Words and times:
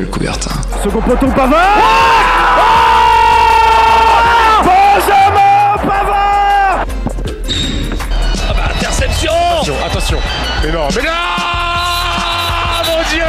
Le 0.00 0.06
Coubertin. 0.06 0.50
Second 0.82 1.00
poteau 1.02 1.26
Pavard. 1.28 1.60
Oh 2.56 2.60
Benjamin 4.64 5.76
Pavard. 5.86 6.86
Ah 8.48 8.52
bah 8.54 8.62
interception. 8.76 9.32
Attention, 9.86 10.18
mais 10.64 10.72
non, 10.72 10.88
mais 10.96 11.02
non. 11.02 11.10
Mon 12.86 13.02
Dieu. 13.10 13.24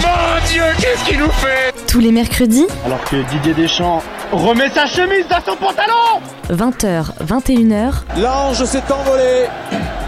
Mon 0.00 0.46
Dieu, 0.48 0.62
qu'est-ce 0.80 1.04
qu'il 1.04 1.18
nous 1.18 1.30
fait? 1.32 1.72
Tous 1.88 1.98
les 2.00 2.12
mercredis, 2.12 2.66
Alors 2.84 3.02
que 3.04 3.16
Didier 3.32 3.54
Deschamps 3.54 4.00
remet 4.30 4.70
sa 4.70 4.86
chemise 4.86 5.26
dans 5.28 5.40
son 5.44 5.56
pantalon. 5.56 6.20
20h, 6.50 7.06
21h, 7.26 7.92
L'ange 8.18 8.62
s'est 8.64 8.82
envolé. 8.92 9.46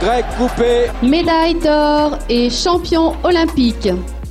Grec 0.00 0.24
coupé. 0.36 0.90
médaille 1.02 1.54
d'or 1.56 2.18
et 2.28 2.50
champion 2.50 3.16
olympique. 3.24 3.88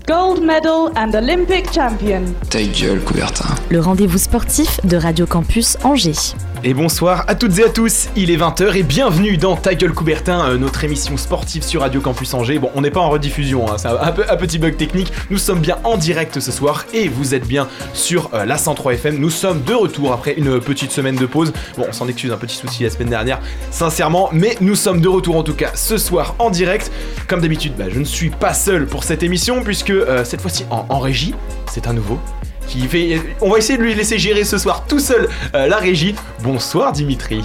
Gold 0.08 0.42
medal 0.42 0.90
and 0.96 1.14
Olympic 1.16 1.70
champion. 1.74 2.22
Ta 2.50 2.60
gueule, 2.64 3.02
Coubertin. 3.04 3.54
le 3.70 3.82
rendez-vous 3.82 4.18
sportif 4.18 4.80
de 4.86 4.96
Radio 4.96 5.26
Campus 5.26 5.78
Angers. 5.84 6.34
Et 6.64 6.74
bonsoir 6.74 7.24
à 7.28 7.36
toutes 7.36 7.60
et 7.60 7.64
à 7.64 7.70
tous, 7.70 8.10
il 8.16 8.32
est 8.32 8.38
20h 8.38 8.76
et 8.76 8.82
bienvenue 8.82 9.38
dans 9.38 9.56
Ta 9.56 9.76
gueule 9.76 9.94
Coubertin, 9.94 10.50
euh, 10.50 10.58
notre 10.58 10.84
émission 10.84 11.16
sportive 11.16 11.62
sur 11.62 11.82
Radio 11.82 12.02
Campus 12.02 12.34
Angers. 12.34 12.58
Bon, 12.58 12.72
on 12.74 12.82
n'est 12.82 12.90
pas 12.90 13.00
en 13.00 13.12
rediffusion, 13.12 13.72
hein, 13.72 13.78
c'est 13.78 13.88
un, 13.88 14.12
petit 14.38 14.58
bug 14.58 14.76
technique. 14.76 15.14
Nous 15.30 15.38
sommes 15.38 15.60
bien 15.60 15.78
en 15.84 15.98
direct 15.98 16.40
ce 16.40 16.52
soir 16.52 16.86
et 16.94 17.10
vous 17.10 17.36
êtes 17.36 17.46
bien 17.48 17.68
sur 17.94 18.32
euh, 18.34 18.44
la 18.44 18.58
103 18.58 18.94
FM. 18.94 19.20
Nous 19.20 19.30
sommes 19.30 19.62
de 19.62 19.74
retour 19.74 20.12
après 20.14 20.34
une 20.34 20.60
petite 20.60 20.92
semaine 20.92 21.16
de 21.16 21.28
pause. 21.28 21.54
Bon, 21.78 21.86
on 21.88 21.94
s'en 21.94 22.08
excuse, 22.08 22.32
un 22.32 22.38
petit 22.38 22.56
souci 22.58 22.84
la 22.84 22.90
semaine 22.90 23.10
dernière, 23.10 23.40
sincèrement, 23.70 24.30
mais 24.34 24.58
nous 24.60 24.76
sommes 24.76 25.00
de 25.00 25.08
retour 25.08 25.36
en 25.38 25.44
tout 25.44 25.56
cas 25.56 25.72
ce 25.76 25.98
soir 25.98 26.36
en 26.40 26.50
direct. 26.50 26.92
Comme 27.28 27.42
d'habitude, 27.42 27.74
bah, 27.78 27.86
je 27.88 28.00
ne 28.00 28.06
suis 28.06 28.32
pas 28.32 28.56
seul 28.56 28.88
pour 28.88 29.04
cette 29.04 29.22
émission 29.22 29.64
puisque 29.64 29.92
euh, 29.92 30.26
cette 30.26 30.42
fois-ci 30.42 30.66
en, 30.72 30.88
en 30.90 31.00
régie, 31.00 31.36
c'est 31.68 31.88
un 31.88 31.94
nouveau. 31.94 32.20
Qui 32.68 32.82
fait... 32.88 33.22
On 33.42 33.50
va 33.52 33.58
essayer 33.60 33.78
de 33.78 33.84
lui 33.84 33.94
laisser 33.96 34.18
gérer 34.18 34.44
ce 34.44 34.58
soir 34.58 34.84
tout 34.88 35.00
seul 35.00 35.28
euh, 35.56 35.68
la 35.68 35.78
régie. 35.78 36.16
Bonsoir 36.44 36.92
Dimitri. 36.92 37.42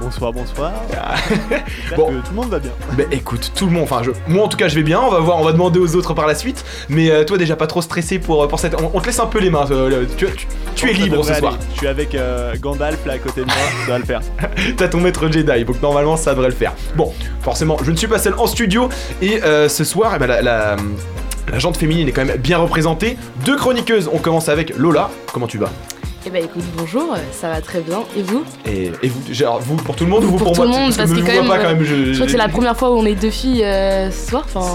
Bonsoir, 0.00 0.32
bonsoir. 0.32 0.72
Bon. 1.96 2.06
que 2.06 2.12
tout 2.14 2.30
le 2.30 2.34
monde 2.36 2.48
va 2.50 2.58
bien. 2.58 2.70
Bah 2.96 3.04
écoute, 3.12 3.52
tout 3.54 3.66
le 3.66 3.72
monde, 3.72 3.84
enfin 3.84 4.02
je, 4.02 4.10
moi 4.26 4.44
en 4.44 4.48
tout 4.48 4.56
cas 4.56 4.66
je 4.66 4.74
vais 4.74 4.82
bien, 4.82 4.98
on 5.00 5.10
va 5.10 5.20
voir, 5.20 5.38
on 5.38 5.44
va 5.44 5.52
demander 5.52 5.78
aux 5.78 5.94
autres 5.94 6.14
par 6.14 6.26
la 6.26 6.34
suite, 6.34 6.64
mais 6.88 7.10
euh, 7.10 7.22
toi 7.24 7.36
déjà 7.38 7.54
pas 7.54 7.66
trop 7.68 7.82
stressé 7.82 8.18
pour, 8.18 8.48
pour 8.48 8.58
cette... 8.58 8.74
On, 8.80 8.90
on 8.94 9.00
te 9.00 9.06
laisse 9.06 9.20
un 9.20 9.26
peu 9.26 9.38
les 9.38 9.50
mains, 9.50 9.66
euh, 9.70 10.04
tu, 10.16 10.26
tu- 10.34 10.46
tu 10.74 10.90
es 10.90 10.92
libre 10.94 11.22
ce 11.24 11.34
soir. 11.34 11.56
Je 11.74 11.78
suis 11.78 11.86
avec 11.86 12.14
euh, 12.14 12.54
Gandalf 12.60 13.04
là 13.06 13.12
à 13.12 13.18
côté 13.18 13.42
de 13.42 13.46
moi, 13.46 13.54
ça 13.86 13.92
va 13.92 13.98
le 13.98 14.04
faire. 14.04 14.20
t'as 14.76 14.88
ton 14.88 14.98
maître 15.00 15.30
Jedi, 15.30 15.64
donc 15.64 15.80
normalement 15.82 16.16
ça 16.16 16.32
devrait 16.32 16.48
le 16.48 16.54
faire. 16.54 16.72
Bon, 16.96 17.12
forcément, 17.42 17.76
je 17.84 17.90
ne 17.92 17.96
suis 17.96 18.08
pas 18.08 18.18
seul 18.18 18.34
en 18.38 18.46
studio, 18.48 18.88
et 19.20 19.42
euh, 19.44 19.68
ce 19.68 19.84
soir, 19.84 20.12
eh 20.16 20.18
ben, 20.18 20.26
la... 20.26 20.42
la 20.42 20.76
la 21.52 21.58
jante 21.58 21.76
féminine 21.76 22.08
est 22.08 22.12
quand 22.12 22.24
même 22.24 22.36
bien 22.38 22.58
représentée. 22.58 23.16
Deux 23.44 23.56
chroniqueuses, 23.56 24.08
on 24.12 24.18
commence 24.18 24.48
avec 24.48 24.76
Lola. 24.76 25.10
Comment 25.32 25.46
tu 25.46 25.58
vas? 25.58 25.70
Eh 26.24 26.30
bah 26.30 26.38
écoute, 26.38 26.62
bonjour, 26.76 27.16
ça 27.32 27.48
va 27.48 27.60
très 27.60 27.80
bien. 27.80 27.98
Et 28.16 28.22
vous? 28.22 28.44
Et, 28.64 28.92
et 29.02 29.08
vous, 29.08 29.34
genre, 29.34 29.58
vous 29.60 29.74
pour 29.74 29.96
tout 29.96 30.04
le 30.04 30.10
monde 30.10 30.22
ou 30.22 30.28
vous 30.28 30.36
Pour 30.38 30.52
pour, 30.52 30.54
tout 30.54 30.62
moi? 30.62 30.78
le 30.78 30.84
monde, 30.84 30.96
parce 30.96 31.10
je 31.10 31.14
que 31.16 31.20
vous 31.20 31.26
quand 31.26 31.32
vois 31.32 31.42
même, 31.42 31.50
pas 31.50 31.58
quand 31.58 31.64
euh, 31.70 31.74
même. 31.74 31.84
Je, 31.84 32.04
Je 32.04 32.12
crois 32.14 32.26
que 32.26 32.30
c'est 32.32 32.38
la 32.38 32.48
première 32.48 32.76
fois 32.76 32.92
où 32.92 32.94
on 32.94 33.04
est 33.04 33.16
deux 33.16 33.30
filles 33.30 33.64
euh, 33.64 34.08
ce 34.12 34.28
soir. 34.30 34.44
Enfin, 34.54 34.72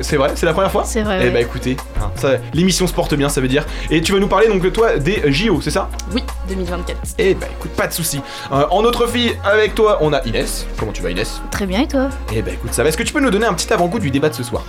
C'est 0.00 0.16
vrai, 0.16 0.30
c'est 0.34 0.46
la 0.46 0.54
première 0.54 0.72
fois? 0.72 0.84
C'est 0.86 1.02
vrai. 1.02 1.18
Eh 1.20 1.24
ouais. 1.26 1.30
bah 1.30 1.40
écoutez, 1.42 1.76
hein, 2.00 2.10
l'émission 2.54 2.86
se 2.86 2.94
porte 2.94 3.12
bien, 3.14 3.28
ça 3.28 3.42
veut 3.42 3.48
dire. 3.48 3.66
Et 3.90 4.00
tu 4.00 4.12
vas 4.12 4.18
nous 4.18 4.28
parler 4.28 4.48
donc 4.48 4.72
toi 4.72 4.96
des 4.96 5.30
JO, 5.30 5.60
c'est 5.60 5.70
ça? 5.70 5.90
Oui, 6.14 6.22
2024. 6.48 6.96
Eh 7.18 7.34
bah 7.34 7.48
écoute, 7.58 7.72
pas 7.72 7.86
de 7.86 7.92
souci. 7.92 8.22
Euh, 8.50 8.64
en 8.70 8.82
autre 8.84 9.06
fille, 9.06 9.34
avec 9.44 9.74
toi, 9.74 9.98
on 10.00 10.14
a 10.14 10.22
Inès. 10.24 10.66
Comment 10.78 10.92
tu 10.92 11.02
vas 11.02 11.10
Inès? 11.10 11.42
Très 11.50 11.66
bien 11.66 11.82
et 11.82 11.86
toi? 11.86 12.08
Eh 12.34 12.40
bah 12.40 12.50
écoute, 12.50 12.72
ça 12.72 12.82
va. 12.82 12.88
Est-ce 12.88 12.96
que 12.96 13.02
tu 13.02 13.12
peux 13.12 13.20
nous 13.20 13.30
donner 13.30 13.44
un 13.44 13.52
petit 13.52 13.70
avant-goût 13.70 13.98
du 13.98 14.10
débat 14.10 14.30
de 14.30 14.34
ce 14.34 14.42
soir? 14.42 14.64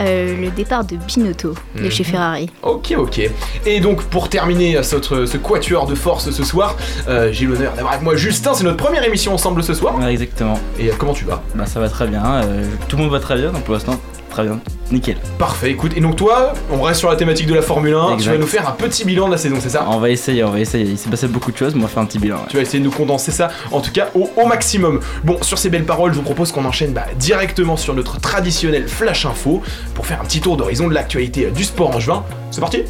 Euh, 0.00 0.36
Le 0.40 0.50
départ 0.50 0.84
de 0.84 0.96
Binotto 0.96 1.54
de 1.76 1.82
Mhm. 1.84 1.90
chez 1.90 2.04
Ferrari. 2.04 2.48
Ok, 2.62 2.94
ok. 2.96 3.20
Et 3.66 3.80
donc 3.80 4.02
pour 4.04 4.28
terminer 4.28 4.82
ce, 4.82 4.96
ce 5.02 5.36
quatuor 5.36 5.86
de 5.86 5.94
force 5.94 6.30
ce 6.30 6.44
soir, 6.44 6.74
euh, 7.08 7.30
j'ai 7.32 7.44
l'honneur 7.46 7.72
d'avoir 7.74 7.92
avec 7.94 8.04
moi 8.04 8.16
Justin. 8.16 8.54
C'est 8.54 8.64
notre 8.64 8.78
première 8.82 9.04
émission 9.04 9.34
ensemble 9.34 9.62
ce 9.62 9.74
soir. 9.74 9.98
Ouais, 9.98 10.10
exactement. 10.10 10.58
Et 10.78 10.88
euh, 10.90 10.94
comment 10.98 11.12
tu 11.12 11.24
vas? 11.24 11.42
Bah 11.54 11.66
ça 11.66 11.80
va 11.80 11.88
très 11.88 12.06
bien, 12.06 12.24
euh, 12.24 12.64
tout 12.88 12.96
le 12.96 13.02
monde 13.02 13.12
va 13.12 13.20
très 13.20 13.36
bien, 13.36 13.52
donc 13.52 13.62
pour 13.64 13.74
l'instant, 13.74 14.00
très 14.30 14.44
bien. 14.44 14.60
Nickel. 14.90 15.16
Parfait. 15.38 15.70
Écoute, 15.70 15.92
et 15.96 16.00
donc 16.00 16.16
toi, 16.16 16.52
on 16.70 16.82
reste 16.82 16.98
sur 17.00 17.10
la 17.10 17.16
thématique 17.16 17.46
de 17.46 17.54
la 17.54 17.62
Formule 17.62 17.94
1. 17.94 18.16
Tu 18.16 18.28
vas 18.28 18.38
nous 18.38 18.46
faire 18.46 18.68
un 18.68 18.72
petit 18.72 19.04
bilan 19.04 19.26
de 19.26 19.32
la 19.32 19.38
saison, 19.38 19.56
c'est 19.60 19.68
ça? 19.68 19.84
On 19.88 19.98
va 19.98 20.10
essayer, 20.10 20.42
on 20.42 20.50
va 20.50 20.58
essayer. 20.60 20.84
Il 20.84 20.98
s'est 20.98 21.10
passé 21.10 21.28
beaucoup 21.28 21.52
de 21.52 21.56
choses, 21.56 21.74
mais 21.74 21.80
on 21.80 21.84
va 21.84 21.88
faire 21.88 22.02
un 22.02 22.06
petit 22.06 22.18
bilan. 22.18 22.36
ouais. 22.36 22.42
Tu 22.48 22.56
vas 22.56 22.62
essayer 22.62 22.80
de 22.80 22.84
nous 22.84 22.90
condenser 22.90 23.30
ça, 23.30 23.48
en 23.70 23.80
tout 23.80 23.92
cas 23.92 24.08
au, 24.14 24.28
au 24.36 24.46
maximum. 24.46 25.00
Bon, 25.24 25.40
sur 25.42 25.58
ces 25.58 25.70
belles 25.70 25.84
paroles, 25.84 26.12
je 26.12 26.16
vous 26.16 26.24
propose 26.24 26.50
qu'on 26.52 26.64
enchaîne 26.64 26.92
bah, 26.92 27.04
directement 27.18 27.76
sur 27.76 27.94
notre 27.94 28.18
traditionnel 28.20 28.88
Flash 28.88 29.26
Info 29.26 29.62
pour 29.94 30.06
faire 30.06 30.20
un 30.20 30.24
petit 30.24 30.40
tour 30.40 30.56
d'horizon 30.56 30.88
de 30.88 30.94
l'actualité 30.94 31.50
du 31.50 31.64
sport 31.64 31.94
en 31.94 32.00
juin. 32.00 32.24
C'est 32.50 32.60
parti 32.60 32.82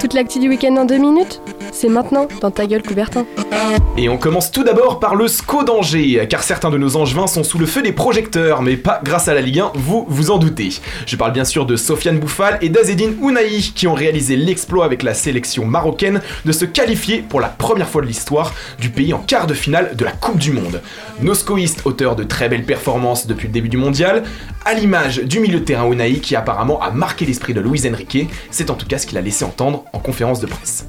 Toute 0.00 0.14
l'actu 0.14 0.38
du 0.38 0.48
week-end 0.48 0.76
en 0.76 0.84
deux 0.84 0.98
minutes 0.98 1.40
C'est 1.72 1.88
maintenant 1.88 2.28
dans 2.40 2.50
ta 2.50 2.66
gueule 2.66 2.82
Coubertin. 2.82 3.24
Et 3.96 4.08
on 4.08 4.18
commence 4.18 4.50
tout 4.50 4.64
d'abord 4.64 4.98
par 4.98 5.14
le 5.14 5.28
SCO 5.28 5.62
d'Angers, 5.62 6.26
car 6.28 6.42
certains 6.42 6.70
de 6.70 6.78
nos 6.78 6.96
angevins 6.96 7.26
sont 7.26 7.44
sous 7.44 7.58
le 7.58 7.66
feu 7.66 7.80
des 7.80 7.92
projecteurs, 7.92 8.60
mais 8.60 8.76
pas 8.76 9.00
grâce 9.02 9.28
à 9.28 9.34
la 9.34 9.40
Ligue 9.40 9.60
1, 9.60 9.72
vous 9.74 10.04
vous 10.08 10.30
en 10.30 10.38
doutez. 10.38 10.70
Je 11.06 11.16
parle 11.16 11.32
bien 11.32 11.44
sûr 11.44 11.64
de 11.64 11.76
Sofiane 11.76 12.18
Bouffal 12.18 12.58
et 12.60 12.68
d'Azedine 12.68 13.16
Ounahi, 13.20 13.72
qui 13.74 13.86
ont 13.86 13.94
réalisé 13.94 14.36
l'exploit 14.36 14.84
avec 14.84 15.02
la 15.02 15.14
sélection 15.14 15.64
marocaine 15.64 16.20
de 16.44 16.52
se 16.52 16.64
qualifier 16.64 17.24
pour 17.26 17.40
la 17.40 17.48
première 17.48 17.88
fois 17.88 18.02
de 18.02 18.06
l'histoire 18.06 18.52
du 18.80 18.90
pays 18.90 19.14
en 19.14 19.18
quart 19.18 19.46
de 19.46 19.54
finale 19.54 19.94
de 19.96 20.04
la 20.04 20.12
Coupe 20.12 20.38
du 20.38 20.52
Monde. 20.52 20.82
Nos 21.20 21.34
scoïstes, 21.34 21.82
auteurs 21.86 22.16
de 22.16 22.24
très 22.24 22.48
belles 22.48 22.66
performances 22.66 23.26
depuis 23.26 23.46
le 23.46 23.52
début 23.52 23.68
du 23.68 23.76
mondial, 23.76 24.24
à 24.64 24.74
l'image 24.74 25.18
du 25.18 25.40
milieu 25.40 25.60
de 25.60 25.64
terrain 25.64 25.86
Ounahi 25.86 26.20
qui 26.20 26.36
apparemment 26.36 26.82
a 26.82 26.90
marqué 26.90 27.24
l'esprit 27.26 27.54
de 27.54 27.60
Luis 27.60 27.88
Enrique, 27.88 28.28
c'est 28.50 28.70
en 28.70 28.74
tout 28.74 28.86
cas 28.86 28.98
ce 28.98 29.06
qu'il 29.06 29.18
a 29.18 29.20
laissé 29.20 29.44
entendre 29.44 29.83
en 29.92 29.98
conférence 29.98 30.40
de 30.40 30.46
presse. 30.46 30.86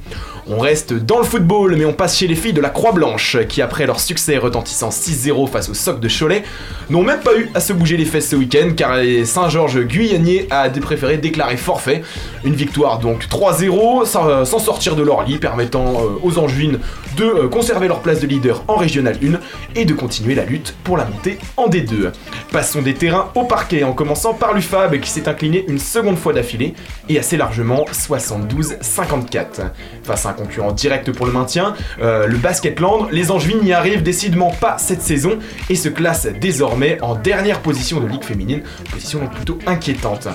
On 0.48 0.60
reste 0.60 0.94
dans 0.94 1.18
le 1.18 1.24
football, 1.24 1.76
mais 1.76 1.86
on 1.86 1.94
passe 1.94 2.18
chez 2.18 2.28
les 2.28 2.36
filles 2.36 2.54
de 2.54 2.62
la 2.62 2.70
Croix-Blanche, 2.70 3.38
qui 3.50 3.64
après 3.64 3.88
leur 3.88 4.00
succès 4.00 4.38
retentissant 4.38 4.90
6-0 4.90 5.50
face 5.50 5.70
au 5.70 5.74
soc 5.74 6.00
de 6.00 6.08
Cholet, 6.08 6.44
n'ont 6.92 7.02
même 7.02 7.22
pas 7.22 7.36
eu 7.36 7.50
à 7.56 7.60
se 7.60 7.74
bouger 7.74 7.98
les 7.98 8.06
fesses 8.06 8.30
ce 8.30 8.36
week-end, 8.36 8.70
car 8.78 9.00
Saint-Georges 9.24 9.82
Guyanier 9.82 10.48
a 10.52 10.70
préféré 10.70 11.18
déclarer 11.18 11.58
forfait. 11.58 12.04
Une 12.44 12.54
victoire 12.54 13.00
donc 13.00 13.26
3-0, 13.28 14.06
sans, 14.06 14.30
euh, 14.30 14.46
sans 14.46 14.60
sortir 14.60 14.96
de 14.96 15.02
leur 15.02 15.24
lit, 15.24 15.40
permettant 15.40 15.96
euh, 15.96 16.20
aux 16.22 16.38
Angevines 16.38 16.80
de 17.16 17.24
euh, 17.26 17.48
conserver 17.48 17.88
leur 17.88 18.02
place 18.02 18.20
de 18.20 18.28
leader 18.28 18.64
en 18.68 18.76
Régional 18.76 19.18
1 19.24 19.40
et 19.76 19.86
de 19.86 19.94
continuer 19.94 20.36
la 20.36 20.46
lutte 20.46 20.76
pour 20.84 20.98
la 20.98 21.06
montée 21.06 21.38
en 21.58 21.68
D2. 21.68 22.12
Passons 22.52 22.82
des 22.82 22.94
terrains 22.94 23.32
au 23.36 23.44
parquet, 23.44 23.84
en 23.84 23.94
commençant 23.94 24.34
par 24.34 24.54
l'UFAB, 24.54 25.00
qui 25.00 25.10
s'est 25.10 25.28
incliné 25.28 25.66
une 25.68 25.80
seconde 25.80 26.18
fois 26.18 26.34
d'affilée, 26.34 26.74
et 27.10 27.20
assez 27.20 27.38
largement 27.38 27.86
72-54. 27.92 29.72
Face 30.04 30.26
à 30.26 30.30
un 30.30 30.34
concurrent 30.34 30.72
direct 30.72 31.12
pour 31.12 31.26
le 31.26 31.32
maintien, 31.32 31.76
euh, 32.02 32.28
le 32.28 32.38
Basketland, 32.38 33.08
les 33.12 33.32
Angevines 33.32 33.62
n'y 33.62 33.74
arrivent 33.74 34.04
décidément 34.04 34.52
pas 34.52 34.78
cette 34.78 35.02
saison 35.02 35.40
et 35.70 35.76
se 35.76 35.90
classent 35.90 36.28
désormais 36.40 37.02
en 37.02 37.16
dernière 37.16 37.62
position 37.62 38.00
de 38.00 38.08
Ligue 38.08 38.24
féminine, 38.24 38.64
position 38.92 39.28
plutôt 39.28 39.58
inquiétante. 39.66 40.28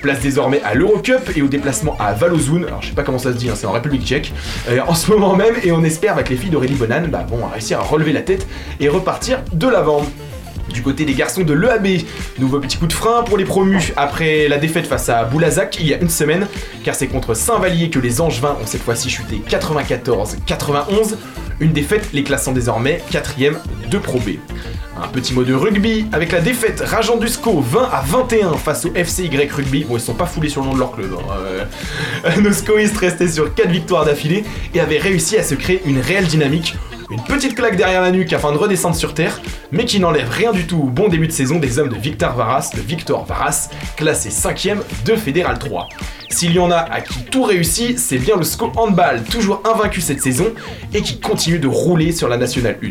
Place 0.00 0.20
désormais 0.20 0.60
à 0.62 0.74
l'Eurocup 0.74 1.36
et 1.36 1.42
au 1.42 1.48
déplacement 1.48 1.96
à 1.98 2.12
Valozun, 2.12 2.62
alors 2.62 2.82
je 2.82 2.88
sais 2.88 2.94
pas 2.94 3.02
comment 3.02 3.18
ça 3.18 3.32
se 3.32 3.38
dit, 3.38 3.50
hein, 3.50 3.54
c'est 3.56 3.66
en 3.66 3.72
République 3.72 4.04
tchèque, 4.04 4.32
euh, 4.68 4.78
en 4.86 4.94
ce 4.94 5.10
moment 5.10 5.34
même, 5.34 5.54
et 5.64 5.72
on 5.72 5.82
espère 5.82 6.14
avec 6.14 6.28
les 6.28 6.36
filles 6.36 6.50
d'Aurélie 6.50 6.74
Bonan 6.74 7.08
bah, 7.08 7.26
vont 7.28 7.46
réussir 7.46 7.80
à 7.80 7.82
relever 7.82 8.12
la 8.12 8.22
tête 8.22 8.46
et 8.78 8.88
repartir 8.88 9.40
de 9.52 9.66
l'avant. 9.66 10.02
Du 10.78 10.84
côté 10.84 11.04
des 11.04 11.14
garçons 11.14 11.42
de 11.42 11.52
l'EAB, 11.54 11.88
nouveau 12.38 12.60
petit 12.60 12.76
coup 12.78 12.86
de 12.86 12.92
frein 12.92 13.24
pour 13.24 13.36
les 13.36 13.44
promus 13.44 13.92
après 13.96 14.46
la 14.46 14.58
défaite 14.58 14.86
face 14.86 15.08
à 15.08 15.24
Boulazac 15.24 15.76
il 15.80 15.88
y 15.88 15.92
a 15.92 15.98
une 15.98 16.08
semaine, 16.08 16.46
car 16.84 16.94
c'est 16.94 17.08
contre 17.08 17.34
Saint-Vallier 17.34 17.90
que 17.90 17.98
les 17.98 18.20
Angevins 18.20 18.56
ont 18.62 18.64
cette 18.64 18.82
fois-ci 18.84 19.10
chuté 19.10 19.42
94-91. 19.50 21.16
Une 21.58 21.72
défaite 21.72 22.10
les 22.12 22.22
classant 22.22 22.52
désormais 22.52 23.02
4ème 23.10 23.56
de 23.90 23.98
Pro 23.98 24.20
B. 24.20 24.36
Un 25.02 25.08
petit 25.08 25.34
mot 25.34 25.42
de 25.42 25.52
rugby 25.52 26.06
avec 26.12 26.30
la 26.30 26.40
défaite 26.40 26.80
rageant 26.86 27.16
du 27.16 27.26
SCO 27.26 27.60
20 27.60 27.88
à 27.92 28.00
21 28.06 28.52
face 28.52 28.84
au 28.84 28.92
FCY 28.94 29.30
Rugby. 29.50 29.82
Bon, 29.82 29.96
ils 29.96 30.00
sont 30.00 30.14
pas 30.14 30.26
foulés 30.26 30.48
sur 30.48 30.60
le 30.60 30.68
nom 30.68 30.74
de 30.74 30.78
leur 30.78 30.92
club. 30.92 31.10
hein. 31.18 31.32
Euh, 32.24 32.30
Nos 32.40 32.52
SCOistes 32.52 32.98
restaient 32.98 33.26
sur 33.26 33.52
4 33.52 33.68
victoires 33.68 34.04
d'affilée 34.04 34.44
et 34.74 34.78
avaient 34.78 34.98
réussi 34.98 35.36
à 35.36 35.42
se 35.42 35.56
créer 35.56 35.82
une 35.86 35.98
réelle 35.98 36.26
dynamique. 36.28 36.76
Une 37.10 37.22
petite 37.22 37.54
claque 37.54 37.76
derrière 37.76 38.02
la 38.02 38.10
nuque 38.10 38.34
afin 38.34 38.52
de 38.52 38.58
redescendre 38.58 38.94
sur 38.94 39.14
terre, 39.14 39.40
mais 39.72 39.86
qui 39.86 39.98
n'enlève 39.98 40.28
rien 40.28 40.52
du 40.52 40.66
tout 40.66 40.76
au 40.76 40.90
bon 40.90 41.08
début 41.08 41.26
de 41.26 41.32
saison 41.32 41.58
des 41.58 41.78
hommes 41.78 41.88
de 41.88 41.96
Victor 41.96 42.34
Varas, 42.34 42.70
de 42.76 42.82
Victor 42.82 43.24
Varas, 43.24 43.70
classé 43.96 44.28
5ème 44.28 44.80
de 45.06 45.16
Fédéral 45.16 45.58
3. 45.58 45.88
S'il 46.28 46.52
y 46.52 46.58
en 46.58 46.70
a 46.70 46.76
à 46.76 47.00
qui 47.00 47.22
tout 47.24 47.44
réussit, 47.44 47.98
c'est 47.98 48.18
bien 48.18 48.36
le 48.36 48.42
SCO 48.42 48.72
Handball, 48.76 49.22
toujours 49.24 49.62
invaincu 49.64 50.02
cette 50.02 50.20
saison, 50.20 50.52
et 50.92 51.00
qui 51.00 51.18
continue 51.18 51.58
de 51.58 51.66
rouler 51.66 52.12
sur 52.12 52.28
la 52.28 52.36
Nationale 52.36 52.78
1. 52.82 52.88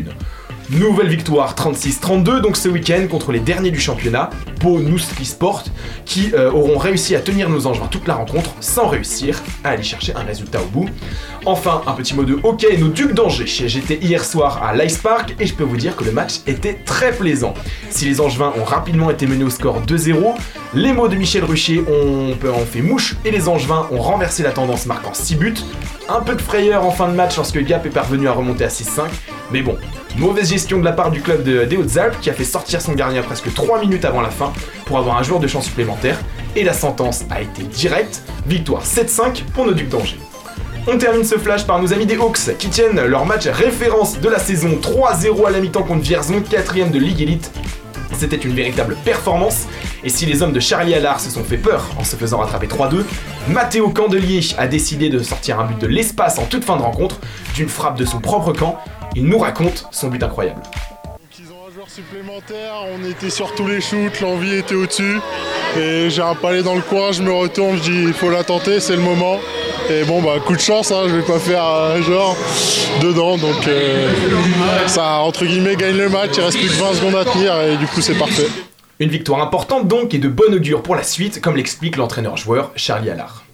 Nouvelle 0.70 1.08
victoire 1.08 1.54
36-32 1.54 2.42
donc 2.42 2.58
ce 2.58 2.68
week-end 2.68 3.06
contre 3.10 3.32
les 3.32 3.40
derniers 3.40 3.70
du 3.70 3.80
championnat, 3.80 4.28
Pau 4.60 4.80
Nouski 4.80 5.24
Sport, 5.24 5.64
qui 6.04 6.34
euh, 6.34 6.50
auront 6.50 6.76
réussi 6.76 7.16
à 7.16 7.20
tenir 7.20 7.48
nos 7.48 7.66
Angevins 7.66 7.86
toute 7.86 8.06
la 8.06 8.14
rencontre 8.14 8.50
sans 8.60 8.86
réussir 8.86 9.42
à 9.64 9.70
aller 9.70 9.82
chercher 9.82 10.14
un 10.14 10.24
résultat 10.24 10.60
au 10.60 10.66
bout. 10.66 10.86
Enfin, 11.46 11.80
un 11.86 11.92
petit 11.92 12.14
mot 12.14 12.24
de 12.24 12.38
hockey, 12.42 12.76
nos 12.76 12.88
Ducs 12.88 13.14
d'Angers. 13.14 13.46
J'étais 13.46 13.96
hier 13.96 14.22
soir 14.22 14.62
à 14.62 14.76
l'Ice 14.76 14.98
Park 14.98 15.34
et 15.40 15.46
je 15.46 15.54
peux 15.54 15.64
vous 15.64 15.78
dire 15.78 15.96
que 15.96 16.04
le 16.04 16.12
match 16.12 16.40
était 16.46 16.74
très 16.84 17.12
plaisant. 17.12 17.54
Si 17.88 18.04
les 18.04 18.20
Angevins 18.20 18.52
ont 18.60 18.64
rapidement 18.64 19.08
été 19.08 19.26
menés 19.26 19.44
au 19.44 19.50
score 19.50 19.80
2-0, 19.86 20.34
Les 20.74 20.92
mots 20.92 21.08
de 21.08 21.16
Michel 21.16 21.44
Ruchier 21.44 21.82
ont, 21.88 22.32
ont 22.46 22.66
fait 22.66 22.82
mouche 22.82 23.16
et 23.24 23.30
les 23.30 23.48
Angevins 23.48 23.88
ont 23.90 24.02
renversé 24.02 24.42
la 24.42 24.50
tendance 24.50 24.84
marquant 24.84 25.14
6 25.14 25.36
buts. 25.36 25.54
Un 26.10 26.20
peu 26.20 26.34
de 26.34 26.42
frayeur 26.42 26.84
en 26.84 26.90
fin 26.90 27.08
de 27.08 27.14
match 27.14 27.36
lorsque 27.36 27.58
Gap 27.64 27.86
est 27.86 27.90
parvenu 27.90 28.28
à 28.28 28.32
remonter 28.32 28.64
à 28.64 28.68
6-5. 28.68 29.04
Mais 29.50 29.62
bon, 29.62 29.76
mauvaise 30.16 30.50
gestion 30.50 30.78
de 30.78 30.84
la 30.84 30.92
part 30.92 31.10
du 31.10 31.22
club 31.22 31.42
de, 31.42 31.64
des 31.64 31.76
Hautes-Alpes 31.76 32.20
qui 32.20 32.28
a 32.28 32.34
fait 32.34 32.44
sortir 32.44 32.80
son 32.82 32.92
gardien 32.92 33.22
presque 33.22 33.52
3 33.52 33.80
minutes 33.80 34.04
avant 34.04 34.20
la 34.20 34.30
fin 34.30 34.52
pour 34.84 34.98
avoir 34.98 35.16
un 35.16 35.22
joueur 35.22 35.40
de 35.40 35.46
champ 35.46 35.62
supplémentaire. 35.62 36.18
Et 36.54 36.64
la 36.64 36.72
sentence 36.72 37.24
a 37.30 37.40
été 37.40 37.62
directe, 37.62 38.22
victoire 38.46 38.84
7-5 38.84 39.44
pour 39.54 39.66
nos 39.66 39.72
Ducs 39.72 39.88
d'Angers. 39.88 40.18
On 40.86 40.96
termine 40.96 41.24
ce 41.24 41.36
flash 41.36 41.66
par 41.66 41.80
nos 41.80 41.92
amis 41.92 42.06
des 42.06 42.16
Hawks 42.16 42.56
qui 42.58 42.68
tiennent 42.68 43.04
leur 43.04 43.26
match 43.26 43.46
référence 43.46 44.20
de 44.20 44.28
la 44.28 44.38
saison 44.38 44.78
3-0 44.80 45.46
à 45.46 45.50
la 45.50 45.60
mi-temps 45.60 45.82
contre 45.82 46.02
Vierzon, 46.02 46.40
4ème 46.40 46.90
de 46.90 46.98
Ligue 46.98 47.22
Elite. 47.22 47.50
C'était 48.18 48.36
une 48.36 48.54
véritable 48.54 48.96
performance, 49.04 49.66
et 50.02 50.08
si 50.08 50.26
les 50.26 50.42
hommes 50.42 50.52
de 50.52 50.60
Charlie 50.60 50.94
Allard 50.94 51.20
se 51.20 51.30
sont 51.30 51.44
fait 51.44 51.58
peur 51.58 51.84
en 51.98 52.04
se 52.04 52.16
faisant 52.16 52.38
rattraper 52.38 52.66
3-2, 52.66 53.04
Mathéo 53.48 53.90
Candelier 53.90 54.40
a 54.56 54.66
décidé 54.66 55.08
de 55.10 55.18
sortir 55.22 55.60
un 55.60 55.66
but 55.66 55.78
de 55.78 55.86
l'espace 55.86 56.38
en 56.38 56.46
toute 56.46 56.64
fin 56.64 56.76
de 56.76 56.82
rencontre, 56.82 57.20
d'une 57.54 57.68
frappe 57.68 57.98
de 57.98 58.04
son 58.04 58.18
propre 58.20 58.52
camp. 58.52 58.78
Il 59.18 59.24
nous 59.24 59.38
raconte 59.38 59.84
son 59.90 60.10
but 60.10 60.22
incroyable. 60.22 60.62
supplémentaire, 61.88 62.72
on 62.86 63.04
était 63.04 63.30
sur 63.30 63.52
tous 63.56 63.66
les 63.66 63.80
shoots, 63.80 64.20
l'envie 64.20 64.54
était 64.54 64.76
au-dessus. 64.76 65.18
Et 65.76 66.08
j'ai 66.08 66.22
un 66.22 66.36
palais 66.36 66.62
dans 66.62 66.76
le 66.76 66.82
coin, 66.82 67.10
je 67.10 67.24
me 67.24 67.32
retourne, 67.32 67.76
je 67.78 67.82
dis 67.82 68.02
il 68.04 68.12
faut 68.12 68.30
la 68.30 68.44
tenter, 68.44 68.78
c'est 68.78 68.94
le 68.94 69.02
moment. 69.02 69.40
Et 69.90 70.04
bon 70.04 70.22
bah 70.22 70.36
coup 70.46 70.54
de 70.54 70.60
chance, 70.60 70.92
hein, 70.92 71.06
je 71.08 71.16
vais 71.16 71.22
pas 71.22 71.40
faire 71.40 71.64
euh, 71.64 72.00
genre 72.00 72.36
dedans, 73.02 73.38
donc 73.38 73.66
euh, 73.66 74.86
ça 74.86 75.14
entre 75.18 75.44
guillemets 75.46 75.74
gagne 75.74 75.96
le 75.96 76.08
match, 76.08 76.36
il 76.36 76.42
reste 76.44 76.58
plus 76.58 76.68
que 76.68 76.80
20 76.80 76.94
secondes 76.94 77.16
à 77.16 77.24
tenir 77.24 77.60
et 77.60 77.76
du 77.76 77.88
coup 77.88 78.00
c'est 78.00 78.18
parfait. 78.18 78.46
Une 79.00 79.10
victoire 79.10 79.42
importante 79.42 79.88
donc 79.88 80.14
et 80.14 80.18
de 80.18 80.28
bon 80.28 80.54
augure 80.54 80.80
pour 80.84 80.94
la 80.94 81.02
suite, 81.02 81.40
comme 81.40 81.56
l'explique 81.56 81.96
l'entraîneur-joueur 81.96 82.70
Charlie 82.76 83.10
Allard. 83.10 83.44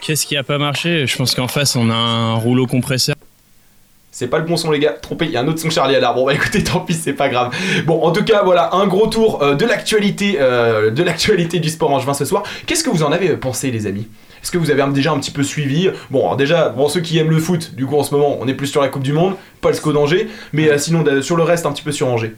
Qu'est-ce 0.00 0.26
qui 0.26 0.36
a 0.36 0.42
pas 0.42 0.58
marché? 0.58 1.06
Je 1.06 1.16
pense 1.16 1.36
qu'en 1.36 1.46
face 1.46 1.76
on 1.76 1.88
a 1.88 1.94
un 1.94 2.34
rouleau 2.34 2.66
compresseur. 2.66 3.14
C'est 4.12 4.26
pas 4.26 4.38
le 4.38 4.44
bon 4.44 4.56
son 4.56 4.72
les 4.72 4.80
gars, 4.80 4.90
trompé, 4.90 5.26
il 5.26 5.30
y 5.30 5.36
a 5.36 5.40
un 5.40 5.46
autre 5.46 5.60
son 5.60 5.70
Charlie 5.70 5.94
Allard. 5.94 6.14
Bon 6.14 6.26
bah 6.26 6.34
écoutez, 6.34 6.64
tant 6.64 6.80
pis, 6.80 6.94
c'est 6.94 7.12
pas 7.12 7.28
grave. 7.28 7.54
Bon, 7.86 8.02
en 8.02 8.10
tout 8.10 8.24
cas, 8.24 8.42
voilà, 8.44 8.74
un 8.74 8.86
gros 8.88 9.06
tour 9.06 9.40
euh, 9.42 9.54
de 9.54 9.64
l'actualité 9.64 10.38
euh, 10.40 10.90
de 10.90 11.02
l'actualité 11.04 11.60
du 11.60 11.68
sport 11.68 11.92
angevin 11.92 12.14
ce 12.14 12.24
soir. 12.24 12.42
Qu'est-ce 12.66 12.82
que 12.82 12.90
vous 12.90 13.04
en 13.04 13.12
avez 13.12 13.28
pensé 13.36 13.70
les 13.70 13.86
amis? 13.86 14.08
Est-ce 14.42 14.50
que 14.50 14.58
vous 14.58 14.70
avez 14.72 14.82
déjà 14.92 15.12
un 15.12 15.18
petit 15.20 15.30
peu 15.30 15.44
suivi? 15.44 15.90
Bon, 16.10 16.34
déjà, 16.34 16.70
bon 16.70 16.88
ceux 16.88 17.00
qui 17.00 17.18
aiment 17.18 17.30
le 17.30 17.38
foot, 17.38 17.74
du 17.76 17.86
coup 17.86 17.96
en 17.96 18.02
ce 18.02 18.12
moment, 18.12 18.36
on 18.40 18.48
est 18.48 18.54
plus 18.54 18.66
sur 18.66 18.82
la 18.82 18.88
Coupe 18.88 19.02
du 19.02 19.12
monde, 19.12 19.34
pas 19.60 19.68
le 19.68 19.74
SCO 19.74 19.92
d'Angers, 19.92 20.28
mais 20.52 20.70
euh, 20.70 20.78
sinon 20.78 21.04
sur 21.22 21.36
le 21.36 21.44
reste 21.44 21.66
un 21.66 21.72
petit 21.72 21.82
peu 21.82 21.92
sur 21.92 22.08
Angers. 22.08 22.34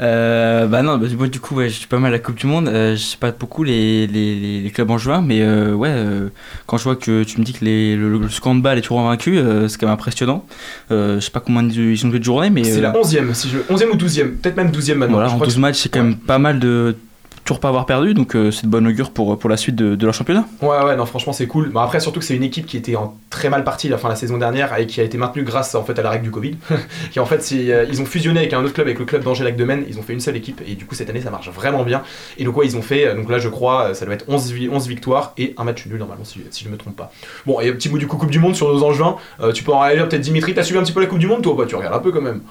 Euh, 0.00 0.66
bah 0.66 0.82
non, 0.82 0.98
bah, 0.98 1.06
moi 1.16 1.28
du 1.28 1.40
coup, 1.40 1.54
ouais, 1.56 1.68
je 1.68 1.74
suis 1.78 1.86
pas 1.86 1.98
mal 1.98 2.08
à 2.12 2.16
la 2.16 2.18
Coupe 2.18 2.36
du 2.36 2.46
Monde. 2.46 2.68
Euh, 2.68 2.92
je 2.96 3.00
sais 3.02 3.16
pas 3.16 3.30
beaucoup 3.32 3.64
les, 3.64 4.06
les, 4.06 4.60
les 4.60 4.70
clubs 4.70 4.90
en 4.90 4.98
juin, 4.98 5.22
mais 5.22 5.40
euh, 5.42 5.72
ouais, 5.74 5.90
euh, 5.90 6.28
quand 6.66 6.76
je 6.78 6.84
vois 6.84 6.96
que 6.96 7.22
tu 7.24 7.38
me 7.40 7.44
dis 7.44 7.52
que 7.52 7.64
les, 7.64 7.96
le, 7.96 8.18
le 8.18 8.28
scandball 8.28 8.78
est 8.78 8.82
toujours 8.82 9.00
invaincu, 9.00 9.38
euh, 9.38 9.68
c'est 9.68 9.78
quand 9.78 9.86
même 9.86 9.94
impressionnant. 9.94 10.44
Je 10.90 11.18
sais 11.20 11.30
pas 11.30 11.40
combien 11.40 11.62
ils 11.68 12.06
ont 12.06 12.10
joué 12.10 12.18
de 12.18 12.24
journée, 12.24 12.50
mais. 12.50 12.64
C'est 12.64 12.80
la 12.80 12.92
11ème, 12.92 13.32
si 13.34 13.48
je... 13.48 13.58
11ème 13.72 13.90
ou 13.92 13.96
12ème, 13.96 14.36
peut-être 14.36 14.56
même 14.56 14.70
12ème 14.70 14.94
maintenant. 14.94 15.14
Voilà, 15.16 15.28
je 15.28 15.32
en 15.32 15.36
crois 15.36 15.46
12 15.46 15.54
que- 15.56 15.60
matchs, 15.60 15.76
c'est 15.78 15.88
quand 15.88 16.02
même 16.02 16.16
pas 16.16 16.38
mal 16.38 16.58
de 16.58 16.96
toujours 17.44 17.60
pas 17.60 17.68
avoir 17.68 17.86
perdu, 17.86 18.14
donc 18.14 18.36
euh, 18.36 18.50
c'est 18.50 18.66
de 18.66 18.70
bonne 18.70 18.86
augure 18.86 19.10
pour, 19.10 19.38
pour 19.38 19.50
la 19.50 19.56
suite 19.56 19.74
de, 19.74 19.94
de 19.96 20.04
leur 20.06 20.14
championnat. 20.14 20.44
Ouais, 20.60 20.82
ouais, 20.84 20.96
non, 20.96 21.06
franchement, 21.06 21.32
c'est 21.32 21.46
cool. 21.46 21.70
Mais 21.74 21.80
après, 21.80 21.98
surtout 22.00 22.20
que 22.20 22.26
c'est 22.26 22.36
une 22.36 22.42
équipe 22.44 22.66
qui 22.66 22.76
était 22.76 22.94
en 22.96 23.16
très 23.30 23.48
mal 23.50 23.64
partie 23.64 23.88
la 23.88 23.98
fin 23.98 24.08
de 24.08 24.12
la 24.12 24.16
saison 24.16 24.38
dernière 24.38 24.78
et 24.78 24.86
qui 24.86 25.00
a 25.00 25.04
été 25.04 25.18
maintenue 25.18 25.42
grâce 25.42 25.74
en 25.74 25.82
fait 25.82 25.98
à 25.98 26.02
la 26.02 26.10
règle 26.10 26.24
du 26.24 26.30
Covid. 26.30 26.56
qui 27.10 27.18
en 27.20 27.26
fait, 27.26 27.44
euh, 27.52 27.84
ils 27.88 28.00
ont 28.00 28.04
fusionné 28.06 28.40
avec 28.40 28.52
un 28.52 28.62
autre 28.62 28.72
club, 28.74 28.86
avec 28.86 28.98
le 28.98 29.04
club 29.04 29.22
d'Angers 29.24 29.44
Lac 29.44 29.56
de 29.56 29.64
Maine. 29.64 29.84
Ils 29.88 29.98
ont 29.98 30.02
fait 30.02 30.12
une 30.12 30.20
seule 30.20 30.36
équipe 30.36 30.60
et 30.66 30.74
du 30.74 30.86
coup, 30.86 30.94
cette 30.94 31.10
année, 31.10 31.20
ça 31.20 31.30
marche 31.30 31.48
vraiment 31.50 31.82
bien. 31.82 32.02
Et 32.38 32.44
donc, 32.44 32.56
ouais, 32.56 32.66
ils 32.66 32.76
ont 32.76 32.82
fait, 32.82 33.06
euh, 33.08 33.14
donc 33.16 33.28
là, 33.28 33.38
je 33.38 33.48
crois, 33.48 33.94
ça 33.94 34.04
doit 34.04 34.14
être 34.14 34.26
11, 34.28 34.52
vi- 34.52 34.68
11 34.70 34.86
victoires 34.86 35.32
et 35.36 35.54
un 35.58 35.64
match 35.64 35.84
nul 35.86 35.98
normalement, 35.98 36.24
si, 36.24 36.40
si 36.50 36.64
je 36.64 36.68
me 36.68 36.76
trompe 36.76 36.96
pas. 36.96 37.12
Bon, 37.46 37.60
et 37.60 37.68
un 37.70 37.72
petit 37.72 37.88
mot 37.88 37.98
du 37.98 38.06
coup, 38.06 38.16
Coupe 38.16 38.30
du 38.30 38.38
Monde 38.38 38.54
sur 38.54 38.72
nos 38.72 38.82
Angevins. 38.84 39.16
Euh, 39.40 39.52
tu 39.52 39.64
peux 39.64 39.72
en 39.72 39.80
réagir 39.80 40.08
peut-être, 40.08 40.20
Dimitri, 40.22 40.54
t'as 40.54 40.62
suivi 40.62 40.78
un 40.78 40.84
petit 40.84 40.92
peu 40.92 41.00
la 41.00 41.06
Coupe 41.06 41.18
du 41.18 41.26
Monde, 41.26 41.42
toi 41.42 41.54
ou 41.54 41.56
pas? 41.56 41.66
Tu 41.66 41.74
regardes 41.74 41.94
un 41.94 41.98
peu 41.98 42.12
quand 42.12 42.20
même. 42.22 42.42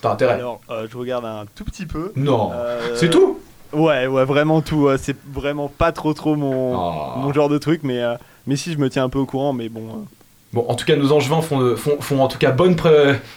T'as 0.00 0.12
intérêt. 0.12 0.34
Alors, 0.34 0.60
euh, 0.70 0.86
je 0.90 0.96
regarde 0.96 1.26
un 1.26 1.44
tout 1.54 1.64
petit 1.64 1.84
peu. 1.84 2.10
Non. 2.16 2.50
Euh, 2.54 2.94
C'est 2.94 3.10
tout? 3.10 3.38
Ouais, 3.72 4.06
ouais, 4.06 4.24
vraiment 4.24 4.60
tout. 4.60 4.88
euh, 4.88 4.98
C'est 5.00 5.16
vraiment 5.32 5.68
pas 5.68 5.92
trop 5.92 6.12
trop 6.14 6.34
mon, 6.36 6.74
Oh. 6.76 7.18
mon 7.18 7.32
genre 7.32 7.48
de 7.48 7.58
truc, 7.58 7.80
mais, 7.84 7.98
euh, 8.02 8.14
mais 8.46 8.56
si, 8.56 8.72
je 8.72 8.78
me 8.78 8.88
tiens 8.90 9.04
un 9.04 9.08
peu 9.08 9.18
au 9.18 9.26
courant, 9.26 9.52
mais 9.52 9.68
bon. 9.68 9.80
euh, 9.88 10.04
Bon, 10.52 10.64
en 10.68 10.74
tout 10.74 10.84
cas, 10.84 10.96
nos 10.96 11.12
Angevins 11.12 11.42
font, 11.42 11.60
de- 11.60 11.76
font, 11.76 12.00
font 12.00 12.20
en 12.22 12.26
tout 12.28 12.38
cas 12.38 12.50
bonne 12.50 12.74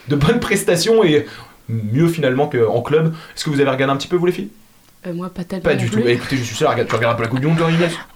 de 0.07 0.15
bonnes 0.15 0.39
prestations 0.39 1.03
et 1.03 1.27
mieux 1.69 2.07
finalement 2.07 2.47
qu'en 2.47 2.81
club. 2.81 3.13
Est-ce 3.35 3.45
que 3.45 3.51
vous 3.51 3.59
avez 3.61 3.69
regardé 3.69 3.93
un 3.93 3.97
petit 3.97 4.07
peu, 4.07 4.15
vous 4.15 4.25
les 4.25 4.31
filles? 4.31 4.49
Euh, 5.05 5.13
moi, 5.13 5.29
pas 5.29 5.43
tellement. 5.43 5.63
Pas 5.63 5.75
du 5.75 5.89
tout. 5.89 5.99
Eh, 6.05 6.11
écoutez, 6.13 6.37
je 6.37 6.43
suis 6.43 6.55
sûr, 6.55 6.69
regarde, 6.69 6.87
tu 6.87 6.95
regardes 6.95 7.13
un 7.13 7.17
peu 7.17 7.23
la 7.23 7.29
Coupe 7.29 7.39
du 7.41 7.47
Monde, 7.47 7.57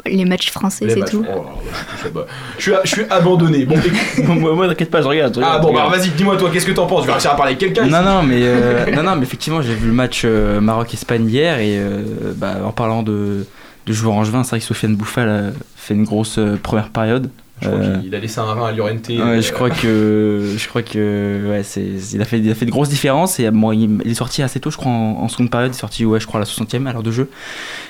Les 0.05 0.23
matchs 0.25 0.51
français, 0.51 0.85
Les 0.85 0.93
c'est 0.93 0.99
matchs- 1.01 1.11
tout. 1.11 1.25
oh 1.29 1.45
je 1.93 1.99
suis- 1.99 2.11
je, 2.57 2.61
suis, 2.63 2.71
je 2.83 2.89
suis 2.89 3.03
abandonné. 3.09 3.65
Bon, 3.65 3.75
moi, 4.35 4.53
moi, 4.55 4.67
t'inquiète 4.67 4.89
pas, 4.91 5.01
je 5.01 5.07
regarde. 5.07 5.35
je 5.35 5.41
ah 5.43 5.59
bon, 5.59 5.73
bah 5.73 5.87
vas-y, 5.91 6.09
dis-moi 6.09 6.37
toi, 6.37 6.49
qu'est-ce 6.51 6.65
que 6.65 6.71
t'en 6.71 6.87
penses? 6.87 7.01
Je 7.01 7.07
vais 7.07 7.13
réussir 7.13 7.31
à 7.31 7.35
parler 7.35 7.51
avec 7.55 7.59
quelqu'un 7.59 7.85
Non, 7.87 8.01
non, 8.03 8.23
mais, 8.23 8.39
euh, 8.41 8.85
non, 8.95 9.03
non, 9.03 9.15
mais 9.17 9.23
effectivement, 9.23 9.61
j'ai 9.61 9.75
vu 9.75 9.87
le 9.87 9.93
match 9.93 10.21
euh, 10.23 10.61
Maroc-Espagne 10.61 11.27
hier 11.27 11.59
et 11.59 11.77
euh, 11.77 12.03
bah, 12.35 12.55
en 12.65 12.71
parlant 12.71 13.03
de, 13.03 13.45
de 13.85 13.93
joueurs 13.93 14.15
angevins, 14.15 14.43
c'est 14.43 14.51
vrai 14.51 14.59
que 14.59 14.65
Sofiane 14.65 14.95
Bouffal 14.95 15.29
a 15.29 15.41
fait 15.75 15.93
une 15.93 16.05
grosse 16.05 16.37
euh, 16.37 16.57
première 16.61 16.89
période. 16.89 17.29
Je 17.61 17.67
crois 17.67 17.79
Euh, 17.79 17.97
qu'il 18.01 18.13
a 18.13 18.19
laissé 18.19 18.39
un 18.39 18.43
rein 18.43 18.67
à 18.67 18.71
Llorente. 18.71 19.09
Ouais, 19.09 19.19
euh, 19.19 19.41
je 19.41 19.51
crois 19.51 19.69
que 19.71 20.53
je 20.57 20.67
crois 20.67 20.83
que 20.83 21.49
ouais, 21.49 21.63
c'est 21.63 21.83
il 22.13 22.21
a 22.21 22.25
fait 22.25 22.37
il 22.39 22.51
a 22.51 22.55
fait 22.55 22.65
de 22.67 22.71
grosses 22.71 22.89
différences 22.89 23.39
et 23.39 23.49
bon, 23.49 23.71
il, 23.71 23.99
il 24.05 24.11
est 24.11 24.13
sorti 24.13 24.43
assez 24.43 24.59
tôt 24.59 24.69
je 24.69 24.77
crois 24.77 24.91
en, 24.91 25.23
en 25.23 25.27
seconde 25.27 25.49
période 25.49 25.71
il 25.71 25.75
est 25.75 25.79
sorti 25.79 26.05
ouais 26.05 26.19
je 26.19 26.27
crois 26.27 26.39
à 26.39 26.43
la 26.43 26.45
60e 26.47 26.85
à 26.85 26.93
l'heure 26.93 27.01
de 27.03 27.09
jeu 27.11 27.29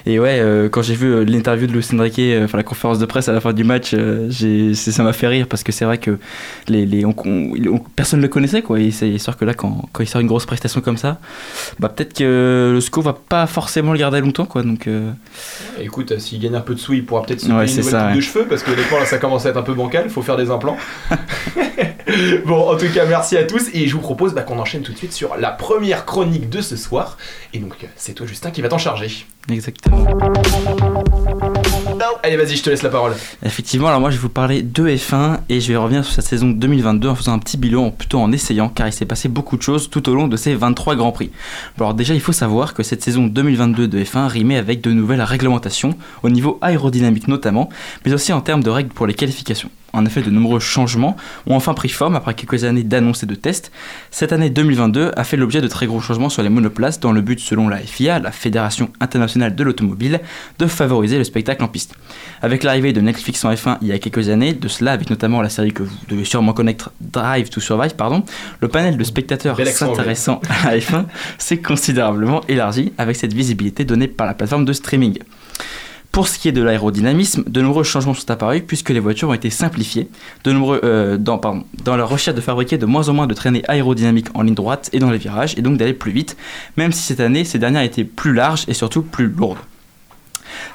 et 0.05 0.19
ouais 0.19 0.39
euh, 0.39 0.69
quand 0.69 0.81
j'ai 0.81 0.93
vu 0.95 1.07
euh, 1.07 1.25
l'interview 1.25 1.67
de 1.67 1.73
Lucien 1.73 2.01
Riquet 2.01 2.33
euh, 2.35 2.45
enfin 2.45 2.57
la 2.57 2.63
conférence 2.63 2.97
de 2.99 3.05
presse 3.05 3.27
à 3.27 3.33
la 3.33 3.41
fin 3.41 3.51
du 3.51 3.65
match 3.65 3.91
euh, 3.93 4.27
j'ai 4.29 4.73
ça 4.73 5.03
m'a 5.03 5.11
fait 5.11 5.27
rire 5.27 5.47
parce 5.49 5.63
que 5.63 5.73
c'est 5.73 5.83
vrai 5.83 5.97
que 5.97 6.17
les, 6.69 6.85
les 6.85 7.03
on, 7.05 7.13
on- 7.25 7.51
on- 7.73 7.79
personne 7.95 8.19
ne 8.19 8.23
le 8.23 8.29
connaissait 8.29 8.61
quoi 8.61 8.79
et 8.79 8.91
c'est 8.91 9.17
sûr 9.17 9.35
que 9.35 9.43
là 9.43 9.53
quand, 9.53 9.89
quand 9.91 10.01
il 10.01 10.07
sort 10.07 10.21
une 10.21 10.27
grosse 10.27 10.45
prestation 10.45 10.79
comme 10.79 10.97
ça 10.97 11.19
bah 11.79 11.89
peut-être 11.89 12.13
que 12.13 12.71
le 12.73 12.79
SCO 12.79 13.01
va 13.01 13.13
pas 13.13 13.47
forcément 13.47 13.91
le 13.91 13.99
garder 13.99 14.21
longtemps 14.21 14.45
quoi 14.45 14.63
donc 14.63 14.87
euh, 14.87 15.11
Écoute, 15.81 16.13
euh, 16.13 16.19
s'il 16.19 16.39
gagne 16.39 16.55
un 16.55 16.61
peu 16.61 16.73
de 16.73 16.79
sous, 16.79 16.93
il 16.93 17.05
pourra 17.05 17.23
peut-être 17.23 17.41
se 17.41 17.47
Ouais, 17.51 17.65
payer 17.65 17.71
une 17.71 17.77
nouvelle 17.79 17.91
ça, 17.91 17.99
coupe 17.99 18.09
ouais. 18.11 18.15
de 18.15 18.21
cheveux 18.21 18.45
parce 18.47 18.63
que 18.63 18.71
honnêtement 18.71 18.99
là 18.99 19.05
ça 19.05 19.17
commence 19.17 19.45
à 19.45 19.49
être 19.49 19.56
un 19.57 19.63
peu 19.63 19.73
bancal, 19.73 20.09
faut 20.09 20.21
faire 20.21 20.37
des 20.37 20.49
implants. 20.51 20.77
bon, 22.45 22.69
en 22.69 22.77
tout 22.77 22.91
cas, 22.93 23.05
merci 23.05 23.37
à 23.37 23.43
tous 23.43 23.69
et 23.73 23.87
je 23.87 23.93
vous 23.93 24.01
propose 24.01 24.33
bah, 24.33 24.43
qu'on 24.43 24.59
enchaîne 24.59 24.81
tout 24.81 24.93
de 24.93 24.97
suite 24.97 25.13
sur 25.13 25.35
la 25.37 25.51
première 25.51 26.05
chronique 26.05 26.49
de 26.49 26.61
ce 26.61 26.75
soir. 26.75 27.17
Et 27.53 27.59
donc, 27.59 27.75
c'est 27.95 28.13
toi, 28.13 28.25
Justin, 28.25 28.51
qui 28.51 28.61
va 28.61 28.69
t'en 28.69 28.77
charger. 28.77 29.25
exactement 29.49 30.05
Allez, 32.23 32.37
vas-y, 32.37 32.55
je 32.57 32.63
te 32.63 32.69
laisse 32.69 32.83
la 32.83 32.89
parole. 32.89 33.13
Effectivement, 33.43 33.87
alors 33.87 33.99
moi 33.99 34.09
je 34.09 34.15
vais 34.15 34.21
vous 34.21 34.29
parler 34.29 34.61
de 34.61 34.87
F1 34.87 35.39
et 35.49 35.59
je 35.59 35.71
vais 35.71 35.77
revenir 35.77 36.03
sur 36.03 36.13
cette 36.13 36.25
saison 36.25 36.49
2022 36.49 37.07
en 37.07 37.15
faisant 37.15 37.33
un 37.33 37.39
petit 37.39 37.57
bilan, 37.57 37.91
plutôt 37.91 38.19
en 38.19 38.31
essayant, 38.31 38.69
car 38.69 38.87
il 38.87 38.93
s'est 38.93 39.05
passé 39.05 39.29
beaucoup 39.29 39.57
de 39.57 39.61
choses 39.61 39.89
tout 39.89 40.09
au 40.09 40.15
long 40.15 40.27
de 40.27 40.37
ces 40.37 40.55
23 40.55 40.95
Grands 40.95 41.11
Prix. 41.11 41.31
Alors 41.77 41.93
déjà, 41.93 42.13
il 42.13 42.21
faut 42.21 42.31
savoir 42.31 42.73
que 42.73 42.83
cette 42.83 43.03
saison 43.03 43.27
2022 43.27 43.87
de 43.87 44.03
F1 44.03 44.27
rimait 44.27 44.57
avec 44.57 44.81
de 44.81 44.91
nouvelles 44.91 45.21
réglementations, 45.21 45.95
au 46.23 46.29
niveau 46.29 46.57
aérodynamique 46.61 47.27
notamment, 47.27 47.69
mais 48.05 48.13
aussi 48.13 48.33
en 48.33 48.41
termes 48.41 48.63
de 48.63 48.69
règles 48.69 48.89
pour 48.89 49.07
les 49.07 49.13
qualifications. 49.13 49.69
En 49.97 50.05
effet, 50.05 50.21
de 50.21 50.29
nombreux 50.29 50.59
changements 50.59 51.17
ont 51.47 51.55
enfin 51.55 51.73
pris 51.73 51.89
forme 51.89 52.15
après 52.15 52.35
quelques 52.35 52.63
années 52.65 52.83
d'annonces 52.83 53.23
et 53.23 53.25
de 53.25 53.33
tests. 53.33 53.71
Cette 54.11 54.31
année 54.31 54.51
2022 54.51 55.11
a 55.15 55.23
fait 55.23 55.37
l'objet 55.37 55.59
de 55.59 55.67
très 55.67 55.87
gros 55.87 55.99
changements 55.99 56.29
sur 56.29 56.43
les 56.43 56.49
monoplaces 56.49 56.99
dans 56.99 57.11
le 57.11 57.21
but, 57.21 57.39
selon 57.39 57.67
la 57.67 57.77
FIA, 57.77 58.19
la 58.19 58.31
Fédération 58.31 58.91
internationale 58.99 59.55
de 59.55 59.63
l'automobile, 59.63 60.21
de 60.59 60.67
favoriser 60.67 61.17
le 61.17 61.23
spectacle 61.23 61.63
en 61.63 61.67
piste. 61.67 61.95
Avec 62.43 62.63
l'arrivée 62.63 62.93
de 62.93 63.01
Netflix 63.01 63.43
en 63.43 63.51
F1 63.51 63.77
il 63.81 63.87
y 63.87 63.91
a 63.91 63.97
quelques 63.97 64.29
années, 64.29 64.53
de 64.53 64.67
cela 64.67 64.91
avec 64.91 65.09
notamment 65.09 65.41
la 65.41 65.49
série 65.49 65.73
que 65.73 65.81
vous 65.81 65.95
devez 66.09 66.25
sûrement 66.25 66.53
connaître, 66.53 66.91
Drive 67.01 67.49
to 67.49 67.59
Survive, 67.59 67.95
pardon, 67.95 68.23
le 68.61 68.67
panel 68.67 68.97
de 68.97 69.03
spectateurs 69.03 69.57
s'intéressant 69.67 70.41
à 70.63 70.71
la 70.71 70.77
F1 70.77 71.05
s'est 71.39 71.57
considérablement 71.57 72.41
élargi 72.47 72.93
avec 72.99 73.15
cette 73.15 73.33
visibilité 73.33 73.83
donnée 73.83 74.07
par 74.07 74.27
la 74.27 74.35
plateforme 74.35 74.65
de 74.65 74.73
streaming. 74.73 75.17
Pour 76.11 76.27
ce 76.27 76.39
qui 76.39 76.47
est 76.47 76.51
de 76.51 76.63
l'aérodynamisme, 76.63 77.43
de 77.45 77.61
nombreux 77.61 77.83
changements 77.83 78.13
sont 78.13 78.31
apparus 78.31 78.63
puisque 78.65 78.89
les 78.89 78.99
voitures 78.99 79.29
ont 79.29 79.33
été 79.33 79.49
simplifiées, 79.49 80.09
euh, 80.47 81.17
dans, 81.17 81.37
pardon, 81.37 81.63
dans 81.83 81.95
la 81.95 82.05
recherche 82.05 82.35
de 82.35 82.41
fabriquer 82.41 82.77
de 82.77 82.85
moins 82.85 83.09
en 83.09 83.13
moins 83.13 83.27
de 83.27 83.33
traînées 83.33 83.63
aérodynamiques 83.67 84.29
en 84.33 84.41
ligne 84.41 84.55
droite 84.55 84.89
et 84.93 84.99
dans 84.99 85.11
les 85.11 85.19
virages, 85.19 85.53
et 85.57 85.61
donc 85.61 85.77
d'aller 85.77 85.93
plus 85.93 86.11
vite, 86.11 86.35
même 86.75 86.91
si 86.91 87.01
cette 87.01 87.19
année 87.19 87.43
ces 87.43 87.59
dernières 87.59 87.83
étaient 87.83 88.03
plus 88.03 88.33
larges 88.33 88.65
et 88.67 88.73
surtout 88.73 89.03
plus 89.03 89.27
lourdes. 89.27 89.59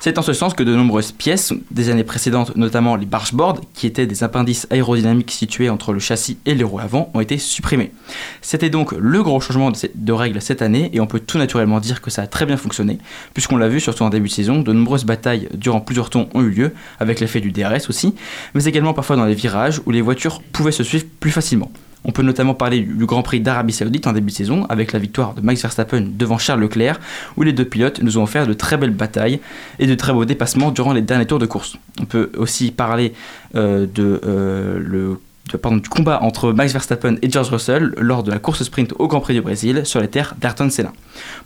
C'est 0.00 0.19
en 0.19 0.23
ce 0.23 0.33
sens 0.33 0.55
que 0.55 0.62
de 0.62 0.75
nombreuses 0.75 1.12
pièces 1.12 1.52
des 1.71 1.91
années 1.91 2.05
précédentes, 2.05 2.57
notamment 2.57 2.97
les 2.97 3.07
bargeboards, 3.07 3.61
qui 3.75 3.87
étaient 3.87 4.07
des 4.07 4.25
appendices 4.25 4.67
aérodynamiques 4.71 5.31
situés 5.31 5.71
entre 5.71 5.93
le 5.93 5.99
châssis 5.99 6.38
et 6.47 6.55
les 6.55 6.64
roues 6.64 6.81
avant, 6.81 7.11
ont 7.14 7.21
été 7.21 7.38
supprimés. 7.38 7.93
C'était 8.41 8.71
donc 8.71 8.93
le 8.93 9.23
gros 9.23 9.41
changement 9.41 9.71
de 9.71 10.12
règles 10.12 10.41
cette 10.41 10.62
année, 10.62 10.91
et 10.93 11.00
on 11.00 11.07
peut 11.07 11.21
tout 11.21 11.38
naturellement 11.38 11.81
dire 11.81 12.00
que 12.00 12.11
ça 12.11 12.23
a 12.23 12.26
très 12.26 12.47
bien 12.47 12.57
fonctionné, 12.57 12.99
puisqu'on 13.35 13.57
l'a 13.57 13.69
vu 13.69 13.81
surtout 13.81 14.02
en 14.02 14.11
début 14.11 14.29
de 14.29 14.35
saison, 14.35 14.61
de 14.61 14.73
nombreuses 14.73 15.05
batailles 15.05 15.49
durant 15.55 15.81
plusieurs 15.81 16.11
tours 16.11 16.29
ont 16.35 16.43
eu 16.43 16.50
lieu, 16.50 16.73
avec 17.00 17.21
l'effet 17.21 17.41
du 17.41 17.52
DRS 17.52 17.88
aussi, 17.88 18.14
mais 18.55 18.64
également 18.64 18.95
parfois 18.95 19.17
dans 19.17 19.25
les 19.25 19.35
virages 19.35 19.81
où 19.87 19.91
les 19.91 20.00
voitures 20.00 20.43
pouvaient 20.52 20.73
se 20.73 20.85
suivre 20.85 21.05
plus 21.21 21.31
facilement. 21.31 21.71
On 22.05 22.13
peut 22.13 22.23
notamment 22.23 22.55
parler 22.55 22.81
du 22.81 23.07
Grand 23.07 23.23
Prix 23.23 23.41
d'Arabie 23.41 23.73
Saoudite 23.73 24.07
en 24.07 24.13
début 24.13 24.31
de 24.31 24.37
saison, 24.37 24.67
avec 24.69 24.93
la 24.93 24.99
victoire 24.99 25.35
de 25.35 25.41
Max 25.41 25.63
Verstappen 25.63 26.05
devant 26.17 26.39
Charles 26.39 26.61
Leclerc, 26.61 27.01
où 27.37 27.43
les 27.43 27.53
deux 27.53 27.65
pilotes 27.65 28.03
nous 28.03 28.19
ont 28.19 28.25
offert 28.25 28.47
de 28.47 28.53
très 28.53 28.77
belles 28.77 28.91
batailles 28.91 29.41
et 29.79 29.87
de 29.87 29.95
très 29.95 30.13
beaux 30.13 30.25
dépassements 30.25 30.71
durant 30.71 30.93
les 30.93 31.03
derniers 31.03 31.27
tours 31.27 31.39
de 31.39 31.47
course. 31.47 31.77
On 32.01 32.05
peut 32.05 32.31
aussi 32.37 32.71
parler 32.71 33.13
euh, 33.55 33.87
de 33.87 34.21
euh, 34.25 34.81
le 34.85 35.19
pardon, 35.57 35.79
du 35.79 35.89
combat 35.89 36.23
entre 36.23 36.53
Max 36.53 36.73
Verstappen 36.73 37.17
et 37.23 37.31
George 37.31 37.51
Russell 37.51 37.95
lors 37.99 38.23
de 38.23 38.31
la 38.31 38.39
course 38.39 38.63
sprint 38.63 38.93
au 38.99 39.09
Grand 39.09 39.21
Prix 39.21 39.35
du 39.35 39.41
Brésil 39.41 39.83
sur 39.85 40.01
les 40.01 40.09
terres 40.09 40.35
d'Ayrton 40.39 40.71
Senna. 40.71 40.93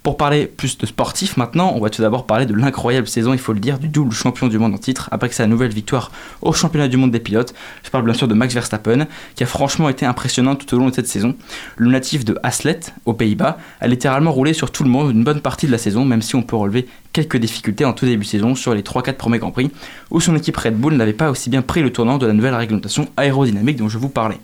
Pour 0.02 0.16
parler 0.16 0.46
plus 0.46 0.78
de 0.78 0.86
sportif 0.86 1.36
maintenant, 1.36 1.72
on 1.74 1.80
va 1.80 1.90
tout 1.90 2.02
d'abord 2.02 2.26
parler 2.26 2.46
de 2.46 2.54
l'incroyable 2.54 3.06
saison, 3.08 3.32
il 3.32 3.38
faut 3.38 3.52
le 3.52 3.60
dire, 3.60 3.78
du 3.78 3.88
double 3.88 4.12
champion 4.12 4.48
du 4.48 4.58
monde 4.58 4.74
en 4.74 4.78
titre 4.78 5.08
après 5.12 5.30
sa 5.30 5.46
nouvelle 5.46 5.72
victoire 5.72 6.10
au 6.42 6.52
championnat 6.52 6.88
du 6.88 6.96
monde 6.96 7.10
des 7.10 7.20
pilotes. 7.20 7.54
Je 7.84 7.90
parle 7.90 8.04
bien 8.04 8.14
sûr 8.14 8.28
de 8.28 8.34
Max 8.34 8.54
Verstappen, 8.54 9.06
qui 9.34 9.42
a 9.42 9.46
franchement 9.46 9.88
été 9.88 10.06
impressionnant 10.06 10.56
tout 10.56 10.74
au 10.74 10.78
long 10.78 10.88
de 10.88 10.94
cette 10.94 11.08
saison. 11.08 11.34
Le 11.76 11.90
natif 11.90 12.24
de 12.24 12.38
Haslet, 12.42 12.80
aux 13.04 13.14
Pays-Bas, 13.14 13.58
a 13.80 13.86
littéralement 13.86 14.32
roulé 14.32 14.52
sur 14.52 14.70
tout 14.70 14.84
le 14.84 14.90
monde 14.90 15.10
une 15.10 15.24
bonne 15.24 15.40
partie 15.40 15.66
de 15.66 15.72
la 15.72 15.78
saison, 15.78 16.04
même 16.04 16.22
si 16.22 16.34
on 16.34 16.42
peut 16.42 16.56
relever 16.56 16.86
quelques 17.16 17.38
difficultés 17.38 17.86
en 17.86 17.94
tout 17.94 18.04
début 18.04 18.24
de 18.24 18.28
saison 18.28 18.54
sur 18.54 18.74
les 18.74 18.82
3-4 18.82 19.14
premiers 19.14 19.38
Grands 19.38 19.50
Prix, 19.50 19.70
où 20.10 20.20
son 20.20 20.36
équipe 20.36 20.54
Red 20.54 20.76
Bull 20.76 20.94
n'avait 20.94 21.14
pas 21.14 21.30
aussi 21.30 21.48
bien 21.48 21.62
pris 21.62 21.82
le 21.82 21.90
tournant 21.90 22.18
de 22.18 22.26
la 22.26 22.34
nouvelle 22.34 22.54
réglementation 22.54 23.08
aérodynamique 23.16 23.78
dont 23.78 23.88
je 23.88 23.96
vous 23.96 24.10
parlais. 24.10 24.38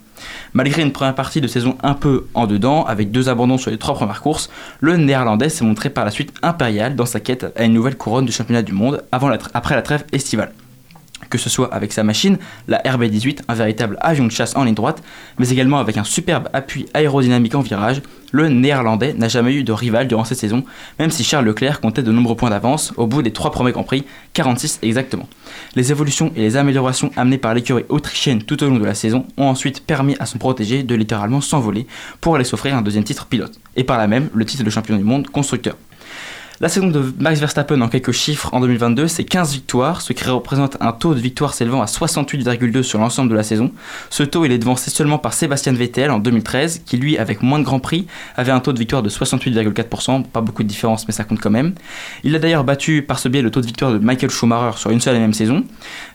Malgré 0.53 0.81
une 0.81 0.91
première 0.91 1.13
partie 1.13 1.39
de 1.39 1.47
saison 1.47 1.77
un 1.83 1.93
peu 1.93 2.25
en 2.33 2.47
dedans, 2.47 2.83
avec 2.85 3.11
deux 3.11 3.29
abandons 3.29 3.59
sur 3.59 3.69
les 3.69 3.77
trois 3.77 3.93
premières 3.93 4.21
courses, 4.21 4.49
le 4.79 4.97
néerlandais 4.97 5.49
s'est 5.49 5.63
montré 5.63 5.91
par 5.91 6.03
la 6.03 6.09
suite 6.09 6.33
impérial 6.41 6.95
dans 6.95 7.05
sa 7.05 7.19
quête 7.19 7.45
à 7.55 7.63
une 7.63 7.73
nouvelle 7.73 7.95
couronne 7.95 8.25
du 8.25 8.31
championnat 8.31 8.63
du 8.63 8.73
monde 8.73 9.03
après 9.11 9.75
la 9.75 9.81
trêve 9.83 10.05
estivale 10.11 10.51
que 11.29 11.37
ce 11.37 11.49
soit 11.49 11.73
avec 11.73 11.93
sa 11.93 12.03
machine, 12.03 12.37
la 12.67 12.79
RB18, 12.79 13.41
un 13.47 13.53
véritable 13.53 13.97
avion 14.01 14.25
de 14.25 14.31
chasse 14.31 14.55
en 14.55 14.63
ligne 14.63 14.75
droite, 14.75 15.03
mais 15.39 15.49
également 15.49 15.79
avec 15.79 15.97
un 15.97 16.03
superbe 16.03 16.49
appui 16.53 16.85
aérodynamique 16.93 17.55
en 17.55 17.61
virage, 17.61 18.01
le 18.31 18.49
néerlandais 18.49 19.13
n'a 19.13 19.27
jamais 19.27 19.53
eu 19.53 19.63
de 19.63 19.71
rival 19.71 20.07
durant 20.07 20.23
cette 20.23 20.39
saison, 20.39 20.63
même 20.97 21.11
si 21.11 21.23
Charles 21.23 21.45
Leclerc 21.45 21.79
comptait 21.81 22.01
de 22.01 22.11
nombreux 22.11 22.35
points 22.35 22.49
d'avance 22.49 22.91
au 22.97 23.05
bout 23.05 23.21
des 23.21 23.31
trois 23.31 23.51
premiers 23.51 23.71
Grands 23.71 23.83
Prix, 23.83 24.05
46 24.33 24.79
exactement. 24.81 25.29
Les 25.75 25.91
évolutions 25.91 26.31
et 26.35 26.41
les 26.41 26.57
améliorations 26.57 27.11
amenées 27.15 27.37
par 27.37 27.53
l'écurie 27.53 27.85
autrichienne 27.89 28.41
tout 28.41 28.63
au 28.63 28.69
long 28.69 28.79
de 28.79 28.85
la 28.85 28.95
saison 28.95 29.27
ont 29.37 29.45
ensuite 29.45 29.85
permis 29.85 30.15
à 30.19 30.25
son 30.25 30.39
protégé 30.39 30.81
de 30.81 30.95
littéralement 30.95 31.41
s'envoler 31.41 31.85
pour 32.21 32.35
aller 32.35 32.43
s'offrir 32.43 32.75
un 32.75 32.81
deuxième 32.81 33.03
titre 33.03 33.27
pilote, 33.27 33.59
et 33.75 33.83
par 33.83 33.99
là 33.99 34.07
même 34.07 34.29
le 34.33 34.45
titre 34.45 34.63
de 34.63 34.69
champion 34.71 34.97
du 34.97 35.03
monde 35.03 35.27
constructeur. 35.27 35.75
La 36.61 36.69
saison 36.69 36.87
de 36.87 37.13
Max 37.19 37.39
Verstappen 37.39 37.81
en 37.81 37.87
quelques 37.87 38.11
chiffres 38.11 38.53
en 38.53 38.59
2022, 38.59 39.07
c'est 39.07 39.23
15 39.23 39.53
victoires, 39.53 40.01
ce 40.01 40.13
qui 40.13 40.23
représente 40.23 40.77
un 40.81 40.91
taux 40.91 41.15
de 41.15 41.19
victoire 41.19 41.55
s'élevant 41.55 41.81
à 41.81 41.85
68,2 41.85 42.83
sur 42.83 42.99
l'ensemble 42.99 43.31
de 43.31 43.35
la 43.35 43.41
saison. 43.41 43.71
Ce 44.11 44.21
taux, 44.21 44.45
est 44.45 44.57
devancé 44.57 44.91
seulement 44.91 45.17
par 45.17 45.33
Sébastien 45.33 45.73
Vettel 45.73 46.11
en 46.11 46.19
2013, 46.19 46.83
qui 46.85 46.97
lui, 46.97 47.17
avec 47.17 47.41
moins 47.41 47.57
de 47.57 47.63
Grand 47.63 47.79
Prix, 47.79 48.05
avait 48.35 48.51
un 48.51 48.59
taux 48.59 48.71
de 48.71 48.77
victoire 48.77 49.01
de 49.01 49.09
68,4%, 49.09 50.25
pas 50.25 50.41
beaucoup 50.41 50.61
de 50.61 50.67
différence, 50.67 51.07
mais 51.07 51.13
ça 51.13 51.23
compte 51.23 51.39
quand 51.39 51.49
même. 51.49 51.73
Il 52.23 52.35
a 52.35 52.39
d'ailleurs 52.39 52.63
battu 52.63 53.01
par 53.01 53.17
ce 53.17 53.29
biais 53.29 53.41
le 53.41 53.49
taux 53.49 53.61
de 53.61 53.65
victoire 53.65 53.91
de 53.91 53.97
Michael 53.97 54.29
Schumacher 54.29 54.77
sur 54.77 54.91
une 54.91 55.01
seule 55.01 55.15
et 55.15 55.19
même 55.19 55.33
saison. 55.33 55.63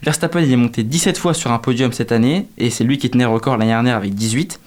Verstappen, 0.05 0.41
est 0.41 0.57
monté 0.57 0.85
17 0.85 1.19
fois 1.19 1.35
sur 1.35 1.51
un 1.51 1.59
podium 1.59 1.93
cette 1.93 2.13
année, 2.13 2.47
et 2.59 2.71
c'est 2.71 2.85
lui 2.85 2.99
qui 2.99 3.11
tenait 3.11 3.25
le 3.25 3.31
record 3.31 3.57
l'année 3.57 3.73
dernière 3.73 3.97
avec 3.97 4.15
18. 4.15 4.61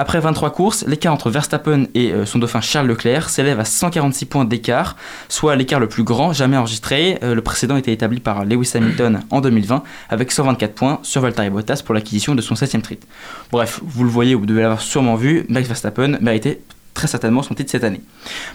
Après 0.00 0.20
23 0.20 0.50
courses, 0.50 0.84
l'écart 0.86 1.12
entre 1.12 1.28
Verstappen 1.28 1.86
et 1.92 2.12
euh, 2.12 2.24
son 2.24 2.38
dauphin 2.38 2.60
Charles 2.60 2.86
Leclerc 2.86 3.28
s'élève 3.28 3.58
à 3.58 3.64
146 3.64 4.26
points 4.26 4.44
d'écart, 4.44 4.94
soit 5.28 5.56
l'écart 5.56 5.80
le 5.80 5.88
plus 5.88 6.04
grand 6.04 6.32
jamais 6.32 6.56
enregistré. 6.56 7.18
Euh, 7.24 7.34
le 7.34 7.42
précédent 7.42 7.76
était 7.76 7.92
établi 7.92 8.20
par 8.20 8.44
Lewis 8.44 8.70
Hamilton 8.74 9.22
en 9.30 9.40
2020 9.40 9.82
avec 10.08 10.30
124 10.30 10.72
points 10.72 11.00
sur 11.02 11.20
Valtteri 11.20 11.50
Bottas 11.50 11.82
pour 11.84 11.96
l'acquisition 11.96 12.36
de 12.36 12.40
son 12.40 12.54
7ème 12.54 12.82
titre. 12.82 13.08
Bref, 13.50 13.80
vous 13.82 14.04
le 14.04 14.10
voyez, 14.10 14.36
vous 14.36 14.46
devez 14.46 14.60
l'avoir 14.60 14.80
sûrement 14.80 15.16
vu, 15.16 15.44
Max 15.48 15.66
Verstappen 15.66 16.16
méritait 16.20 16.60
très 16.94 17.08
certainement 17.08 17.42
son 17.42 17.54
titre 17.54 17.70
cette 17.70 17.84
année. 17.84 18.00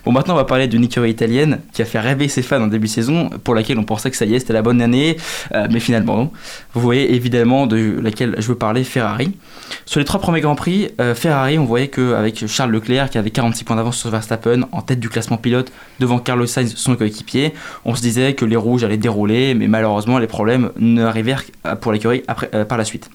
Bon, 0.05 0.13
maintenant 0.13 0.35
on 0.35 0.37
va 0.37 0.45
parler 0.45 0.67
d'une 0.67 0.83
écurie 0.83 1.11
italienne 1.11 1.59
qui 1.73 1.81
a 1.81 1.85
fait 1.85 1.99
rêver 1.99 2.29
ses 2.29 2.41
fans 2.41 2.61
en 2.61 2.67
début 2.67 2.87
de 2.87 2.91
saison, 2.91 3.29
pour 3.43 3.53
laquelle 3.53 3.79
on 3.79 3.83
pensait 3.83 4.11
que 4.11 4.17
ça 4.17 4.25
y 4.25 4.33
est, 4.33 4.39
c'était 4.39 4.53
la 4.53 4.61
bonne 4.61 4.81
année, 4.81 5.17
euh, 5.53 5.67
mais 5.71 5.79
finalement 5.81 6.15
non. 6.15 6.31
Vous 6.73 6.81
voyez 6.81 7.15
évidemment 7.15 7.67
de 7.67 7.99
laquelle 8.01 8.35
je 8.37 8.47
veux 8.47 8.55
parler, 8.55 8.83
Ferrari. 8.83 9.33
Sur 9.85 9.99
les 9.99 10.05
trois 10.05 10.19
premiers 10.19 10.41
Grands 10.41 10.55
Prix, 10.55 10.89
euh, 10.99 11.15
Ferrari, 11.15 11.57
on 11.59 11.65
voyait 11.65 11.87
qu'avec 11.87 12.47
Charles 12.47 12.71
Leclerc 12.71 13.09
qui 13.09 13.17
avait 13.17 13.31
46 13.31 13.63
points 13.63 13.75
d'avance 13.75 13.97
sur 13.97 14.09
Verstappen 14.09 14.61
en 14.71 14.81
tête 14.81 14.99
du 14.99 15.09
classement 15.09 15.37
pilote 15.37 15.71
devant 15.99 16.19
Carlos 16.19 16.45
Sainz, 16.45 16.75
son 16.75 16.95
coéquipier, 16.95 17.53
on 17.85 17.95
se 17.95 18.01
disait 18.01 18.33
que 18.33 18.45
les 18.45 18.55
rouges 18.55 18.83
allaient 18.83 18.97
dérouler, 18.97 19.53
mais 19.53 19.67
malheureusement 19.67 20.19
les 20.19 20.27
problèmes 20.27 20.71
n'arrivèrent 20.77 21.43
pour 21.81 21.91
l'écurie 21.91 22.23
euh, 22.53 22.65
par 22.65 22.77
la 22.77 22.85
suite. 22.85 23.09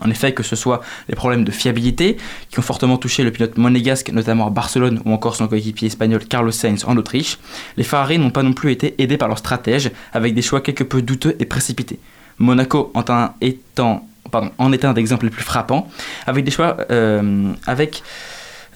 En 0.00 0.08
effet, 0.08 0.32
que 0.32 0.44
ce 0.44 0.54
soit 0.54 0.80
les 1.08 1.16
problèmes 1.16 1.44
de 1.44 1.50
fiabilité 1.50 2.16
qui 2.48 2.58
ont 2.60 2.62
fortement 2.62 2.96
touché 2.96 3.24
le 3.24 3.32
pilote 3.32 3.58
monégasque, 3.58 4.10
notamment 4.10 4.46
à 4.46 4.50
Barcelone 4.50 5.02
ou 5.04 5.12
encore 5.12 5.34
son 5.34 5.48
coéquipier 5.48 5.88
espagnol 5.88 6.24
Carlos 6.24 6.52
Sainz 6.52 6.84
en 6.86 6.96
Autriche, 6.96 7.38
les 7.76 7.82
Ferrari 7.82 8.18
n'ont 8.18 8.30
pas 8.30 8.44
non 8.44 8.52
plus 8.52 8.70
été 8.70 8.94
aidés 8.98 9.16
par 9.16 9.28
leur 9.28 9.38
stratège 9.38 9.90
avec 10.12 10.34
des 10.34 10.42
choix 10.42 10.60
quelque 10.60 10.84
peu 10.84 11.02
douteux 11.02 11.36
et 11.40 11.44
précipités. 11.44 11.98
Monaco 12.38 12.92
étant, 13.40 14.06
en 14.58 14.72
est 14.72 14.84
un 14.84 14.92
d'exemples 14.92 15.26
les 15.26 15.30
plus 15.30 15.44
frappants, 15.44 15.88
avec 16.26 16.44
des 16.44 16.52
euh, 16.60 17.52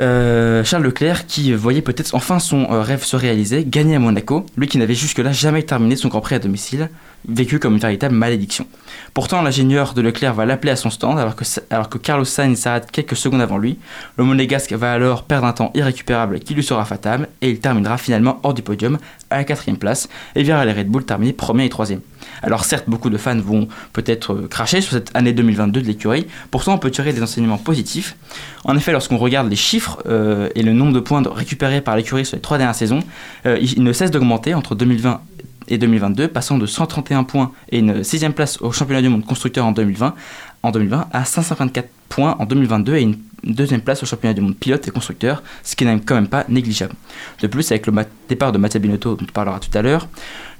euh, 0.00 0.64
Charles 0.64 0.82
Leclerc 0.82 1.26
qui 1.26 1.52
voyait 1.52 1.82
peut-être 1.82 2.16
enfin 2.16 2.40
son 2.40 2.70
euh, 2.72 2.82
rêve 2.82 3.04
se 3.04 3.14
réaliser, 3.14 3.64
gagner 3.64 3.94
à 3.94 3.98
Monaco, 4.00 4.44
lui 4.56 4.66
qui 4.66 4.78
n'avait 4.78 4.94
jusque-là 4.94 5.30
jamais 5.30 5.62
terminé 5.62 5.94
son 5.94 6.08
Grand 6.08 6.20
Prix 6.20 6.34
à 6.34 6.40
domicile, 6.40 6.90
vécu 7.28 7.60
comme 7.60 7.74
une 7.74 7.80
véritable 7.80 8.14
malédiction. 8.14 8.66
Pourtant, 9.14 9.40
l'ingénieur 9.40 9.94
de 9.94 10.02
Leclerc 10.02 10.34
va 10.34 10.46
l'appeler 10.46 10.72
à 10.72 10.76
son 10.76 10.90
stand 10.90 11.18
alors 11.18 11.36
que, 11.36 11.44
alors 11.70 11.88
que 11.88 11.98
Carlos 11.98 12.24
Sainz 12.24 12.58
s'arrête 12.58 12.90
quelques 12.90 13.16
secondes 13.16 13.40
avant 13.40 13.56
lui. 13.56 13.78
Le 14.16 14.24
monégasque 14.24 14.72
va 14.72 14.92
alors 14.92 15.22
perdre 15.22 15.46
un 15.46 15.52
temps 15.52 15.70
irrécupérable 15.74 16.40
qui 16.40 16.54
lui 16.54 16.64
sera 16.64 16.84
fatal 16.84 17.28
et 17.40 17.50
il 17.50 17.60
terminera 17.60 17.96
finalement 17.96 18.40
hors 18.42 18.54
du 18.54 18.62
podium 18.62 18.98
à 19.30 19.36
la 19.36 19.44
quatrième 19.44 19.78
place 19.78 20.08
et 20.34 20.42
verra 20.42 20.64
les 20.64 20.72
Red 20.72 20.88
Bull 20.88 21.04
terminer 21.04 21.32
premier 21.32 21.66
et 21.66 21.70
troisième. 21.70 22.00
Alors 22.44 22.64
certes, 22.64 22.84
beaucoup 22.88 23.10
de 23.10 23.16
fans 23.16 23.38
vont 23.38 23.68
peut-être 23.92 24.34
euh, 24.34 24.48
cracher 24.48 24.80
sur 24.80 24.92
cette 24.92 25.10
année 25.14 25.32
2022 25.32 25.80
de 25.80 25.86
l'écurie, 25.86 26.26
pourtant 26.50 26.74
on 26.74 26.78
peut 26.78 26.90
tirer 26.90 27.12
des 27.12 27.22
enseignements 27.22 27.58
positifs. 27.58 28.16
En 28.64 28.76
effet, 28.76 28.92
lorsqu'on 28.92 29.16
regarde 29.16 29.48
les 29.48 29.56
chiffres 29.56 30.02
euh, 30.06 30.48
et 30.54 30.62
le 30.62 30.72
nombre 30.72 30.92
de 30.92 31.00
points 31.00 31.22
récupérés 31.26 31.80
par 31.80 31.96
l'écurie 31.96 32.26
sur 32.26 32.36
les 32.36 32.42
trois 32.42 32.58
dernières 32.58 32.74
saisons, 32.74 33.00
euh, 33.46 33.58
il 33.60 33.82
ne 33.82 33.92
cesse 33.92 34.10
d'augmenter 34.10 34.54
entre 34.54 34.74
2020 34.74 35.20
et 35.68 35.78
2022, 35.78 36.28
passant 36.28 36.58
de 36.58 36.66
131 36.66 37.24
points 37.24 37.52
et 37.70 37.78
une 37.78 38.04
sixième 38.04 38.34
place 38.34 38.60
au 38.60 38.72
championnat 38.72 39.00
du 39.00 39.08
monde 39.08 39.24
constructeur 39.24 39.64
en 39.64 39.72
2020, 39.72 40.14
en 40.62 40.70
2020 40.70 41.06
à 41.12 41.24
524 41.24 41.88
points 42.08 42.36
en 42.38 42.46
2022 42.46 42.96
et 42.96 43.02
une 43.02 43.16
deuxième 43.44 43.80
place 43.80 44.02
au 44.02 44.06
championnat 44.06 44.34
du 44.34 44.40
monde 44.40 44.56
pilote 44.56 44.86
et 44.88 44.90
constructeur, 44.90 45.42
ce 45.62 45.76
qui 45.76 45.84
n'est 45.84 45.98
quand 46.00 46.14
même 46.14 46.28
pas 46.28 46.44
négligeable. 46.48 46.94
De 47.40 47.46
plus, 47.46 47.70
avec 47.70 47.86
le 47.86 47.92
départ 48.28 48.52
de 48.52 48.58
Mattia 48.58 48.80
Binotto, 48.80 49.16
dont 49.16 49.26
on 49.28 49.32
parlera 49.32 49.60
tout 49.60 49.76
à 49.76 49.82
l'heure, 49.82 50.08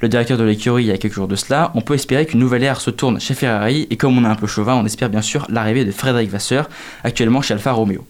le 0.00 0.08
directeur 0.08 0.36
de 0.36 0.44
l'écurie 0.44 0.84
il 0.84 0.88
y 0.88 0.92
a 0.92 0.98
quelques 0.98 1.14
jours 1.14 1.28
de 1.28 1.36
cela, 1.36 1.70
on 1.74 1.80
peut 1.80 1.94
espérer 1.94 2.26
qu'une 2.26 2.40
nouvelle 2.40 2.62
ère 2.62 2.80
se 2.80 2.90
tourne 2.90 3.20
chez 3.20 3.34
Ferrari 3.34 3.86
et 3.90 3.96
comme 3.96 4.18
on 4.18 4.24
est 4.24 4.28
un 4.28 4.34
peu 4.34 4.46
chauvin, 4.46 4.74
on 4.74 4.84
espère 4.84 5.08
bien 5.08 5.22
sûr 5.22 5.46
l'arrivée 5.48 5.84
de 5.84 5.92
Frédéric 5.92 6.30
Vasseur, 6.30 6.68
actuellement 7.04 7.40
chez 7.40 7.54
Alfa 7.54 7.72
Romeo. 7.72 8.06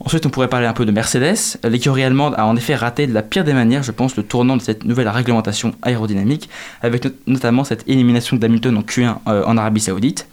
Ensuite, 0.00 0.26
on 0.26 0.30
pourrait 0.30 0.48
parler 0.48 0.66
un 0.66 0.74
peu 0.74 0.84
de 0.84 0.92
Mercedes. 0.92 1.58
L'écurie 1.64 2.04
allemande 2.04 2.34
a 2.36 2.46
en 2.46 2.54
effet 2.54 2.74
raté 2.74 3.06
de 3.06 3.14
la 3.14 3.22
pire 3.22 3.44
des 3.44 3.54
manières, 3.54 3.82
je 3.82 3.92
pense, 3.92 4.16
le 4.16 4.22
tournant 4.22 4.56
de 4.56 4.62
cette 4.62 4.84
nouvelle 4.84 5.08
réglementation 5.08 5.72
aérodynamique, 5.80 6.50
avec 6.82 7.08
notamment 7.26 7.64
cette 7.64 7.82
élimination 7.88 8.36
d'Hamilton 8.36 8.76
en 8.76 8.82
Q1 8.82 9.16
euh, 9.26 9.44
en 9.44 9.56
Arabie 9.56 9.80
Saoudite. 9.80 10.28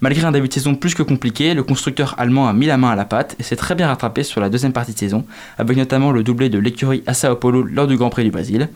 Malgré 0.00 0.24
un 0.24 0.32
début 0.32 0.48
de 0.48 0.52
saison 0.52 0.76
plus 0.76 0.94
que 0.94 1.02
compliqué, 1.02 1.52
le 1.54 1.64
constructeur 1.64 1.87
allemand 2.16 2.48
a 2.48 2.52
mis 2.52 2.66
la 2.66 2.76
main 2.76 2.90
à 2.90 2.96
la 2.96 3.04
pâte 3.04 3.36
et 3.38 3.42
s'est 3.42 3.56
très 3.56 3.74
bien 3.74 3.88
rattrapé 3.88 4.22
sur 4.22 4.40
la 4.40 4.48
deuxième 4.48 4.72
partie 4.72 4.92
de 4.92 4.98
saison, 4.98 5.24
avec 5.58 5.76
notamment 5.76 6.10
le 6.10 6.22
doublé 6.22 6.48
de 6.48 6.58
l'écurie 6.58 7.02
à 7.06 7.14
Sao 7.14 7.36
Paulo 7.36 7.62
lors 7.62 7.86
du 7.86 7.96
Grand 7.96 8.10
Prix 8.10 8.24
du 8.24 8.30
Brésil. 8.30 8.68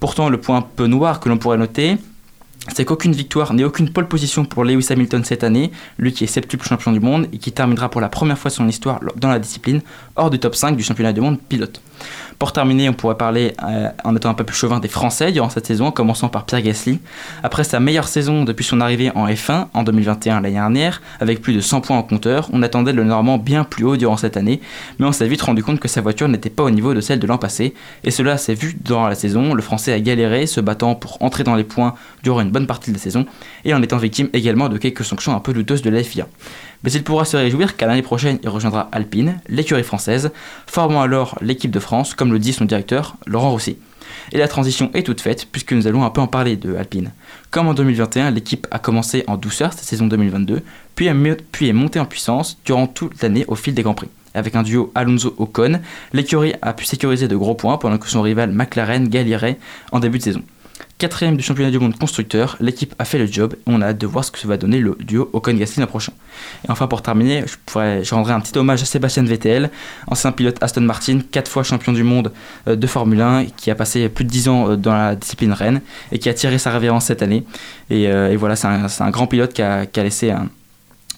Pourtant, 0.00 0.28
le 0.28 0.38
point 0.38 0.58
un 0.58 0.62
peu 0.62 0.86
noir 0.86 1.20
que 1.20 1.28
l'on 1.28 1.38
pourrait 1.38 1.58
noter, 1.58 1.96
c'est 2.74 2.84
qu'aucune 2.84 3.12
victoire 3.12 3.54
ni 3.54 3.64
aucune 3.64 3.90
pole 3.90 4.08
position 4.08 4.44
pour 4.44 4.64
Lewis 4.64 4.86
Hamilton 4.90 5.24
cette 5.24 5.44
année, 5.44 5.70
lui 5.98 6.12
qui 6.12 6.24
est 6.24 6.26
septuple 6.26 6.66
champion 6.66 6.92
du 6.92 7.00
monde 7.00 7.28
et 7.32 7.38
qui 7.38 7.52
terminera 7.52 7.88
pour 7.88 8.00
la 8.00 8.08
première 8.08 8.38
fois 8.38 8.50
son 8.50 8.66
histoire 8.68 9.00
dans 9.16 9.28
la 9.28 9.38
discipline 9.38 9.82
hors 10.16 10.30
du 10.30 10.38
top 10.38 10.54
5 10.54 10.76
du 10.76 10.82
championnat 10.82 11.12
du 11.12 11.20
monde 11.20 11.38
pilote. 11.48 11.80
Pour 12.38 12.52
terminer, 12.52 12.90
on 12.90 12.92
pourrait 12.92 13.16
parler, 13.16 13.54
euh, 13.62 13.88
en 14.04 14.14
étant 14.14 14.28
un 14.28 14.34
peu 14.34 14.44
plus 14.44 14.56
chauvin, 14.56 14.78
des 14.78 14.88
Français 14.88 15.32
durant 15.32 15.48
cette 15.48 15.66
saison, 15.66 15.86
en 15.86 15.90
commençant 15.90 16.28
par 16.28 16.44
Pierre 16.44 16.60
Gasly. 16.60 17.00
Après 17.42 17.64
sa 17.64 17.80
meilleure 17.80 18.08
saison 18.08 18.44
depuis 18.44 18.64
son 18.64 18.82
arrivée 18.82 19.10
en 19.14 19.26
F1 19.26 19.68
en 19.72 19.82
2021 19.82 20.42
l'année 20.42 20.54
dernière, 20.54 21.00
avec 21.20 21.40
plus 21.40 21.54
de 21.54 21.60
100 21.60 21.80
points 21.80 21.96
en 21.96 22.02
compteur, 22.02 22.50
on 22.52 22.62
attendait 22.62 22.92
le 22.92 23.04
Normand 23.04 23.38
bien 23.38 23.64
plus 23.64 23.84
haut 23.84 23.96
durant 23.96 24.18
cette 24.18 24.36
année, 24.36 24.60
mais 24.98 25.06
on 25.06 25.12
s'est 25.12 25.26
vite 25.26 25.40
rendu 25.40 25.62
compte 25.62 25.80
que 25.80 25.88
sa 25.88 26.02
voiture 26.02 26.28
n'était 26.28 26.50
pas 26.50 26.62
au 26.62 26.70
niveau 26.70 26.92
de 26.92 27.00
celle 27.00 27.20
de 27.20 27.26
l'an 27.26 27.38
passé, 27.38 27.72
et 28.04 28.10
cela 28.10 28.36
s'est 28.36 28.54
vu 28.54 28.76
durant 28.84 29.08
la 29.08 29.14
saison. 29.14 29.54
Le 29.54 29.62
Français 29.62 29.94
a 29.94 30.00
galéré, 30.00 30.46
se 30.46 30.60
battant 30.60 30.94
pour 30.94 31.22
entrer 31.22 31.42
dans 31.42 31.54
les 31.54 31.64
points 31.64 31.94
durant 32.22 32.42
une 32.42 32.50
bonne 32.50 32.66
partie 32.66 32.90
de 32.90 32.96
la 32.96 33.02
saison, 33.02 33.24
et 33.64 33.72
en 33.72 33.82
étant 33.82 33.96
victime 33.96 34.28
également 34.34 34.68
de 34.68 34.76
quelques 34.76 35.04
sanctions 35.04 35.34
un 35.34 35.40
peu 35.40 35.54
douteuses 35.54 35.80
de 35.80 35.90
la 35.90 36.02
FIA 36.02 36.26
mais 36.82 36.92
il 36.92 37.04
pourra 37.04 37.24
se 37.24 37.36
réjouir 37.36 37.76
qu'à 37.76 37.86
l'année 37.86 38.02
prochaine 38.02 38.38
il 38.42 38.48
rejoindra 38.48 38.88
Alpine, 38.92 39.40
l'écurie 39.48 39.82
française, 39.82 40.30
formant 40.66 41.02
alors 41.02 41.38
l'équipe 41.40 41.70
de 41.70 41.80
France, 41.80 42.14
comme 42.14 42.32
le 42.32 42.38
dit 42.38 42.52
son 42.52 42.64
directeur, 42.64 43.16
Laurent 43.26 43.50
Rossi. 43.50 43.76
Et 44.32 44.38
la 44.38 44.48
transition 44.48 44.90
est 44.94 45.04
toute 45.04 45.20
faite, 45.20 45.46
puisque 45.50 45.72
nous 45.72 45.86
allons 45.86 46.04
un 46.04 46.10
peu 46.10 46.20
en 46.20 46.26
parler 46.26 46.56
de 46.56 46.74
Alpine. 46.74 47.12
Comme 47.50 47.68
en 47.68 47.74
2021, 47.74 48.30
l'équipe 48.30 48.66
a 48.70 48.78
commencé 48.78 49.24
en 49.26 49.36
douceur 49.36 49.72
cette 49.72 49.84
saison 49.84 50.06
2022, 50.06 50.62
puis, 50.94 51.08
est 51.08 51.72
montée 51.72 52.00
en 52.00 52.06
puissance 52.06 52.58
durant 52.64 52.86
toute 52.86 53.22
l'année 53.22 53.44
au 53.48 53.54
fil 53.54 53.74
des 53.74 53.82
Grands 53.82 53.94
Prix. 53.94 54.08
avec 54.34 54.54
un 54.54 54.62
duo 54.62 54.92
Alonso-Ocon. 54.94 55.80
L'écurie 56.12 56.52
a 56.60 56.74
pu 56.74 56.84
sécuriser 56.84 57.26
de 57.26 57.36
gros 57.36 57.54
points 57.54 57.78
pendant 57.78 57.96
que 57.96 58.06
son 58.06 58.20
rival 58.20 58.52
McLaren 58.52 59.08
galérait 59.08 59.58
en 59.92 60.00
début 60.00 60.18
de 60.18 60.24
saison. 60.24 60.42
Quatrième 60.98 61.36
du 61.36 61.42
championnat 61.42 61.70
du 61.70 61.78
monde 61.78 61.94
constructeur, 61.98 62.56
l'équipe 62.58 62.94
a 62.98 63.04
fait 63.04 63.18
le 63.18 63.26
job 63.26 63.52
et 63.54 63.58
on 63.66 63.82
a 63.82 63.88
hâte 63.88 63.98
de 63.98 64.06
voir 64.06 64.24
ce 64.24 64.30
que 64.30 64.46
va 64.46 64.56
donner 64.56 64.78
le 64.78 64.96
duo 64.98 65.28
Ocon-Gasly 65.34 65.80
l'an 65.80 65.86
prochain. 65.86 66.12
Et 66.66 66.70
enfin 66.70 66.86
pour 66.86 67.02
terminer, 67.02 67.44
je, 67.46 68.14
rendrai 68.14 68.32
un 68.32 68.40
petit 68.40 68.56
hommage 68.56 68.80
à 68.80 68.86
Sébastien 68.86 69.22
Vettel, 69.24 69.70
ancien 70.06 70.32
pilote 70.32 70.56
Aston 70.62 70.80
Martin, 70.80 71.20
quatre 71.30 71.50
fois 71.50 71.64
champion 71.64 71.92
du 71.92 72.02
monde 72.02 72.32
euh, 72.66 72.76
de 72.76 72.86
Formule 72.86 73.20
1, 73.20 73.44
qui 73.58 73.70
a 73.70 73.74
passé 73.74 74.08
plus 74.08 74.24
de 74.24 74.30
10 74.30 74.48
ans 74.48 74.70
euh, 74.70 74.76
dans 74.76 74.94
la 74.94 75.16
discipline 75.16 75.52
reine 75.52 75.82
et 76.12 76.18
qui 76.18 76.30
a 76.30 76.34
tiré 76.34 76.56
sa 76.56 76.70
révérence 76.70 77.04
cette 77.04 77.20
année. 77.20 77.44
Et, 77.90 78.08
euh, 78.08 78.34
voilà, 78.38 78.56
c'est 78.56 78.66
un, 78.66 79.10
grand 79.10 79.26
pilote 79.26 79.52
qui 79.52 79.60
a, 79.60 79.84
laissé 79.96 80.32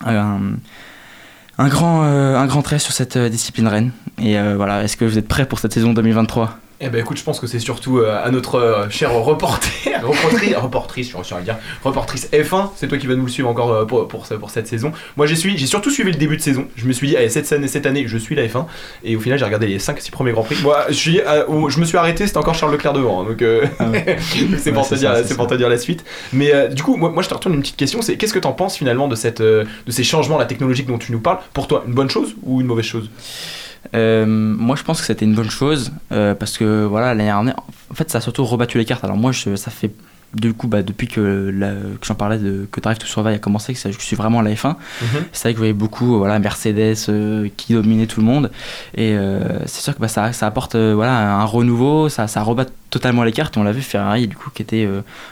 un 0.05 1.69
grand 1.69 2.63
trait 2.65 2.81
sur 2.81 2.93
cette 2.93 3.17
discipline 3.17 3.69
reine. 3.69 3.93
Et 4.21 4.37
voilà, 4.57 4.83
est-ce 4.83 4.97
que 4.97 5.05
vous 5.05 5.19
êtes 5.19 5.29
prêts 5.29 5.47
pour 5.47 5.61
cette 5.61 5.73
saison 5.73 5.93
2023 5.93 6.59
eh 6.81 6.91
ben 6.91 7.01
écoute, 7.01 7.19
je 7.19 7.25
pense 7.25 7.41
que 7.41 7.49
c'est 7.49 7.59
surtout 7.59 7.99
euh, 7.99 8.25
à 8.25 8.31
notre 8.31 8.55
euh, 8.55 8.89
cher 8.89 9.13
reporter, 9.13 9.69
reportrice, 10.01 10.55
reportrice, 10.55 11.11
je 11.11 11.41
dire, 11.43 11.57
reportrice 11.83 12.29
F1, 12.33 12.71
c'est 12.77 12.87
toi 12.87 12.99
qui 12.99 13.09
vas 13.09 13.17
nous 13.17 13.25
le 13.25 13.31
suivre 13.31 13.49
encore 13.49 13.73
euh, 13.73 13.85
pour, 13.85 14.07
pour, 14.07 14.25
pour, 14.29 14.51
cette 14.51 14.69
saison. 14.69 14.93
Moi 15.17 15.27
j'ai 15.27 15.35
suivi, 15.35 15.59
j'ai 15.59 15.67
surtout 15.67 15.91
suivi 15.91 16.13
le 16.13 16.17
début 16.17 16.37
de 16.37 16.43
saison. 16.43 16.69
Je 16.77 16.87
me 16.87 16.93
suis 16.93 17.09
dit, 17.09 17.17
allez, 17.17 17.31
cette 17.31 17.51
année, 17.53 17.67
cette 17.67 17.85
année 17.85 18.05
je 18.07 18.17
suis 18.17 18.37
la 18.37 18.47
F1. 18.47 18.67
Et 19.03 19.17
au 19.17 19.21
final, 19.21 19.41
j'ai 19.41 19.45
regardé 19.45 19.67
les 19.67 19.79
5-6 19.79 20.13
premiers 20.13 20.31
Grands 20.31 20.45
Prix. 20.45 20.57
Moi, 20.63 20.85
je, 20.89 20.95
suis, 20.95 21.17
je 21.17 21.81
me 21.81 21.85
suis 21.85 21.99
arrêté, 21.99 22.29
c'était 22.29 22.39
encore 22.39 22.55
Charles 22.55 22.73
Leclerc 22.73 22.93
devant. 22.93 23.23
Hein, 23.23 23.25
donc 23.25 23.45
ah 23.81 23.85
c'est 24.59 24.71
pour, 24.71 24.89
te 24.89 24.95
dire, 24.95 25.17
c'est 25.25 25.37
pour 25.37 25.49
te 25.49 25.55
dire 25.55 25.69
la 25.69 25.79
suite. 25.79 26.05
Mais 26.33 26.69
du 26.69 26.85
coup, 26.85 26.97
moi, 26.97 27.11
moi 27.11 27.25
je 27.25 27.29
te 27.29 27.35
retourne 27.35 27.55
une 27.55 27.61
petite 27.61 27.77
question 27.77 28.03
c'est 28.03 28.17
qu'est-ce 28.17 28.33
que 28.33 28.39
tu 28.39 28.47
en 28.47 28.53
penses 28.53 28.77
finalement 28.77 29.09
de, 29.09 29.17
cette, 29.17 29.43
de 29.43 29.67
ces 29.89 30.05
changements 30.05 30.39
la 30.39 30.47
technologique 30.47 30.87
dont 30.87 30.99
tu 30.99 31.11
nous 31.11 31.21
parles? 31.21 31.39
Pour 31.53 31.67
toi, 31.67 31.83
une 31.89 31.95
bonne 31.95 32.11
chose 32.11 32.37
ou 32.45 32.61
une 32.61 32.69
mauvaise 32.69 32.85
chose? 32.85 33.11
Euh, 33.95 34.27
moi, 34.27 34.77
je 34.77 34.83
pense 34.83 35.01
que 35.01 35.07
c'était 35.07 35.25
une 35.25 35.35
bonne 35.35 35.51
chose 35.51 35.93
euh, 36.13 36.35
parce 36.35 36.59
que 36.59 36.85
voilà, 36.85 37.09
l'année 37.09 37.25
dernière, 37.25 37.57
en 37.91 37.95
fait, 37.95 38.11
ça 38.11 38.19
a 38.19 38.21
surtout 38.21 38.45
rebattu 38.45 38.79
les 38.79 38.85
cartes. 38.85 39.05
Alors 39.05 39.17
moi, 39.17 39.33
je, 39.33 39.57
ça 39.57 39.71
fait 39.71 39.91
du 40.35 40.53
coup, 40.53 40.69
bah, 40.69 40.83
depuis 40.83 41.09
que, 41.09 41.51
que 41.51 42.07
j'en 42.07 42.15
parlais 42.15 42.39
de 42.39 42.69
que 42.71 42.81
Drive 42.81 42.99
to 42.99 43.07
Survive 43.07 43.35
a 43.35 43.39
commencé, 43.39 43.73
que 43.73 43.81
je 43.91 43.99
suis 43.99 44.17
vraiment 44.17 44.41
à 44.41 44.43
la 44.43 44.51
F1, 44.51 44.77
c'est 45.33 45.45
vrai 45.45 45.53
que 45.53 45.57
vous 45.57 45.63
voyez 45.63 45.73
beaucoup 45.73 46.19
voilà, 46.19 46.39
Mercedes 46.39 46.97
euh, 47.09 47.49
qui 47.57 47.73
dominait 47.73 48.07
tout 48.07 48.21
le 48.21 48.27
monde. 48.27 48.51
Et 48.95 49.15
euh, 49.15 49.59
c'est 49.65 49.81
sûr 49.81 49.95
que 49.95 50.01
bah, 50.01 50.09
ça, 50.09 50.33
ça 50.35 50.47
apporte 50.47 50.75
euh, 50.75 50.93
voilà, 50.95 51.39
un 51.41 51.45
renouveau, 51.45 52.11
ça, 52.11 52.27
ça 52.29 52.43
rebat 52.43 52.67
totalement 52.91 53.25
les 53.25 53.33
cartes. 53.33 53.57
On 53.57 53.63
l'a 53.63 53.73
vu, 53.73 53.81
Ferrari, 53.81 54.29
du 54.29 54.37
coup, 54.37 54.51
qui 54.51 54.61
était 54.61 54.87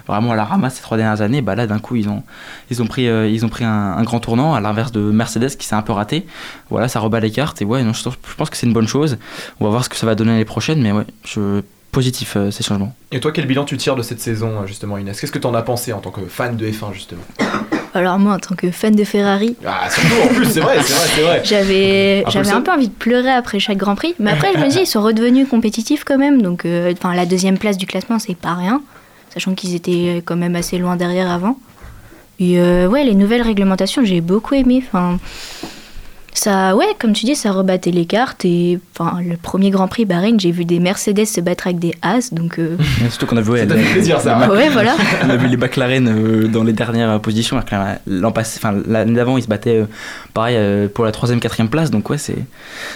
vraiment 0.07 0.33
à 0.33 0.37
la 0.37 0.45
ramasse 0.45 0.77
ces 0.77 0.83
trois 0.83 0.97
dernières 0.97 1.21
années, 1.21 1.43
bah, 1.43 1.55
là, 1.55 1.67
d'un 1.67 1.79
coup, 1.79 1.97
ils 1.97 2.09
ont, 2.09 2.23
ils 2.71 2.83
ont 2.83 2.87
pris, 2.87 3.05
ils 3.05 3.45
ont 3.45 3.49
pris 3.51 3.65
un, 3.65 4.03
grand 4.03 4.21
tournant, 4.21 4.55
à 4.55 4.61
l'inverse 4.61 4.93
de 4.93 5.01
Mercedes 5.01 5.57
qui 5.59 5.67
s'est 5.67 5.75
un 5.75 5.83
peu 5.83 5.93
raté. 5.93 6.27
Voilà, 6.71 6.89
ça 6.89 7.01
rebat 7.01 7.21
les 7.21 7.31
cartes. 7.31 7.61
Et 7.61 7.65
ouais, 7.67 7.83
non, 7.83 7.93
je, 7.93 8.03
je 8.03 8.35
pense 8.37 8.51
que 8.51 8.57
c'est 8.57 8.67
une 8.67 8.73
bonne 8.73 8.89
chose. 8.89 9.19
On 9.61 9.65
va 9.65 9.71
voir 9.71 9.85
ce 9.85 9.91
que 9.91 9.97
ça 9.97 10.07
va 10.07 10.15
donner 10.15 10.33
l'année 10.33 10.45
prochaine, 10.47 10.81
mais 10.81 10.93
ouais, 10.93 11.05
je 11.25 11.63
positif 11.97 12.35
euh, 12.37 12.51
ces 12.51 12.63
changements. 12.63 12.95
Et 13.11 13.21
toi, 13.21 13.33
quel 13.33 13.47
bilan 13.47 13.65
tu 13.65 13.79
tires 13.79 13.97
de 13.97 14.03
cette 14.03 14.21
saison, 14.21 14.61
euh, 14.61 14.67
justement, 14.67 14.99
Inès? 14.99 15.19
Qu'est-ce 15.19 15.33
que 15.33 15.39
tu 15.39 15.47
en 15.47 15.55
as 15.55 15.63
pensé 15.63 15.95
en 15.95 16.01
tant 16.01 16.11
que 16.11 16.27
fan 16.27 16.55
de 16.55 16.67
F1, 16.67 16.93
justement? 16.93 17.23
Alors 17.95 18.19
moi, 18.19 18.35
en 18.35 18.39
tant 18.39 18.55
que 18.55 18.71
fan 18.71 18.95
de 18.95 19.03
Ferrari, 19.03 19.57
ah, 19.65 19.89
surtout 19.89 20.23
en 20.23 20.35
plus, 20.35 20.45
c'est 20.45 20.61
vrai, 20.61 20.77
c'est 20.83 20.93
vrai, 20.93 21.09
c'est 21.15 21.23
vrai. 21.23 21.41
J'avais, 21.43 22.23
un 22.27 22.31
j'avais 22.31 22.51
un 22.51 22.61
peu 22.61 22.71
envie 22.71 22.89
de 22.89 22.93
pleurer 22.93 23.31
après 23.31 23.61
chaque 23.61 23.79
Grand 23.79 23.95
Prix, 23.95 24.15
mais 24.19 24.33
après 24.33 24.53
je 24.53 24.59
me 24.59 24.69
dis 24.69 24.81
ils 24.81 24.87
sont 24.87 25.01
redevenus 25.01 25.49
compétitifs 25.49 26.05
quand 26.05 26.19
même, 26.19 26.43
donc 26.43 26.67
euh, 26.67 26.93
enfin 26.93 27.15
la 27.15 27.25
deuxième 27.25 27.57
place 27.57 27.79
du 27.79 27.87
classement 27.87 28.19
c'est 28.19 28.37
pas 28.37 28.53
rien, 28.53 28.83
sachant 29.33 29.55
qu'ils 29.55 29.75
étaient 29.75 30.23
quand 30.27 30.37
même 30.37 30.55
assez 30.55 30.77
loin 30.77 30.97
derrière 30.97 31.31
avant. 31.31 31.59
Et 32.39 32.61
ouais, 32.61 33.05
les 33.05 33.15
nouvelles 33.15 33.41
réglementations 33.41 34.05
j'ai 34.05 34.21
beaucoup 34.21 34.55
aimé. 34.55 34.85
Enfin, 34.87 35.19
ça, 36.39 36.77
ouais, 36.77 36.85
comme 36.99 37.15
tu 37.15 37.25
dis, 37.25 37.35
ça 37.35 37.51
rebattait 37.51 37.91
les 37.91 38.05
cartes. 38.05 38.45
Et 38.45 38.79
enfin, 38.99 39.21
le 39.23 39.39
premier 39.39 39.71
Grand 39.71 39.89
Prix 39.89 40.05
Bahreïn, 40.05 40.39
j'ai 40.39 40.51
vu 40.51 40.67
des 40.67 40.81
Mercedes 40.81 41.25
se 41.25 41.41
battre 41.41 41.67
avec 41.67 41.79
des 41.79 41.95
As, 42.03 42.33
donc. 42.33 42.59
Euh... 42.59 42.77
Surtout 43.09 43.25
qu'on 43.25 43.39
a 43.39 43.41
vu. 43.41 43.57
Ça 43.57 43.67
fait 43.67 43.93
plaisir, 43.93 44.21
ça. 44.21 44.51
Ouais, 44.51 44.69
voilà. 44.69 44.95
on 45.25 45.31
a 45.31 45.37
vu 45.37 45.49
les 45.49 45.57
McLaren 45.57 46.07
euh, 46.07 46.47
dans 46.47 46.63
les 46.63 46.75
dernières 46.75 47.21
positions. 47.21 47.59
L'an 48.07 48.33
passé, 48.33 48.61
enfin 48.63 48.77
l'année 48.87 49.15
d'avant, 49.15 49.39
ils 49.39 49.45
se 49.45 49.49
battaient 49.49 49.79
euh, 49.79 49.87
pareil 50.35 50.57
euh, 50.59 50.89
pour 50.89 51.07
la 51.07 51.13
troisième, 51.13 51.41
quatrième 51.41 51.71
place. 51.71 51.91
Donc 51.91 52.11
ouais, 52.11 52.19
c'est 52.19 52.37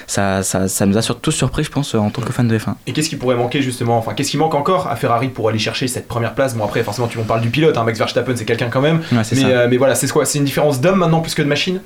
ça, 0.07 0.43
ça, 0.43 0.69
ça, 0.69 0.85
nous 0.85 0.99
a 0.99 1.03
surtout 1.03 1.31
surpris, 1.31 1.65
je 1.65 1.71
pense, 1.71 1.95
en 1.95 2.11
tant 2.11 2.21
que 2.21 2.33
fan 2.33 2.47
de 2.47 2.59
F1. 2.59 2.75
Et 2.87 2.93
qu'est-ce 2.93 3.09
qui 3.09 3.17
pourrait 3.17 3.37
manquer 3.37 3.63
justement? 3.63 3.97
Enfin, 3.97 4.13
qu'est-ce 4.13 4.33
qui 4.33 4.37
manque 4.37 4.55
encore 4.55 4.89
à 4.89 4.97
Ferrari 4.97 5.29
pour 5.29 5.49
aller 5.49 5.59
chercher 5.59 5.89
cette 5.89 6.09
première 6.09 6.35
place? 6.35 6.55
Bon 6.55 6.65
après, 6.65 6.83
forcément, 6.83 7.09
tu 7.09 7.17
m'en 7.17 7.25
parles 7.25 7.41
du 7.41 7.49
pilote. 7.49 7.77
Hein, 7.79 7.85
Max 7.85 7.99
Verstappen, 7.99 8.37
c'est 8.37 8.45
quelqu'un 8.45 8.69
quand 8.69 8.83
même. 8.83 9.01
Ouais, 9.13 9.23
mais, 9.33 9.69
mais 9.69 9.77
voilà, 9.79 9.95
c'est 9.95 10.11
quoi? 10.11 10.27
C'est 10.27 10.39
une 10.39 10.45
différence 10.45 10.83
d'homme 10.83 10.99
maintenant 10.99 11.21
plus 11.21 11.35
que 11.35 11.41
de 11.41 11.49
machine? 11.49 11.81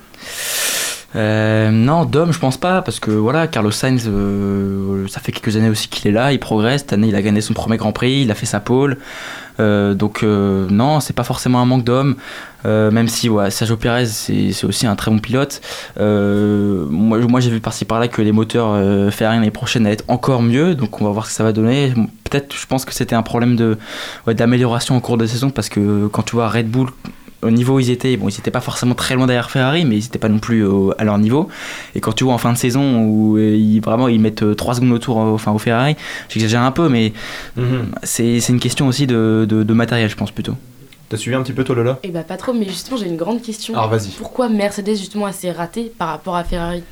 Euh, 1.16 1.70
non, 1.70 2.05
Dom, 2.05 2.33
je 2.33 2.38
pense 2.38 2.57
pas, 2.57 2.83
parce 2.83 2.98
que 2.98 3.11
voilà, 3.11 3.46
Carlos 3.46 3.70
Sainz, 3.70 4.05
euh, 4.09 5.07
ça 5.09 5.20
fait 5.20 5.31
quelques 5.31 5.57
années 5.57 5.68
aussi 5.68 5.88
qu'il 5.88 6.09
est 6.09 6.12
là, 6.12 6.33
il 6.33 6.40
progresse. 6.40 6.81
Cette 6.83 6.92
année, 6.92 7.09
il 7.09 7.14
a 7.14 7.22
gagné 7.22 7.40
son 7.40 7.55
premier 7.55 7.77
Grand 7.77 7.92
Prix, 7.92 8.22
il 8.22 8.31
a 8.31 8.35
fait 8.35 8.46
sa 8.46 8.61
pole. 8.61 8.98
Euh, 9.61 9.94
donc 9.94 10.24
non, 10.24 10.98
c'est 10.98 11.12
pas 11.12 11.22
forcément 11.22 11.61
un 11.61 11.64
manque 11.64 11.85
d'hommes, 11.85 12.16
euh, 12.66 12.90
même 12.90 13.07
si 13.07 13.31
Sergio 13.50 13.77
Perez 13.77 14.07
c'est 14.07 14.64
aussi 14.64 14.88
un 14.88 14.96
très 14.96 15.12
bon 15.12 15.20
pilote. 15.20 15.61
moi, 15.96 17.40
j'ai 17.40 17.50
vu 17.50 17.61
par-ci 17.61 17.85
par-là 17.85 18.09
que 18.09 18.20
les 18.20 18.33
moteurs 18.33 19.12
Ferrari 19.12 19.37
l'année 19.37 19.53
prochaine 19.53 19.87
allaient 19.87 19.94
être 19.94 20.05
encore 20.09 20.42
mieux, 20.42 20.74
donc 20.74 21.00
on 21.00 21.05
va 21.05 21.12
voir 21.12 21.27
ce 21.27 21.31
que 21.31 21.37
ça 21.37 21.44
va 21.44 21.53
donner. 21.53 21.94
Peut-être, 22.24 22.57
je 22.57 22.66
pense 22.66 22.85
que 22.85 22.92
c'était 22.92 23.14
un 23.14 23.22
problème 23.22 23.55
de 23.55 23.79
ouais, 24.27 24.35
d'amélioration 24.35 24.96
au 24.96 25.00
cours 25.00 25.16
de 25.16 25.22
la 25.22 25.29
saison 25.29 25.50
parce 25.50 25.68
que 25.68 26.09
quand 26.09 26.22
tu 26.22 26.35
vois 26.35 26.48
Red 26.48 26.68
Bull 26.68 26.88
au 27.44 27.50
niveau 27.50 27.76
où 27.76 27.80
ils 27.80 27.90
étaient, 27.90 28.16
bon, 28.16 28.28
ils 28.28 28.35
n'étaient 28.35 28.50
pas 28.50 28.61
forcément 28.61 28.94
très 28.94 29.14
loin 29.14 29.26
derrière 29.26 29.50
Ferrari, 29.50 29.85
mais 29.85 29.96
ils 29.96 30.02
n'étaient 30.02 30.18
pas 30.18 30.28
non 30.28 30.38
plus 30.38 30.64
à 30.98 31.04
leur 31.04 31.18
niveau. 31.18 31.48
Et 31.94 32.00
quand 32.00 32.12
tu 32.12 32.24
vois 32.24 32.35
en 32.35 32.38
fin 32.38 32.52
de 32.52 32.59
saison 32.59 33.04
où 33.04 33.38
ils, 33.38 33.80
vraiment 33.80 34.09
ils 34.09 34.20
mettent 34.20 34.57
3 34.57 34.74
secondes 34.74 34.92
autour 34.92 35.18
enfin, 35.18 35.52
au 35.52 35.59
Ferrari, 35.59 35.96
j'exagère 36.28 36.62
un 36.62 36.72
peu, 36.72 36.88
mais 36.88 37.12
Mhm. 37.57 37.87
c'est 38.02 38.38
une 38.48 38.61
question 38.61 38.88
aussi 38.88 39.07
de, 39.07 39.46
de, 39.48 39.62
de 39.62 39.74
matériel, 39.74 40.09
je 40.11 40.16
pense 40.16 40.30
plutôt. 40.30 40.54
T'as 41.09 41.17
suivi 41.17 41.37
un 41.37 41.43
petit 41.43 41.53
peu 41.53 41.64
toi 41.64 41.75
Lola 41.77 41.99
Eh 42.03 42.09
bah 42.09 42.23
pas 42.23 42.37
trop, 42.37 42.53
mais 42.53 42.67
justement 42.67 42.97
j'ai 42.97 43.07
une 43.07 43.17
grande 43.17 43.43
question. 43.43 43.75
Alors 43.75 43.90
vas-y. 43.90 44.09
Pourquoi 44.17 44.49
Mercedes 44.49 44.97
justement 44.97 45.31
s'est 45.33 45.53
raté 45.53 45.93
par 45.97 46.09
rapport 46.09 46.37
à 46.37 46.45
Ferrari? 46.45 46.83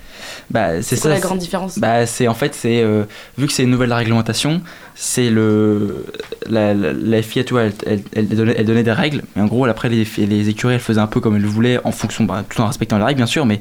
Bah, 0.50 0.82
c'est 0.82 1.00
quoi 1.00 1.10
la 1.10 1.20
grande 1.20 1.38
différence? 1.38 1.78
Bah, 1.78 2.06
c'est 2.06 2.28
en 2.28 2.34
fait 2.34 2.54
c'est 2.54 2.82
euh, 2.82 3.04
vu 3.38 3.46
que 3.46 3.52
c'est 3.52 3.62
une 3.62 3.70
nouvelle 3.70 3.92
réglementation 3.92 4.60
c'est 4.94 5.30
le 5.30 6.04
la, 6.48 6.74
la, 6.74 6.92
la 6.92 7.22
FIA 7.22 7.44
tu 7.44 7.54
vois 7.54 7.64
elle, 7.64 7.72
elle, 7.86 8.02
elle, 8.14 8.28
donnait, 8.28 8.54
elle, 8.56 8.66
donnait, 8.66 8.82
des 8.82 8.92
règles 8.92 9.22
mais 9.34 9.42
en 9.42 9.46
gros 9.46 9.64
après 9.64 9.88
les, 9.88 10.06
les 10.18 10.48
écuries 10.48 10.74
elles 10.74 10.80
faisaient 10.80 11.00
un 11.00 11.06
peu 11.06 11.20
comme 11.20 11.36
elles 11.36 11.46
voulaient 11.46 11.80
en 11.84 11.92
fonction 11.92 12.24
bah, 12.24 12.44
tout 12.48 12.60
en 12.60 12.66
respectant 12.66 12.98
les 12.98 13.04
règles 13.04 13.18
bien 13.18 13.26
sûr 13.26 13.46
mais 13.46 13.60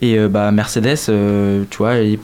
et 0.00 0.18
euh, 0.18 0.28
bah 0.28 0.50
Mercedes 0.52 0.96
euh, 1.08 1.64
tu 1.70 1.78
vois 1.78 1.94
elle, 1.94 2.18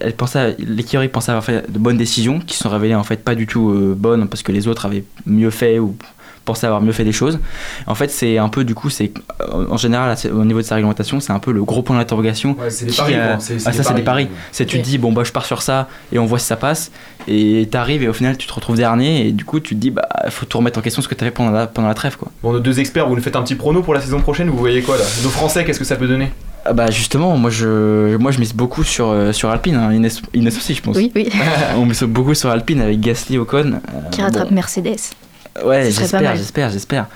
elle 0.00 0.12
pensait 0.14 0.56
l'écurie 0.58 1.08
pensait 1.08 1.30
avoir 1.30 1.44
fait 1.44 1.70
de 1.70 1.78
bonnes 1.78 1.96
décisions 1.96 2.40
qui 2.40 2.56
se 2.56 2.64
sont 2.64 2.70
révélées 2.70 2.94
en 2.94 3.04
fait 3.04 3.22
pas 3.22 3.34
du 3.34 3.46
tout 3.46 3.70
euh, 3.70 3.94
bonnes 3.96 4.28
parce 4.28 4.42
que 4.42 4.52
les 4.52 4.66
autres 4.66 4.86
avaient 4.86 5.04
mieux 5.26 5.50
fait 5.50 5.78
ou 5.78 5.96
penser 6.44 6.66
avoir 6.66 6.80
mieux 6.80 6.92
fait 6.92 7.04
des 7.04 7.12
choses. 7.12 7.38
En 7.86 7.94
fait, 7.94 8.10
c'est 8.10 8.38
un 8.38 8.48
peu 8.48 8.64
du 8.64 8.74
coup, 8.74 8.90
c'est 8.90 9.12
en 9.52 9.76
général 9.76 10.16
au 10.32 10.44
niveau 10.44 10.60
de 10.60 10.66
sa 10.66 10.74
réglementation, 10.76 11.20
c'est 11.20 11.32
un 11.32 11.38
peu 11.38 11.52
le 11.52 11.64
gros 11.64 11.82
point 11.82 11.96
d'interrogation. 11.96 12.56
Ouais, 12.60 12.70
c'est 12.70 12.86
des 12.86 12.92
paris. 12.92 13.14
Euh, 13.16 13.36
ah, 13.36 13.72
ça, 13.72 13.82
c'est 13.82 13.94
des 13.94 14.02
paris. 14.02 14.28
C'est 14.52 14.66
tu 14.66 14.78
te 14.78 14.84
dis 14.84 14.98
bon 14.98 15.12
bah 15.12 15.22
je 15.24 15.32
pars 15.32 15.46
sur 15.46 15.62
ça 15.62 15.88
et 16.12 16.18
on 16.18 16.26
voit 16.26 16.38
si 16.38 16.46
ça 16.46 16.56
passe. 16.56 16.90
Et 17.26 17.68
t'arrives 17.70 18.02
et 18.02 18.08
au 18.08 18.12
final 18.12 18.36
tu 18.36 18.46
te 18.46 18.52
retrouves 18.52 18.76
dernier 18.76 19.26
et 19.26 19.32
du 19.32 19.44
coup 19.44 19.60
tu 19.60 19.74
te 19.74 19.80
dis 19.80 19.90
bah 19.90 20.06
faut 20.28 20.46
tout 20.46 20.58
remettre 20.58 20.78
en 20.78 20.82
question 20.82 21.00
ce 21.02 21.08
que 21.08 21.14
t'as 21.14 21.26
fait 21.26 21.32
pendant 21.32 21.50
la, 21.50 21.66
pendant 21.66 21.88
la 21.88 21.94
trêve 21.94 22.16
quoi. 22.16 22.30
Bon, 22.42 22.52
nos 22.52 22.60
deux 22.60 22.80
experts, 22.80 23.08
vous 23.08 23.16
nous 23.16 23.22
faites 23.22 23.36
un 23.36 23.42
petit 23.42 23.54
prono 23.54 23.82
pour 23.82 23.94
la 23.94 24.00
saison 24.00 24.20
prochaine. 24.20 24.50
Vous 24.50 24.58
voyez 24.58 24.82
quoi 24.82 24.98
là? 24.98 25.04
Nos 25.22 25.30
Français, 25.30 25.64
qu'est-ce 25.64 25.78
que 25.78 25.84
ça 25.84 25.96
peut 25.96 26.08
donner? 26.08 26.30
Ah 26.66 26.72
bah 26.72 26.90
justement, 26.90 27.36
moi 27.36 27.50
je, 27.50 28.16
moi 28.16 28.30
je 28.30 28.38
mise 28.38 28.54
beaucoup 28.54 28.84
sur, 28.84 29.08
euh, 29.08 29.32
sur 29.32 29.50
Alpine, 29.50 29.74
hein. 29.74 29.92
Inès, 29.92 30.22
Inès, 30.32 30.56
aussi 30.56 30.74
je 30.74 30.80
pense. 30.80 30.96
Oui, 30.96 31.12
oui. 31.14 31.28
on 31.76 31.84
mise 31.84 32.02
beaucoup 32.04 32.34
sur 32.34 32.48
Alpine 32.48 32.80
avec 32.80 33.00
Gasly, 33.00 33.36
Ocon. 33.36 33.74
Euh, 33.74 34.10
Qui 34.10 34.22
rattrape 34.22 34.48
bon. 34.48 34.54
Mercedes. 34.54 35.12
Ouais, 35.62 35.90
j'espère, 35.90 36.36
j'espère, 36.36 36.70
j'espère. 36.70 37.06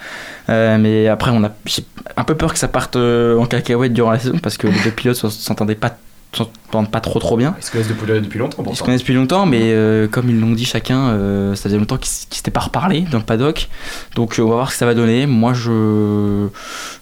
Euh, 0.48 0.78
mais 0.78 1.08
après, 1.08 1.30
on 1.32 1.42
a 1.44 1.50
j'ai 1.66 1.84
un 2.16 2.24
peu 2.24 2.34
peur 2.36 2.52
que 2.52 2.58
ça 2.58 2.68
parte 2.68 2.96
euh, 2.96 3.36
en 3.38 3.46
cacahuète 3.46 3.92
durant 3.92 4.10
la 4.12 4.18
saison 4.18 4.38
parce 4.38 4.56
que 4.56 4.66
les 4.66 4.80
deux 4.84 4.90
pilotes 4.90 5.16
s'entendaient 5.16 5.74
pas 5.74 5.96
s'entendent 6.32 6.90
pas 6.90 7.00
trop 7.00 7.18
trop 7.18 7.36
bien. 7.36 7.54
Ils 7.58 7.64
se 7.64 7.70
connaissent 7.70 7.88
depuis, 7.88 8.06
depuis 8.06 8.38
longtemps. 8.38 8.62
Ils 8.68 8.76
se 8.76 8.82
connaissent 8.82 9.00
depuis 9.00 9.14
longtemps, 9.14 9.46
mais 9.46 9.60
euh, 9.62 10.08
comme 10.08 10.28
ils 10.28 10.38
l'ont 10.38 10.52
dit 10.52 10.64
chacun, 10.64 11.08
euh, 11.08 11.54
ça 11.54 11.64
faisait 11.64 11.78
longtemps 11.78 11.96
qu'ils 11.96 12.28
qu 12.28 12.36
s'étaient 12.36 12.50
pas 12.50 12.60
reparlé 12.60 13.02
dans 13.10 13.18
le 13.18 13.24
paddock. 13.24 13.68
Donc 14.14 14.38
euh, 14.38 14.42
on 14.42 14.48
va 14.48 14.56
voir 14.56 14.68
ce 14.68 14.74
que 14.74 14.78
ça 14.78 14.86
va 14.86 14.94
donner. 14.94 15.26
Moi 15.26 15.54
je, 15.54 16.48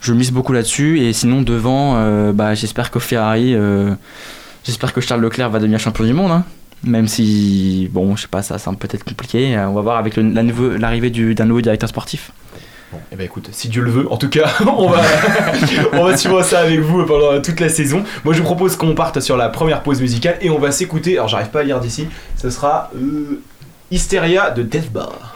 je 0.01 0.13
mise 0.13 0.31
beaucoup 0.31 0.53
là-dessus. 0.53 1.01
Et 1.01 1.13
sinon 1.13 1.43
devant, 1.43 1.95
euh, 1.97 2.33
bah, 2.33 2.55
j'espère 2.55 2.91
que 2.91 3.01
Ferrari, 3.01 3.57
j'espère 4.65 4.93
que 4.93 5.01
Charles 5.01 5.21
Leclerc 5.23 5.51
va 5.51 5.59
devenir 5.59 5.81
champion 5.81 6.05
du 6.05 6.13
monde. 6.13 6.31
Hein. 6.31 6.45
Même 6.85 7.09
si, 7.09 7.89
bon, 7.93 8.17
je 8.17 8.23
sais 8.23 8.29
pas, 8.29 8.43
ça 8.43 8.59
semble 8.59 8.79
peut-être 8.79 9.05
compliqué. 9.05 9.57
On 9.59 9.73
va 9.73 9.81
voir 9.81 9.97
avec 9.97 10.17
l'arrivée 10.17 11.11
d'un 11.11 11.45
nouveau 11.45 11.61
directeur 11.61 11.89
sportif. 11.89 12.31
Bon, 12.93 12.99
eh 13.11 13.17
ben 13.17 13.25
écoute, 13.25 13.49
si 13.51 13.69
Dieu 13.69 13.83
le 13.83 13.91
veut, 13.91 14.13
en 14.13 14.17
tout 14.17 14.29
cas, 14.29 14.49
on 14.67 14.89
va, 14.89 15.03
on 15.93 16.05
va 16.05 16.17
suivre 16.17 16.43
ça 16.43 16.61
avec 16.61 16.79
vous 16.79 17.05
pendant 17.05 17.43
toute 17.43 17.59
la 17.59 17.69
saison. 17.69 18.05
Moi, 18.25 18.33
je 18.33 18.39
vous 18.39 18.45
propose 18.45 18.77
qu'on 18.77 18.95
parte 18.95 19.21
sur 19.21 19.37
la 19.37 19.49
première 19.49 19.83
pause 19.83 20.01
musicale 20.01 20.37
et 20.41 20.51
on 20.51 20.59
va 20.59 20.71
s'écouter. 20.71 21.15
Alors, 21.15 21.29
j'arrive 21.29 21.51
pas 21.51 21.61
à 21.61 21.65
lire 21.65 21.81
d'ici. 21.81 22.07
Ce 22.37 22.49
sera 22.49 22.91
euh, 22.95 23.43
Hysteria 23.91 24.51
de 24.51 24.63
Death 24.63 24.93
Bar. 24.93 25.35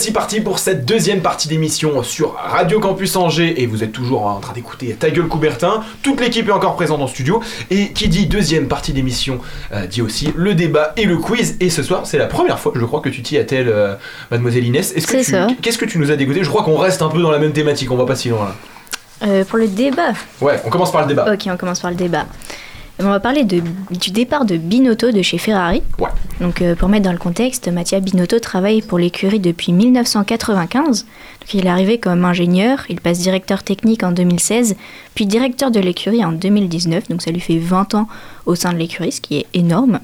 Voici 0.00 0.12
partis 0.12 0.40
pour 0.40 0.58
cette 0.58 0.86
deuxième 0.86 1.20
partie 1.20 1.46
d'émission 1.46 2.02
sur 2.02 2.32
Radio 2.42 2.80
Campus 2.80 3.16
Angers 3.16 3.60
et 3.60 3.66
vous 3.66 3.84
êtes 3.84 3.92
toujours 3.92 4.24
en 4.24 4.40
train 4.40 4.54
d'écouter 4.54 4.96
Ta 4.98 5.10
gueule 5.10 5.28
Coubertin. 5.28 5.82
Toute 6.02 6.22
l'équipe 6.22 6.48
est 6.48 6.52
encore 6.52 6.74
présente 6.74 7.02
en 7.02 7.06
studio 7.06 7.42
et 7.70 7.92
qui 7.92 8.08
dit 8.08 8.24
deuxième 8.24 8.66
partie 8.66 8.94
d'émission 8.94 9.40
euh, 9.74 9.86
dit 9.86 10.00
aussi 10.00 10.32
le 10.34 10.54
débat 10.54 10.94
et 10.96 11.04
le 11.04 11.18
quiz. 11.18 11.58
Et 11.60 11.68
ce 11.68 11.82
soir, 11.82 12.06
c'est 12.06 12.16
la 12.16 12.24
première 12.28 12.58
fois, 12.58 12.72
je 12.74 12.84
crois 12.86 13.00
que 13.02 13.10
tu 13.10 13.20
t'y 13.20 13.36
attelles, 13.36 13.68
euh, 13.68 13.94
Mademoiselle 14.30 14.64
Inès. 14.64 14.90
Est-ce 14.96 15.06
que 15.06 15.22
C'est. 15.22 15.38
Qu'est-ce 15.60 15.76
que 15.76 15.84
tu 15.84 15.98
nous 15.98 16.10
as 16.10 16.16
dégoûté 16.16 16.42
Je 16.44 16.48
crois 16.48 16.62
qu'on 16.62 16.78
reste 16.78 17.02
un 17.02 17.10
peu 17.10 17.20
dans 17.20 17.30
la 17.30 17.38
même 17.38 17.52
thématique, 17.52 17.90
on 17.90 17.96
va 17.96 18.06
pas 18.06 18.16
si 18.16 18.30
loin 18.30 18.46
là. 18.46 19.28
Euh, 19.28 19.44
pour 19.44 19.58
le 19.58 19.68
débat? 19.68 20.14
Ouais, 20.40 20.62
on 20.64 20.70
commence 20.70 20.92
par 20.92 21.02
le 21.02 21.08
débat. 21.08 21.30
Ok, 21.30 21.40
on 21.46 21.58
commence 21.58 21.80
par 21.80 21.90
le 21.90 21.96
débat. 21.98 22.24
On 23.02 23.04
va 23.08 23.20
parler 23.20 23.44
de- 23.44 23.62
du 23.90 24.10
départ 24.12 24.46
de 24.46 24.56
Binotto 24.56 25.10
de 25.10 25.20
chez 25.20 25.36
Ferrari. 25.36 25.82
Ouais. 25.98 26.08
Donc, 26.40 26.62
euh, 26.62 26.74
pour 26.74 26.88
mettre 26.88 27.04
dans 27.04 27.12
le 27.12 27.18
contexte, 27.18 27.68
Mattia 27.68 28.00
Binotto 28.00 28.38
travaille 28.38 28.80
pour 28.80 28.98
l'écurie 28.98 29.40
depuis 29.40 29.72
1995. 29.72 31.04
Donc, 31.04 31.54
il 31.54 31.66
est 31.66 31.68
arrivé 31.68 31.98
comme 31.98 32.24
ingénieur, 32.24 32.84
il 32.88 32.98
passe 33.00 33.18
directeur 33.18 33.62
technique 33.62 34.02
en 34.02 34.12
2016, 34.12 34.76
puis 35.14 35.26
directeur 35.26 35.70
de 35.70 35.80
l'écurie 35.80 36.24
en 36.24 36.32
2019. 36.32 37.08
Donc, 37.10 37.20
ça 37.20 37.30
lui 37.30 37.40
fait 37.40 37.58
20 37.58 37.94
ans 37.94 38.08
au 38.46 38.54
sein 38.54 38.72
de 38.72 38.78
l'écurie, 38.78 39.12
ce 39.12 39.20
qui 39.20 39.36
est 39.36 39.46
énorme. 39.52 40.00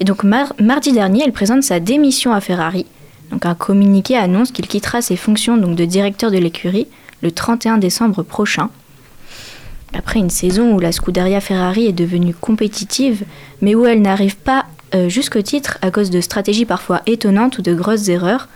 Et 0.00 0.04
donc, 0.04 0.24
mar- 0.24 0.52
mardi 0.60 0.92
dernier, 0.92 1.22
il 1.24 1.32
présente 1.32 1.62
sa 1.62 1.78
démission 1.78 2.32
à 2.32 2.40
Ferrari. 2.40 2.84
Donc, 3.30 3.46
un 3.46 3.54
communiqué 3.54 4.16
annonce 4.16 4.50
qu'il 4.50 4.66
quittera 4.66 5.00
ses 5.00 5.16
fonctions 5.16 5.56
de 5.56 5.84
directeur 5.84 6.32
de 6.32 6.38
l'écurie 6.38 6.88
le 7.22 7.30
31 7.30 7.78
décembre 7.78 8.24
prochain. 8.24 8.68
Après 9.94 10.18
une 10.18 10.30
saison 10.30 10.74
où 10.74 10.80
la 10.80 10.90
Scuderia 10.90 11.40
Ferrari 11.40 11.86
est 11.86 11.92
devenue 11.92 12.34
compétitive, 12.34 13.22
mais 13.62 13.76
où 13.76 13.86
elle 13.86 14.02
n'arrive 14.02 14.36
pas 14.36 14.66
euh, 14.94 15.08
jusqu'au 15.08 15.42
titre 15.42 15.78
à 15.82 15.90
cause 15.90 16.10
de 16.10 16.20
stratégies 16.20 16.64
parfois 16.64 17.02
étonnantes 17.06 17.58
ou 17.58 17.62
de 17.62 17.74
grosses 17.74 18.08
erreurs, 18.08 18.48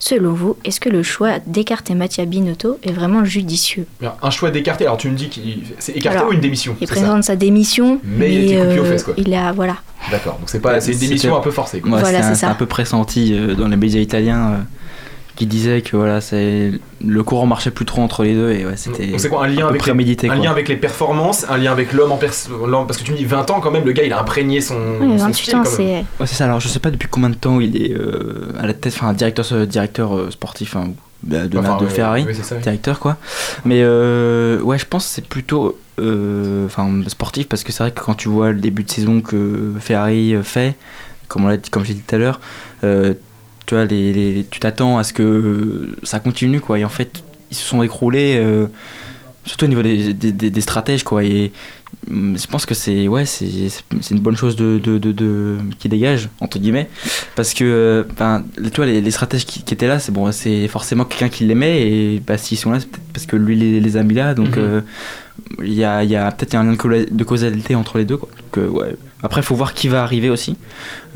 selon 0.00 0.32
vous, 0.32 0.56
est-ce 0.64 0.78
que 0.80 0.88
le 0.88 1.02
choix 1.02 1.38
d'écarter 1.46 1.94
Mattia 1.94 2.24
Binotto 2.24 2.78
est 2.82 2.92
vraiment 2.92 3.24
judicieux 3.24 3.86
Bien, 4.00 4.14
Un 4.22 4.30
choix 4.30 4.50
d'écarter, 4.50 4.84
alors 4.84 4.96
tu 4.96 5.08
me 5.10 5.16
dis 5.16 5.28
qu'il 5.28 5.60
c'est 5.78 5.92
écarté 5.96 6.18
Alors, 6.18 6.30
ou 6.30 6.32
une 6.34 6.40
démission 6.40 6.76
Il 6.80 6.86
présente 6.86 7.24
sa 7.24 7.34
démission, 7.36 8.00
Mais 8.04 8.32
il 8.32 8.38
a 8.38 8.42
été 8.44 8.56
coupé 8.56 8.80
aux 8.80 8.84
euh, 8.84 8.90
fesses, 8.92 9.02
quoi. 9.04 9.14
il 9.16 9.34
a 9.34 9.52
voilà. 9.52 9.76
D'accord, 10.10 10.34
donc 10.38 10.48
c'est 10.48 10.60
pas, 10.60 10.80
c'est 10.80 10.92
une 10.92 10.98
démission 10.98 11.36
un 11.36 11.40
peu 11.40 11.50
forcée. 11.50 11.80
Quoi. 11.80 11.92
Ouais, 11.92 12.00
Voilà, 12.00 12.18
c'est 12.20 12.24
un, 12.24 12.28
c'est 12.28 12.34
c'est 12.34 12.46
ça. 12.46 12.50
un 12.50 12.54
peu 12.54 12.66
pressenti 12.66 13.34
euh, 13.34 13.54
dans 13.54 13.66
les 13.68 13.76
médias 13.76 14.00
italiens 14.00 14.50
euh, 14.52 14.56
qui 15.38 15.46
disaient 15.46 15.82
que 15.82 15.96
voilà, 15.96 16.20
c'est 16.20 16.72
le 17.04 17.22
courant 17.22 17.46
marchait 17.46 17.70
plus 17.70 17.84
trop 17.84 18.02
entre 18.02 18.24
les 18.24 18.34
deux 18.34 18.50
et 18.50 18.66
ouais, 18.66 18.76
c'était 18.76 19.16
c'est 19.18 19.28
quoi 19.28 19.44
un 19.44 19.46
lien 19.46 19.68
peu 19.68 19.68
avec 19.68 19.86
les, 19.86 19.92
un 20.28 20.34
quoi. 20.34 20.44
lien 20.44 20.50
avec 20.50 20.68
les 20.68 20.76
performances, 20.76 21.46
un 21.48 21.56
lien 21.58 21.70
avec 21.70 21.92
l'homme 21.92 22.10
en 22.10 22.18
l'homme- 22.66 22.86
parce 22.88 22.98
que 22.98 23.04
tu 23.04 23.12
me 23.12 23.16
dis 23.16 23.24
20 23.24 23.48
ans 23.52 23.60
quand 23.60 23.70
même 23.70 23.84
le 23.84 23.92
gars 23.92 24.02
il 24.02 24.12
a 24.12 24.18
imprégné 24.20 24.60
son, 24.60 24.74
Ouais, 24.74 25.16
son 25.16 25.26
28 25.26 25.34
style 25.44 25.56
ans, 25.56 25.62
c'est. 25.64 25.82
Ouais, 25.84 26.04
c'est 26.26 26.34
ça. 26.34 26.46
Alors, 26.46 26.58
je 26.58 26.66
sais 26.66 26.80
pas 26.80 26.90
depuis 26.90 27.06
combien 27.08 27.30
de 27.30 27.36
temps 27.36 27.60
il 27.60 27.80
est 27.80 27.94
euh, 27.94 28.50
à 28.58 28.66
la 28.66 28.74
tête, 28.74 28.92
enfin, 28.96 29.12
directeur, 29.12 29.46
euh, 29.52 29.64
directeur 29.64 30.16
euh, 30.16 30.30
sportif 30.32 30.74
hein, 30.74 30.90
de, 31.22 31.46
de- 31.46 31.58
Enfin, 31.58 31.76
de 31.76 31.84
ouais, 31.84 31.90
Ferrari, 31.90 32.24
ouais, 32.24 32.34
ça, 32.34 32.56
directeur 32.56 32.98
quoi. 32.98 33.16
Mais 33.64 33.80
euh, 33.84 34.60
ouais, 34.62 34.76
je 34.78 34.86
pense 34.86 35.04
que 35.06 35.12
c'est 35.14 35.28
plutôt 35.28 35.78
euh, 36.00 36.66
enfin 36.66 36.90
sportif 37.06 37.46
parce 37.48 37.62
que 37.62 37.70
c'est 37.70 37.84
vrai 37.84 37.92
que 37.92 38.00
quand 38.00 38.14
tu 38.14 38.28
vois 38.28 38.50
le 38.50 38.58
début 38.60 38.82
de 38.82 38.90
saison 38.90 39.20
que 39.20 39.72
Ferrari 39.78 40.34
fait, 40.42 40.74
comme 41.28 41.44
on 41.44 41.48
l'a 41.48 41.56
dit, 41.58 41.70
comme 41.70 41.84
j'ai 41.84 41.94
dit 41.94 42.02
tout 42.04 42.14
à 42.16 42.18
l'heure, 42.18 42.40
euh, 42.82 43.14
tu 43.68 43.74
vois, 43.76 43.84
les, 43.84 44.12
les- 44.12 44.46
tu 44.50 44.58
t'attends 44.58 44.98
à 44.98 45.04
ce 45.04 45.12
que 45.12 45.22
euh, 45.22 45.96
ça 46.02 46.18
continue 46.18 46.60
quoi. 46.60 46.78
Et 46.80 46.84
en 46.84 46.88
fait, 46.88 47.22
ils 47.52 47.56
se 47.56 47.62
sont 47.64 47.82
écroulés. 47.84 48.34
euh, 48.38 48.66
Surtout 49.44 49.64
au 49.64 49.68
niveau 49.68 49.80
des, 49.82 50.12
des, 50.12 50.30
des- 50.32 50.50
des 50.50 50.60
stratèges, 50.60 51.04
quoi. 51.04 51.24
Et 51.24 51.52
hum, 52.10 52.36
je 52.38 52.46
pense 52.46 52.66
que 52.66 52.74
c'est 52.74 53.08
ouais, 53.08 53.24
c'est 53.24 53.46
c'est 54.02 54.10
une 54.14 54.20
bonne 54.20 54.36
chose 54.36 54.56
de, 54.56 54.78
de, 54.78 54.98
de, 54.98 55.10
de- 55.12 55.56
qui 55.78 55.88
dégage 55.88 56.28
entre 56.40 56.58
guillemets, 56.58 56.86
parce 57.34 57.54
que 57.54 57.64
euh, 57.64 58.04
ben, 58.18 58.44
les- 58.58 58.70
tu 58.70 58.76
vois, 58.76 58.84
les, 58.84 59.00
les 59.00 59.10
stratèges 59.10 59.46
qui, 59.46 59.62
qui 59.62 59.72
étaient 59.72 59.86
là, 59.88 59.98
c'est 60.00 60.12
bon, 60.12 60.30
c'est 60.32 60.68
forcément 60.68 61.04
quelqu'un 61.06 61.30
qui 61.30 61.44
l'aimait 61.44 61.80
et 61.80 62.20
bah, 62.26 62.36
s'ils 62.36 62.58
sont 62.58 62.72
là, 62.72 62.80
c'est 62.80 62.90
peut-être 62.90 63.12
parce 63.14 63.24
que 63.26 63.36
lui 63.36 63.56
les, 63.56 63.80
les 63.80 63.96
a 63.96 64.02
mis 64.02 64.14
là. 64.14 64.34
Donc 64.34 64.56
Mhm. 64.56 64.62
euh, 64.64 64.80
il 65.62 65.74
y 65.74 65.84
a, 65.84 66.04
il 66.04 66.10
y 66.10 66.16
a 66.16 66.30
peut-être 66.30 66.54
un 66.54 66.64
lien 66.64 66.72
de, 66.72 67.24
causalité 67.24 67.74
entre 67.74 67.98
les 67.98 68.04
deux. 68.04 68.16
Quoi. 68.16 68.28
Donc, 68.54 68.74
ouais. 68.74 68.96
Après, 69.22 69.40
il 69.40 69.44
faut 69.44 69.54
voir 69.56 69.74
qui 69.74 69.88
va 69.88 70.02
arriver 70.02 70.30
aussi. 70.30 70.56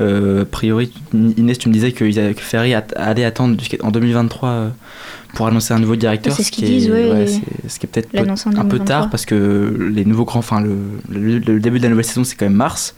Euh, 0.01 0.41
a 0.41 0.45
priori, 0.45 0.91
Inès, 1.13 1.57
tu 1.57 1.69
me 1.69 1.73
disais 1.73 1.91
que, 1.93 2.03
a- 2.73 2.83
allait 2.97 3.23
attendre 3.23 3.57
jusqu'en 3.59 3.91
2023 3.91 4.49
euh, 4.49 4.69
pour 5.35 5.47
annoncer 5.47 5.73
un 5.73 5.79
nouveau 5.79 5.95
directeur. 5.95 6.33
C'est 6.35 6.43
ce 6.43 6.51
qui 6.51 6.61
qu'ils 6.63 6.69
disent, 6.73 6.87
est, 6.89 6.91
ouais, 7.11 7.27
c'est- 7.27 7.37
et- 7.65 7.69
ce 7.69 7.79
qui 7.79 7.85
est 7.85 7.89
peut-être 7.89 8.09
en 8.17 8.21
un 8.51 8.65
peu 8.65 8.77
2023. 8.77 8.85
tard 8.85 9.09
parce 9.09 9.25
que 9.25 9.89
les 9.93 10.03
nouveaux 10.05 10.25
grands, 10.25 10.39
enfin 10.39 10.59
le, 10.61 10.75
le- 11.09 11.37
le 11.39 11.59
début 11.59 11.77
de 11.77 11.83
la 11.83 11.89
nouvelle 11.89 12.03
saison, 12.05 12.23
c'est 12.25 12.35
quand 12.35 12.45
même 12.45 12.53
mars. 12.55 12.93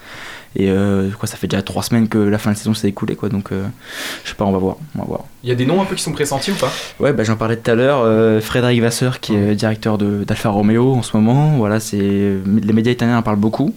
Et 0.56 0.70
euh, 0.70 1.10
quoi, 1.20 1.28
ça 1.28 1.36
fait 1.38 1.48
déjà 1.48 1.62
trois 1.62 1.84
semaines 1.84 2.08
que 2.08 2.18
la 2.18 2.38
fin 2.38 2.52
de 2.52 2.58
saison 2.58 2.74
s'est 2.74 2.88
écoulée, 2.88 3.16
quoi. 3.16 3.30
Donc, 3.30 3.52
euh, 3.52 3.66
je 4.24 4.30
sais 4.30 4.36
pas, 4.36 4.46
on 4.46 4.52
va 4.52 4.58
voir, 4.58 4.78
on 4.96 5.00
va 5.00 5.06
voir. 5.06 5.24
Il 5.44 5.50
y 5.50 5.52
a 5.52 5.56
des 5.56 5.66
noms 5.66 5.82
un 5.82 5.86
peu 5.86 5.96
qui 5.96 6.02
sont 6.04 6.12
pressentis 6.14 6.52
ou 6.52 6.56
pas? 6.56 6.72
Ouais, 7.00 7.14
bah, 7.14 7.24
j'en 7.24 7.36
parlais 7.36 7.58
tout 7.58 7.70
à 7.70 7.76
l'heure. 7.76 8.02
euh, 8.04 8.40
Frédéric 8.42 8.82
Vasseur, 8.82 9.20
qui 9.20 9.36
est 9.36 9.54
directeur 9.56 9.98
de- 9.98 10.24
d'Alfa 10.24 10.50
Romeo 10.50 10.94
en 10.94 11.02
ce 11.04 11.16
moment. 11.16 11.58
Voilà, 11.58 11.80
c'est 11.80 11.98
les 11.98 12.74
médias 12.74 12.92
italiens 12.94 13.18
en 13.18 13.22
parlent 13.22 13.36
beaucoup. 13.38 13.76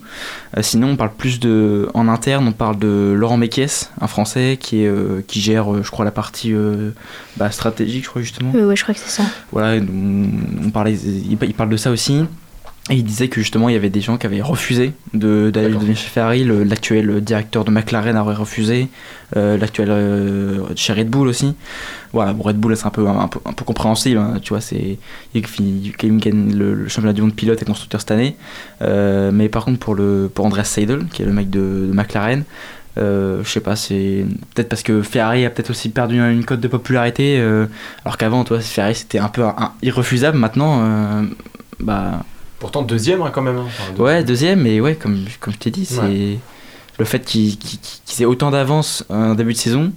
Euh, 0.56 0.62
sinon, 0.62 0.90
on 0.90 0.96
parle 0.96 1.12
plus 1.16 1.40
de 1.40 1.88
en 1.94 2.08
interne. 2.08 2.48
On 2.48 2.52
parle 2.52 2.78
de 2.78 3.12
Laurent 3.16 3.36
Mekies, 3.36 3.88
un 4.00 4.06
Français 4.06 4.56
qui 4.60 4.82
est 4.82 4.86
euh, 4.86 5.22
qui 5.26 5.40
gère, 5.40 5.72
euh, 5.74 5.82
je 5.82 5.90
crois, 5.90 6.04
la 6.04 6.10
partie 6.12 6.54
euh, 6.54 6.90
bah, 7.36 7.50
stratégique, 7.50 8.04
je 8.04 8.08
crois 8.10 8.22
justement. 8.22 8.50
Ouais, 8.52 8.64
ouais, 8.64 8.76
je 8.76 8.82
crois 8.82 8.94
que 8.94 9.00
c'est 9.00 9.22
ça. 9.22 9.24
Voilà, 9.52 9.82
on, 9.82 10.66
on 10.66 10.70
parlait, 10.70 10.94
il, 10.94 11.36
il 11.42 11.54
parle 11.54 11.70
de 11.70 11.76
ça 11.76 11.90
aussi. 11.90 12.24
Et 12.90 12.94
il 12.94 13.04
disait 13.04 13.28
que 13.28 13.40
justement 13.42 13.68
il 13.68 13.74
y 13.74 13.76
avait 13.76 13.90
des 13.90 14.00
gens 14.00 14.16
qui 14.16 14.24
avaient 14.26 14.40
refusé 14.40 14.92
de- 15.12 15.50
d'aller 15.50 15.68
devenir 15.74 15.94
chez 15.96 16.08
Ferrari. 16.08 16.42
L'actuel 16.44 17.20
directeur 17.20 17.64
de 17.66 17.70
McLaren 17.70 18.16
aurait 18.16 18.34
refusé. 18.34 18.88
euh, 19.36 19.58
L'actuel 19.58 19.88
euh, 19.90 20.62
chez 20.74 20.94
Red 20.94 21.10
Bull 21.10 21.28
aussi. 21.28 21.54
Voilà, 22.14 22.32
bon, 22.32 22.42
Red 22.44 22.56
Bull 22.56 22.74
c'est 22.78 22.86
un 22.86 22.90
peu, 22.90 23.06
un, 23.06 23.28
peu, 23.28 23.40
un 23.44 23.52
peu 23.52 23.64
compréhensible. 23.66 24.16
hein, 24.18 24.38
tu 24.42 24.50
vois, 24.54 24.62
c'est 24.62 24.98
il 25.34 25.42
gagne 26.18 26.54
le, 26.56 26.72
le 26.72 26.88
championnat 26.88 27.12
du 27.12 27.20
monde 27.20 27.34
pilote 27.34 27.60
et 27.60 27.66
constructeur 27.66 28.00
cette 28.00 28.10
année. 28.10 28.36
Euh, 28.80 29.30
mais 29.34 29.50
par 29.50 29.66
contre 29.66 29.78
pour 29.80 29.94
le 29.94 30.30
pour 30.34 30.46
Andreas 30.46 30.64
Seidel, 30.64 31.04
qui 31.12 31.20
est 31.22 31.26
le 31.26 31.32
mec 31.32 31.50
de, 31.50 31.88
de 31.88 31.92
McLaren. 31.92 32.44
euh, 32.96 33.42
je 33.44 33.50
sais 33.50 33.60
pas, 33.60 33.76
c'est 33.76 34.24
peut-être 34.54 34.70
parce 34.70 34.82
que 34.82 35.02
Ferrari 35.02 35.44
a 35.44 35.50
peut-être 35.50 35.70
aussi 35.70 35.90
perdu 35.90 36.18
une 36.18 36.44
cote 36.46 36.60
de 36.60 36.68
popularité, 36.68 37.38
alors 38.06 38.16
qu'avant, 38.16 38.44
toi, 38.44 38.60
Ferrari 38.60 38.94
c'était 38.94 39.18
un 39.18 39.28
peu 39.28 39.42
irrefusable. 39.82 40.38
Maintenant, 40.38 40.82
bah 41.80 42.24
Pourtant 42.60 42.82
deuxième 42.82 43.22
hein, 43.22 43.30
quand 43.32 43.42
même. 43.42 43.56
hein. 43.58 43.66
Enfin, 43.66 44.02
ouais, 44.02 44.24
deuxième, 44.24 44.62
mais 44.62 44.80
ouais, 44.80 44.94
comme, 44.94 45.24
comme 45.40 45.52
je 45.54 45.58
t'ai 45.58 45.70
dit, 45.70 45.84
c'est 45.86 46.00
Ouais. 46.00 46.38
le 46.98 47.04
fait 47.04 47.20
qu'ils 47.24 47.56
qu'ils 47.58 48.22
aient 48.22 48.26
autant 48.26 48.50
d'avance 48.50 49.04
en 49.08 49.34
début 49.34 49.52
de 49.52 49.58
saison 49.58 49.92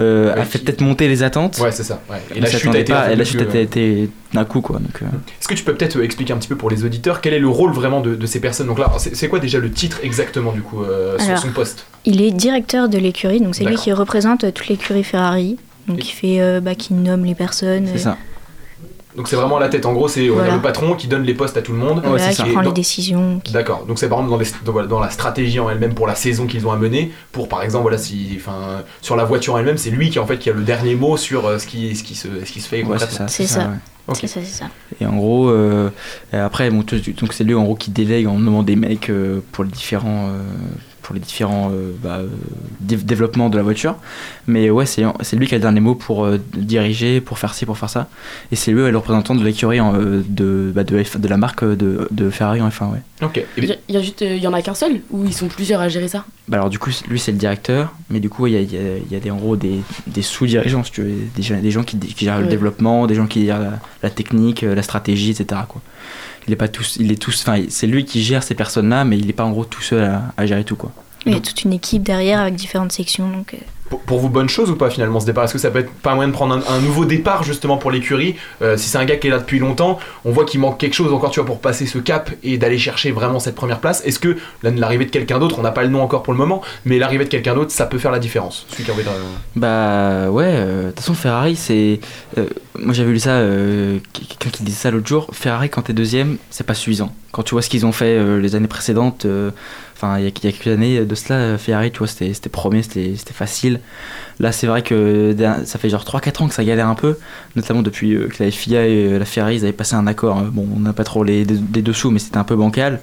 euh, 0.00 0.32
Ouais, 0.32 0.40
a 0.40 0.44
fait 0.44 0.58
qui- 0.60 0.64
peut-être 0.64 0.80
monter 0.80 1.08
les 1.08 1.22
attentes. 1.24 1.58
Ouais, 1.58 1.72
c'est 1.72 1.82
ça. 1.82 2.00
ouais. 2.08 2.22
Et 2.34 2.40
la 2.40 2.48
chute 2.48 2.72
a 2.72 2.78
été 2.78 2.92
pas, 2.92 3.00
un 3.02 3.06
peu 3.06 3.12
et 3.12 3.16
la 3.16 3.24
plus, 3.24 3.32
chute 3.32 3.40
a 3.52 3.56
euh, 3.56 3.62
été 3.62 4.08
d'un 4.32 4.44
coup, 4.44 4.60
quoi. 4.60 4.78
Donc, 4.78 5.02
euh, 5.02 5.06
Est-ce 5.40 5.48
que 5.48 5.54
tu 5.54 5.64
peux 5.64 5.74
peut-être 5.74 5.96
euh, 5.96 6.04
expliquer 6.04 6.32
un 6.32 6.36
petit 6.36 6.46
peu 6.48 6.54
pour 6.56 6.70
les 6.70 6.84
auditeurs 6.84 7.20
quel 7.20 7.34
est 7.34 7.40
le 7.40 7.48
rôle 7.48 7.72
vraiment 7.72 8.00
de, 8.00 8.14
de 8.14 8.26
ces 8.26 8.38
personnes? 8.40 8.68
Donc 8.68 8.78
là, 8.78 8.92
c'est 8.98 9.28
quoi 9.28 9.40
déjà 9.40 9.58
le 9.58 9.70
titre 9.72 9.98
exactement 10.04 10.52
du 10.52 10.62
coup 10.62 10.84
euh, 10.84 11.18
sur 11.18 11.36
son 11.38 11.48
poste? 11.50 11.84
Il 12.04 12.22
est 12.22 12.30
directeur 12.30 12.88
de 12.88 12.96
l'écurie, 12.96 13.40
donc 13.40 13.54
c'est 13.56 13.64
lui 13.64 13.74
qui 13.76 13.92
représente 13.92 14.40
toute 14.54 14.68
l'écurie 14.68 15.02
Ferrari. 15.04 15.58
Donc 15.88 16.06
il 16.06 16.12
fait, 16.12 16.40
euh, 16.40 16.60
bah, 16.60 16.74
qui 16.76 16.94
nomme 16.94 17.24
les 17.24 17.34
personnes. 17.34 17.88
c'est 17.92 17.98
ça. 17.98 18.16
Donc 19.16 19.26
c'est 19.28 19.36
vraiment 19.36 19.58
la 19.58 19.68
tête. 19.68 19.86
En 19.86 19.94
gros, 19.94 20.06
c'est 20.06 20.28
Voilà. 20.28 20.54
le 20.54 20.60
patron 20.62 20.94
qui 20.94 21.08
donne 21.08 21.22
les 21.22 21.34
postes 21.34 21.56
à 21.56 21.62
tout 21.62 21.72
le 21.72 21.78
monde. 21.78 22.02
voilà, 22.04 22.28
qui 22.28 22.42
prend 22.42 22.52
dans- 22.54 22.60
les 22.68 22.72
décisions. 22.72 23.40
qui- 23.42 23.52
D'accord. 23.52 23.84
Donc 23.86 23.98
c'est 23.98 24.08
par 24.08 24.18
exemple 24.20 24.44
dans, 24.64 24.80
les- 24.82 24.86
dans- 24.88 25.00
la 25.00 25.10
stratégie 25.10 25.58
en 25.60 25.68
elle-même 25.70 25.94
pour 25.94 26.06
la 26.06 26.14
saison 26.14 26.46
qu'ils 26.46 26.66
ont 26.66 26.72
à 26.72 26.76
mener. 26.76 27.10
Pour 27.32 27.48
par 27.48 27.62
exemple 27.62 27.82
voilà 27.82 27.98
si, 27.98 28.34
enfin 28.36 28.82
sur 29.02 29.16
la 29.16 29.24
voiture 29.24 29.54
en 29.54 29.58
elle-même, 29.58 29.78
c'est 29.78 29.90
lui 29.90 30.10
qui 30.10 30.18
en 30.18 30.26
fait 30.26 30.38
qui 30.38 30.50
a 30.50 30.52
le 30.52 30.62
dernier 30.62 30.94
mot 30.94 31.16
sur 31.16 31.46
euh, 31.46 31.58
ce 31.58 31.66
qui, 31.66 31.96
ce 31.96 32.02
qui 32.04 32.14
se, 32.14 32.28
ce 32.44 32.52
qui 32.52 32.60
se 32.60 32.68
fait. 32.68 32.84
Ouais, 32.84 32.98
c'est 32.98 33.10
ça. 33.10 33.28
C'est 33.28 33.46
ça. 33.46 33.60
ouais. 33.60 33.66
Ok. 34.08 34.16
C'est 34.20 34.26
ça, 34.26 34.40
c'est 34.42 34.58
ça. 34.60 34.66
Et 35.00 35.06
en 35.06 35.16
gros, 35.16 35.48
euh, 35.50 35.90
et 36.32 36.36
après, 36.36 36.70
bon, 36.70 36.82
tu- 36.82 37.00
tu- 37.00 37.12
donc 37.12 37.32
c'est 37.34 37.44
lui 37.44 37.54
en 37.54 37.62
gros 37.64 37.74
qui 37.74 37.90
délègue 37.90 38.26
en 38.26 38.38
nommant 38.38 38.62
des 38.62 38.76
mecs 38.76 39.10
euh, 39.10 39.40
pour 39.52 39.64
les 39.64 39.70
différents, 39.70 40.28
euh, 40.28 40.40
pour 41.08 41.14
les 41.14 41.22
différents 41.22 41.70
euh, 41.72 41.92
bah, 42.02 42.18
euh, 42.18 42.26
dé- 42.80 42.96
développements 42.96 43.48
de 43.48 43.56
la 43.56 43.62
voiture. 43.62 43.96
Mais 44.46 44.68
ouais, 44.68 44.84
c'est 44.84 45.02
lui 45.36 45.46
qui 45.46 45.54
a 45.54 45.56
le 45.56 45.62
dernier 45.62 45.80
mot 45.80 45.94
pour 45.94 46.26
euh, 46.26 46.36
diriger, 46.54 47.22
pour 47.22 47.38
faire 47.38 47.54
ci, 47.54 47.64
pour 47.64 47.78
faire 47.78 47.88
ça. 47.88 48.08
Et 48.52 48.56
c'est 48.56 48.72
lui 48.72 48.82
ouais, 48.82 48.90
le 48.90 48.98
représentant 48.98 49.34
de 49.34 49.42
l'écurie 49.42 49.80
euh, 49.80 50.20
de, 50.28 50.70
bah, 50.74 50.84
de, 50.84 51.02
la 51.28 51.36
marque 51.38 51.64
de, 51.64 52.06
de 52.10 52.28
Ferrari 52.28 52.60
en 52.60 52.68
F1, 52.68 52.90
ouais. 52.92 53.00
Ok. 53.22 53.42
Il 53.56 53.64
y, 53.64 53.72
a- 53.72 53.76
il 53.88 53.94
y 53.94 53.98
a 53.98 54.02
juste, 54.02 54.20
euh, 54.20 54.36
il 54.36 54.42
y 54.42 54.46
en 54.46 54.52
a 54.52 54.60
qu'un 54.60 54.74
seul 54.74 55.00
ou 55.10 55.24
ils 55.24 55.32
sont 55.32 55.48
plusieurs 55.48 55.80
à 55.80 55.88
gérer 55.88 56.08
ça? 56.08 56.26
Bah 56.46 56.58
alors 56.58 56.68
du 56.68 56.78
coup, 56.78 56.90
lui 57.08 57.18
c'est 57.18 57.32
le 57.32 57.38
directeur, 57.38 57.94
mais 58.10 58.20
du 58.20 58.28
coup 58.28 58.46
il 58.46 58.52
y 58.52 58.56
a, 58.56 58.60
il 58.60 58.72
y 58.72 58.76
a- 58.76 58.96
il 58.98 59.10
y 59.10 59.16
a 59.16 59.20
des, 59.20 59.30
en 59.30 59.36
gros 59.36 59.56
des, 59.56 59.80
des 60.06 60.22
sous-dirigeants, 60.22 60.84
si 60.84 60.92
tu 60.92 61.02
veux, 61.02 61.14
des, 61.34 61.42
gens- 61.42 61.58
des 61.60 61.70
gens 61.70 61.84
qui, 61.84 61.98
qui 61.98 62.24
gèrent 62.26 62.40
le 62.40 62.46
développement, 62.48 63.06
des 63.06 63.14
gens 63.14 63.26
qui 63.26 63.46
gèrent 63.46 63.60
la, 63.60 63.72
la 64.02 64.10
technique, 64.10 64.60
la 64.62 64.82
stratégie, 64.82 65.30
etc. 65.30 65.62
Quoi. 65.68 65.80
Il 66.48 66.52
est 66.52 66.56
pas 66.56 66.68
tous, 66.68 66.96
il 66.98 67.12
est 67.12 67.20
tous, 67.20 67.44
enfin 67.46 67.62
c'est 67.68 67.86
lui 67.86 68.04
qui 68.06 68.22
gère 68.22 68.42
ces 68.42 68.54
personnes-là, 68.54 69.04
mais 69.04 69.18
il 69.18 69.28
est 69.28 69.34
pas 69.34 69.44
en 69.44 69.50
gros 69.50 69.64
tout 69.66 69.82
seul 69.82 70.02
à, 70.02 70.32
à 70.36 70.46
gérer 70.46 70.64
tout 70.64 70.76
quoi. 70.76 70.90
Il 71.26 71.34
y 71.34 71.36
a 71.36 71.40
toute 71.40 71.62
une 71.64 71.74
équipe 71.74 72.02
derrière 72.02 72.40
avec 72.40 72.54
différentes 72.54 72.92
sections. 72.92 73.28
Donc, 73.30 73.52
euh, 73.52 73.58
Pour, 73.88 74.18
vous, 74.18 74.28
bonne 74.28 74.48
chose 74.48 74.70
ou 74.70 74.76
pas 74.76 74.90
finalement 74.90 75.20
ce 75.20 75.26
départ? 75.26 75.44
Est-ce 75.44 75.52
que 75.52 75.58
ça 75.58 75.70
peut 75.70 75.78
être 75.78 75.90
pas 75.90 76.12
un 76.12 76.14
moyen 76.14 76.28
de 76.28 76.34
prendre 76.34 76.60
un, 76.68 76.80
nouveau 76.80 77.04
départ 77.04 77.42
justement 77.42 77.76
pour 77.76 77.90
l'écurie? 77.90 78.36
Euh, 78.62 78.76
Si 78.76 78.88
c'est 78.88 78.98
un 78.98 79.04
gars 79.04 79.16
qui 79.16 79.28
est 79.28 79.30
là 79.30 79.38
depuis 79.38 79.58
longtemps, 79.58 79.98
on 80.24 80.32
voit 80.32 80.44
qu'il 80.44 80.60
manque 80.60 80.78
quelque 80.78 80.94
chose 80.94 81.12
encore 81.12 81.30
tu 81.30 81.40
vois 81.40 81.46
pour 81.46 81.60
passer 81.60 81.86
ce 81.86 81.98
cap 81.98 82.30
et 82.42 82.58
d'aller 82.58 82.78
chercher 82.78 83.10
vraiment 83.10 83.38
cette 83.38 83.54
première 83.54 83.78
place. 83.78 84.02
Est-ce 84.04 84.18
que 84.18 84.36
l'arrivée 84.62 85.04
de 85.04 85.10
quelqu'un 85.10 85.38
d'autre, 85.38 85.58
on 85.58 85.62
n'a 85.62 85.70
pas 85.70 85.82
le 85.82 85.88
nom 85.88 86.02
encore 86.02 86.22
pour 86.22 86.32
le 86.32 86.38
moment, 86.38 86.62
mais 86.84 86.98
l'arrivée 86.98 87.24
de 87.24 87.30
quelqu'un 87.30 87.54
d'autre, 87.54 87.70
ça 87.70 87.86
peut 87.86 87.98
faire 87.98 88.12
la 88.12 88.18
différence? 88.18 88.66
Bah 89.56 90.30
ouais, 90.30 90.44
euh, 90.46 90.82
de 90.82 90.88
toute 90.88 91.00
façon 91.00 91.14
Ferrari 91.14 91.56
c'est... 91.56 92.00
euh, 92.36 92.46
moi 92.78 92.94
j'avais 92.94 93.10
lu 93.10 93.18
ça, 93.18 93.40
quelqu'un 94.12 94.50
qui 94.50 94.62
disait 94.62 94.78
ça 94.78 94.90
l'autre 94.90 95.06
jour, 95.06 95.28
Ferrari 95.32 95.68
quand 95.70 95.82
t'es 95.82 95.92
deuxième 95.92 96.36
c'est 96.50 96.66
pas 96.66 96.74
suffisant. 96.74 97.12
Quand 97.32 97.42
tu 97.42 97.54
vois 97.54 97.62
ce 97.62 97.68
qu'ils 97.68 97.84
ont 97.84 97.92
fait 97.92 98.38
les 98.38 98.54
années 98.54 98.68
précédentes, 98.68 99.26
enfin 100.00 100.18
il 100.18 100.24
y, 100.24 100.28
a- 100.28 100.30
quelques 100.30 100.66
années 100.68 101.04
de 101.04 101.14
cela, 101.16 101.58
Ferrari 101.58 101.90
tu 101.90 101.98
vois 101.98 102.06
c'était 102.06 102.48
premier, 102.48 102.82
c'était 102.82 103.32
facile. 103.32 103.80
Là 104.40 104.52
c'est 104.52 104.68
vrai 104.68 104.82
que 104.82 105.34
ça 105.64 105.78
fait 105.80 105.88
genre 105.88 106.04
3-4 106.04 106.42
ans 106.44 106.48
que 106.48 106.54
ça 106.54 106.62
galère 106.64 106.86
un 106.88 106.94
peu, 106.94 107.16
notamment 107.56 107.82
depuis 107.82 108.14
euh, 108.14 108.28
que 108.28 108.44
la 108.44 108.50
FIA 108.52 108.86
et 108.86 109.12
euh, 109.12 109.18
la 109.18 109.24
Ferrari 109.24 109.56
ils 109.56 109.64
avaient 109.64 109.72
passé 109.72 109.96
un 109.96 110.06
accord, 110.06 110.38
hein. 110.38 110.48
bon 110.52 110.64
on 110.76 110.78
n'a 110.78 110.92
pas 110.92 111.02
trop 111.02 111.24
les, 111.24 111.44
les 111.44 111.82
dessous 111.82 112.10
mais 112.12 112.20
c'était 112.20 112.38
un 112.38 112.44
peu 112.44 112.54
bancal. 112.54 113.00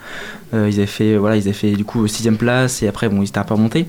Euh, 0.53 0.69
ils 0.69 0.75
avaient 0.77 0.85
fait 0.87 1.17
voilà 1.17 1.35
ils 1.35 1.41
avaient 1.43 1.51
fait 1.53 1.71
du 1.71 1.83
coup 1.83 2.07
sixième 2.07 2.37
place 2.37 2.81
et 2.83 2.87
après 2.87 3.09
bon 3.09 3.21
ils 3.21 3.27
étaient 3.27 3.39
un 3.39 3.43
peu 3.43 3.55
remontés. 3.55 3.85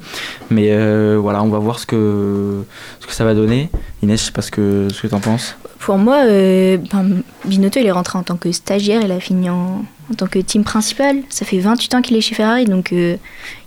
Mais 0.50 0.68
voilà 1.16 1.42
on 1.44 1.48
va 1.48 1.58
voir 1.60 1.78
ce 1.78 1.86
que, 1.86 2.64
ce 3.00 3.06
que 3.06 3.12
ça 3.12 3.24
va 3.24 3.34
donner. 3.34 3.70
Inès 4.02 4.20
je 4.20 4.26
sais 4.26 4.32
pas 4.32 4.42
ce 4.42 4.50
que, 4.50 4.88
ce 4.92 5.02
que 5.02 5.06
t'en 5.06 5.20
penses. 5.20 5.56
pour 5.78 5.98
moi, 5.98 6.24
euh, 6.24 6.78
ben, 6.92 7.22
Binotto 7.44 7.78
il 7.78 7.86
est 7.86 7.92
rentré 7.92 8.18
en 8.18 8.22
tant 8.24 8.36
que 8.36 8.50
stagiaire, 8.50 9.02
il 9.04 9.12
a 9.12 9.20
fini 9.20 9.48
en, 9.50 9.84
en 10.10 10.14
tant 10.14 10.26
que 10.26 10.38
team 10.38 10.64
principal. 10.64 11.16
Ça 11.28 11.44
fait 11.44 11.58
28 11.58 11.94
ans 11.94 12.02
qu'il 12.02 12.16
est 12.16 12.20
chez 12.20 12.34
Ferrari, 12.34 12.64
donc 12.64 12.92
euh, 12.92 13.16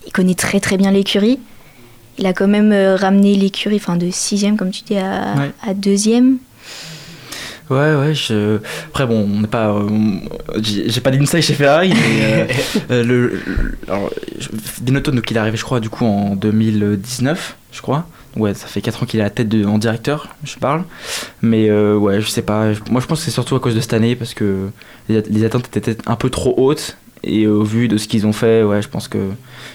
il 0.08 0.12
connaît 0.12 0.36
très 0.36 0.60
très 0.60 0.78
bien 0.78 0.92
l'écurie. 0.92 1.40
Il 2.18 2.26
a 2.26 2.34
quand 2.34 2.48
même 2.48 2.72
euh, 2.74 2.96
ramené 2.96 3.36
l'écurie 3.36 3.78
enfin, 3.78 3.96
de 3.96 4.10
6 4.12 4.46
comme 4.58 4.72
tu 4.72 4.84
dis, 4.84 4.98
à, 4.98 5.36
Ouais. 5.38 5.52
à 5.66 5.74
2 5.74 5.96
Ouais, 7.70 7.94
ouais, 7.96 8.16
je... 8.16 8.58
après 8.88 9.06
bon, 9.06 9.28
on 9.32 9.42
n'est 9.42 9.48
pas. 9.48 9.68
euh, 9.70 9.88
j'ai 10.64 11.02
pas 11.02 11.12
d'insight 11.12 11.44
chez 11.44 11.54
Ferrari, 11.54 11.94
mais 11.94 12.48
euh, 12.90 13.04
le, 13.04 13.28
le- 13.46 13.78
alors, 13.88 14.10
Binotto, 14.82 15.12
donc 15.12 15.30
il 15.30 15.38
est 15.38 15.40
arrivé, 15.40 15.56
je 15.56 15.64
crois, 15.64 15.80
du 15.80 15.88
coup 15.90 16.04
en 16.04 16.36
2019, 16.36 17.56
je 17.72 17.82
crois. 17.84 18.08
Ouais, 18.36 18.56
ça 18.56 18.66
fait 18.66 18.82
4 18.82 19.04
ans 19.04 19.06
qu'il 19.06 19.20
est 19.20 19.24
à 19.24 19.26
la 19.26 19.30
tête 19.30 19.50
de, 19.50 19.66
en 19.66 19.78
directeur, 19.78 20.30
je 20.44 20.56
parle. 20.58 20.84
Mais 21.42 21.70
euh, 21.70 21.96
ouais, 21.96 22.22
je 22.22 22.28
sais 22.30 22.42
pas. 22.42 22.74
Moi, 22.90 23.02
je 23.02 23.08
pense 23.08 23.20
que 23.20 23.26
c'est 23.26 23.32
surtout 23.32 23.56
à 23.56 23.60
cause 23.60 23.76
de 23.76 23.80
cette 23.82 23.94
année 23.94 24.16
parce 24.16 24.34
que 24.34 24.70
les, 25.08 25.18
at- 25.18 25.30
les 25.30 25.44
attentes 25.46 25.68
étaient 25.68 25.80
peut-être 25.82 26.10
un 26.10 26.16
peu 26.16 26.30
trop 26.30 26.54
hautes. 26.58 26.98
Et 27.24 27.48
au 27.48 27.64
vu 27.64 27.88
de 27.90 27.98
ce 27.98 28.08
qu'ils 28.08 28.26
ont 28.28 28.34
fait, 28.34 28.64
ouais, 28.64 28.82
je 28.82 28.88
pense 28.90 29.08
que 29.10 29.18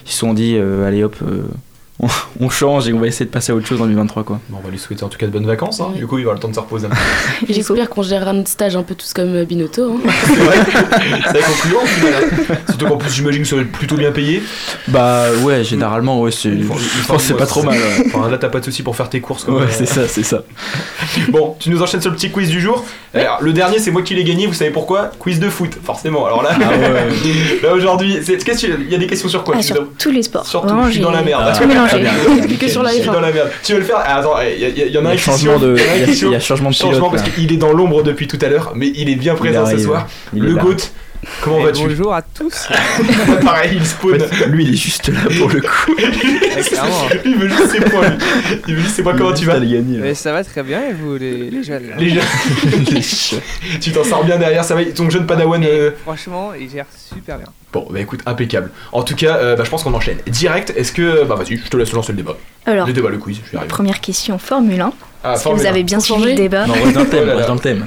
ils 0.06 0.10
se 0.10 0.18
sont 0.18 0.32
dit, 0.34 0.56
euh, 0.56 0.86
allez 0.86 1.02
hop, 1.04 1.16
euh, 1.22 1.42
on, 2.00 2.08
on 2.40 2.50
change 2.50 2.88
et 2.88 2.92
on 2.92 2.98
va 2.98 3.06
essayer 3.06 3.24
de 3.24 3.30
passer 3.30 3.52
à 3.52 3.54
autre 3.54 3.66
chose 3.66 3.80
en 3.80 3.84
2023, 3.84 4.24
quoi. 4.24 4.40
Bon, 4.48 4.58
on 4.60 4.64
va 4.66 4.70
lui 4.70 4.78
souhaiter 4.78 5.04
en 5.04 5.08
tout 5.08 5.16
cas 5.18 5.26
de 5.26 5.30
bonnes 5.30 5.46
vacances. 5.46 5.80
hein. 5.80 5.92
Du 5.96 6.06
coup, 6.06 6.18
il 6.18 6.24
va 6.24 6.30
avoir 6.32 6.34
le 6.34 6.40
temps 6.40 6.48
de 6.48 6.54
se 6.54 6.60
reposer 6.60 6.86
un 6.86 6.90
peu. 6.90 6.96
J'espère 7.48 7.88
qu'on 7.88 8.02
gérera 8.02 8.32
notre 8.32 8.48
stage 8.48 8.74
un 8.76 8.82
peu 8.82 8.94
tous 8.96 9.12
comme 9.12 9.34
euh, 9.34 9.44
Binotto. 9.44 9.92
hein. 10.04 10.10
C'est 10.26 10.34
vrai, 10.34 10.56
c'est 11.32 11.42
concluant 11.44 11.80
hein. 11.84 12.54
Surtout 12.68 12.86
qu'en 12.86 12.96
plus, 12.96 13.12
j'imagine 13.12 13.42
que 13.42 13.48
ça 13.48 13.56
va 13.56 13.62
être 13.62 13.70
plutôt 13.72 13.96
bien 13.96 14.10
payé. 14.10 14.42
Bah 14.88 15.26
ouais, 15.42 15.62
généralement, 15.64 16.20
ouais, 16.20 16.30
c'est. 16.32 16.50
Je 16.58 16.66
pense 17.06 17.22
que 17.22 17.28
c'est 17.28 17.34
pas 17.34 17.46
trop 17.46 17.62
mal. 17.62 17.76
ouais. 17.76 18.06
Enfin, 18.12 18.28
là, 18.28 18.38
t'as 18.38 18.48
pas 18.48 18.58
de 18.60 18.64
soucis 18.64 18.82
pour 18.82 18.96
faire 18.96 19.08
tes 19.08 19.20
courses. 19.20 19.46
Ouais, 19.46 19.62
euh, 19.62 19.66
c'est 19.70 19.86
ça, 19.86 20.08
c'est 20.08 20.24
ça. 20.24 20.42
Bon, 21.28 21.56
tu 21.60 21.70
nous 21.70 21.80
enchaînes 21.82 22.00
sur 22.00 22.10
le 22.10 22.16
petit 22.16 22.30
quiz 22.30 22.50
du 22.50 22.60
jour. 22.60 22.84
Alors, 23.14 23.38
le 23.40 23.52
dernier, 23.52 23.78
c'est 23.78 23.90
moi 23.92 24.02
qui 24.02 24.14
l'ai 24.14 24.24
gagné. 24.24 24.46
Vous 24.48 24.54
savez 24.54 24.70
pourquoi? 24.70 25.10
Quiz 25.18 25.38
de 25.38 25.48
foot, 25.48 25.70
forcément. 25.82 26.26
Alors 26.26 26.42
là, 26.42 26.50
là 27.62 27.72
aujourd'hui, 27.72 28.18
il 28.20 28.90
y 28.90 28.94
a 28.94 28.98
des 28.98 29.06
questions 29.06 29.28
sur 29.28 29.44
quoi? 29.44 29.54
Ah, 29.58 29.62
sur 29.62 29.86
tous 29.98 30.10
les 30.10 30.22
sports. 30.22 30.46
Surtout, 30.46 30.68
Vraiment, 30.68 30.86
je 30.86 30.92
suis 30.92 31.00
dans 31.00 31.10
la 31.12 31.22
merde. 31.22 31.44
tout 31.56 31.83
mélangé. 31.92 32.46
Plus 32.46 32.56
que 32.56 32.68
sur 32.68 32.82
la 32.82 32.90
Je 32.90 32.94
suis 32.96 33.08
F1. 33.08 33.12
dans 33.12 33.20
la 33.20 33.32
merde. 33.32 33.50
Tu 33.62 33.72
veux 33.74 33.78
le 33.80 33.84
faire 33.84 33.96
Ah, 34.04 34.16
Attends, 34.18 34.34
il 34.40 34.62
y, 34.62 34.80
il 34.86 34.92
y 34.92 34.98
en 34.98 35.04
a 35.06 35.10
y 35.10 35.12
un 35.12 35.16
qui 35.16 35.22
changement 35.22 35.58
de- 35.58 35.76
il 35.76 36.00
y 36.00 36.02
a 36.02 36.06
y 36.30 36.34
y 36.36 36.40
changement 36.40 36.70
de 36.70 36.74
Changement 36.74 36.92
pilote, 37.08 37.10
parce 37.12 37.22
là. 37.24 37.28
qu'il 37.34 37.52
est 37.52 37.56
dans 37.56 37.72
l'ombre 37.72 38.02
depuis 38.02 38.26
tout 38.26 38.38
à 38.42 38.48
l'heure, 38.48 38.72
mais 38.74 38.90
il 38.94 39.08
est 39.10 39.16
bien 39.16 39.34
présent 39.34 39.66
ce 39.66 39.78
soir. 39.78 40.06
Le 40.34 40.54
là. 40.54 40.62
GOAT, 40.62 40.76
Comment 41.42 41.60
vas-tu 41.62 41.82
Bonjour 41.86 42.14
à 42.14 42.22
tous. 42.22 42.68
Pareil, 43.44 43.72
il 43.76 43.86
spawn. 43.86 44.18
Lui, 44.48 44.64
il 44.64 44.74
est 44.74 44.76
juste 44.76 45.08
là 45.08 45.20
pour 45.38 45.48
le 45.48 45.60
coup. 45.60 45.94
Il 47.24 47.36
veut 47.36 47.48
juste 47.48 47.70
ses 47.70 47.80
points. 47.80 48.08
lui. 48.08 48.16
Il 48.68 48.74
veut 48.76 48.80
juste 48.82 48.96
ses 48.96 49.02
points. 49.02 49.14
Comment 49.16 49.32
tu 49.32 49.44
vas 49.44 49.58
Mais 49.58 50.14
ça 50.14 50.32
va 50.32 50.44
très 50.44 50.62
bien 50.62 50.80
et 50.88 50.92
vous 50.92 51.16
les, 51.16 51.50
les 51.50 51.62
jeunes 51.62 51.88
là 51.90 51.96
Les 51.98 52.10
jeunes. 52.10 52.22
tu 53.80 53.92
t'en 53.92 54.04
sors 54.04 54.24
bien 54.24 54.36
derrière, 54.38 54.64
ça 54.64 54.74
va. 54.74 54.84
Ton 54.86 55.10
jeune 55.10 55.26
padawan. 55.26 55.62
euh, 55.64 55.90
Franchement, 56.02 56.52
ils 56.58 56.70
gèrent 56.70 56.86
super 56.92 57.38
bien. 57.38 57.46
Bon, 57.72 57.86
bah 57.90 58.00
écoute, 58.00 58.20
impeccable. 58.26 58.70
En 58.92 59.02
tout 59.02 59.16
cas, 59.16 59.36
euh, 59.36 59.56
bah, 59.56 59.64
je 59.64 59.70
pense 59.70 59.82
qu'on 59.82 59.94
enchaîne. 59.94 60.18
Direct, 60.26 60.72
est-ce 60.76 60.92
que. 60.92 61.24
Bah 61.24 61.34
vas-y, 61.34 61.56
je 61.56 61.68
te 61.68 61.76
laisse 61.76 61.92
lancer 61.92 62.12
le 62.12 62.18
débat. 62.18 62.36
Alors, 62.66 62.86
Le 62.86 62.92
débat, 62.92 63.10
le 63.10 63.18
quiz, 63.18 63.38
je 63.50 63.56
arrivé. 63.56 63.68
première 63.68 64.00
question 64.00 64.38
Formule 64.38 64.80
1. 64.80 64.92
Ah, 65.24 65.34
que 65.42 65.48
vous 65.48 65.66
1. 65.66 65.68
avez 65.70 65.82
bien 65.82 66.00
suivi 66.00 66.24
le 66.24 66.34
débat 66.34 66.66
Non, 66.66 66.74
on 66.80 66.84
reste 66.84 66.94
dans 66.94 67.00
le 67.02 67.08
thème, 67.08 67.24
Oh 67.28 67.32
on 67.32 67.36
reste 67.36 67.48
dans 67.48 67.54
le 67.54 67.60
thème. 67.60 67.84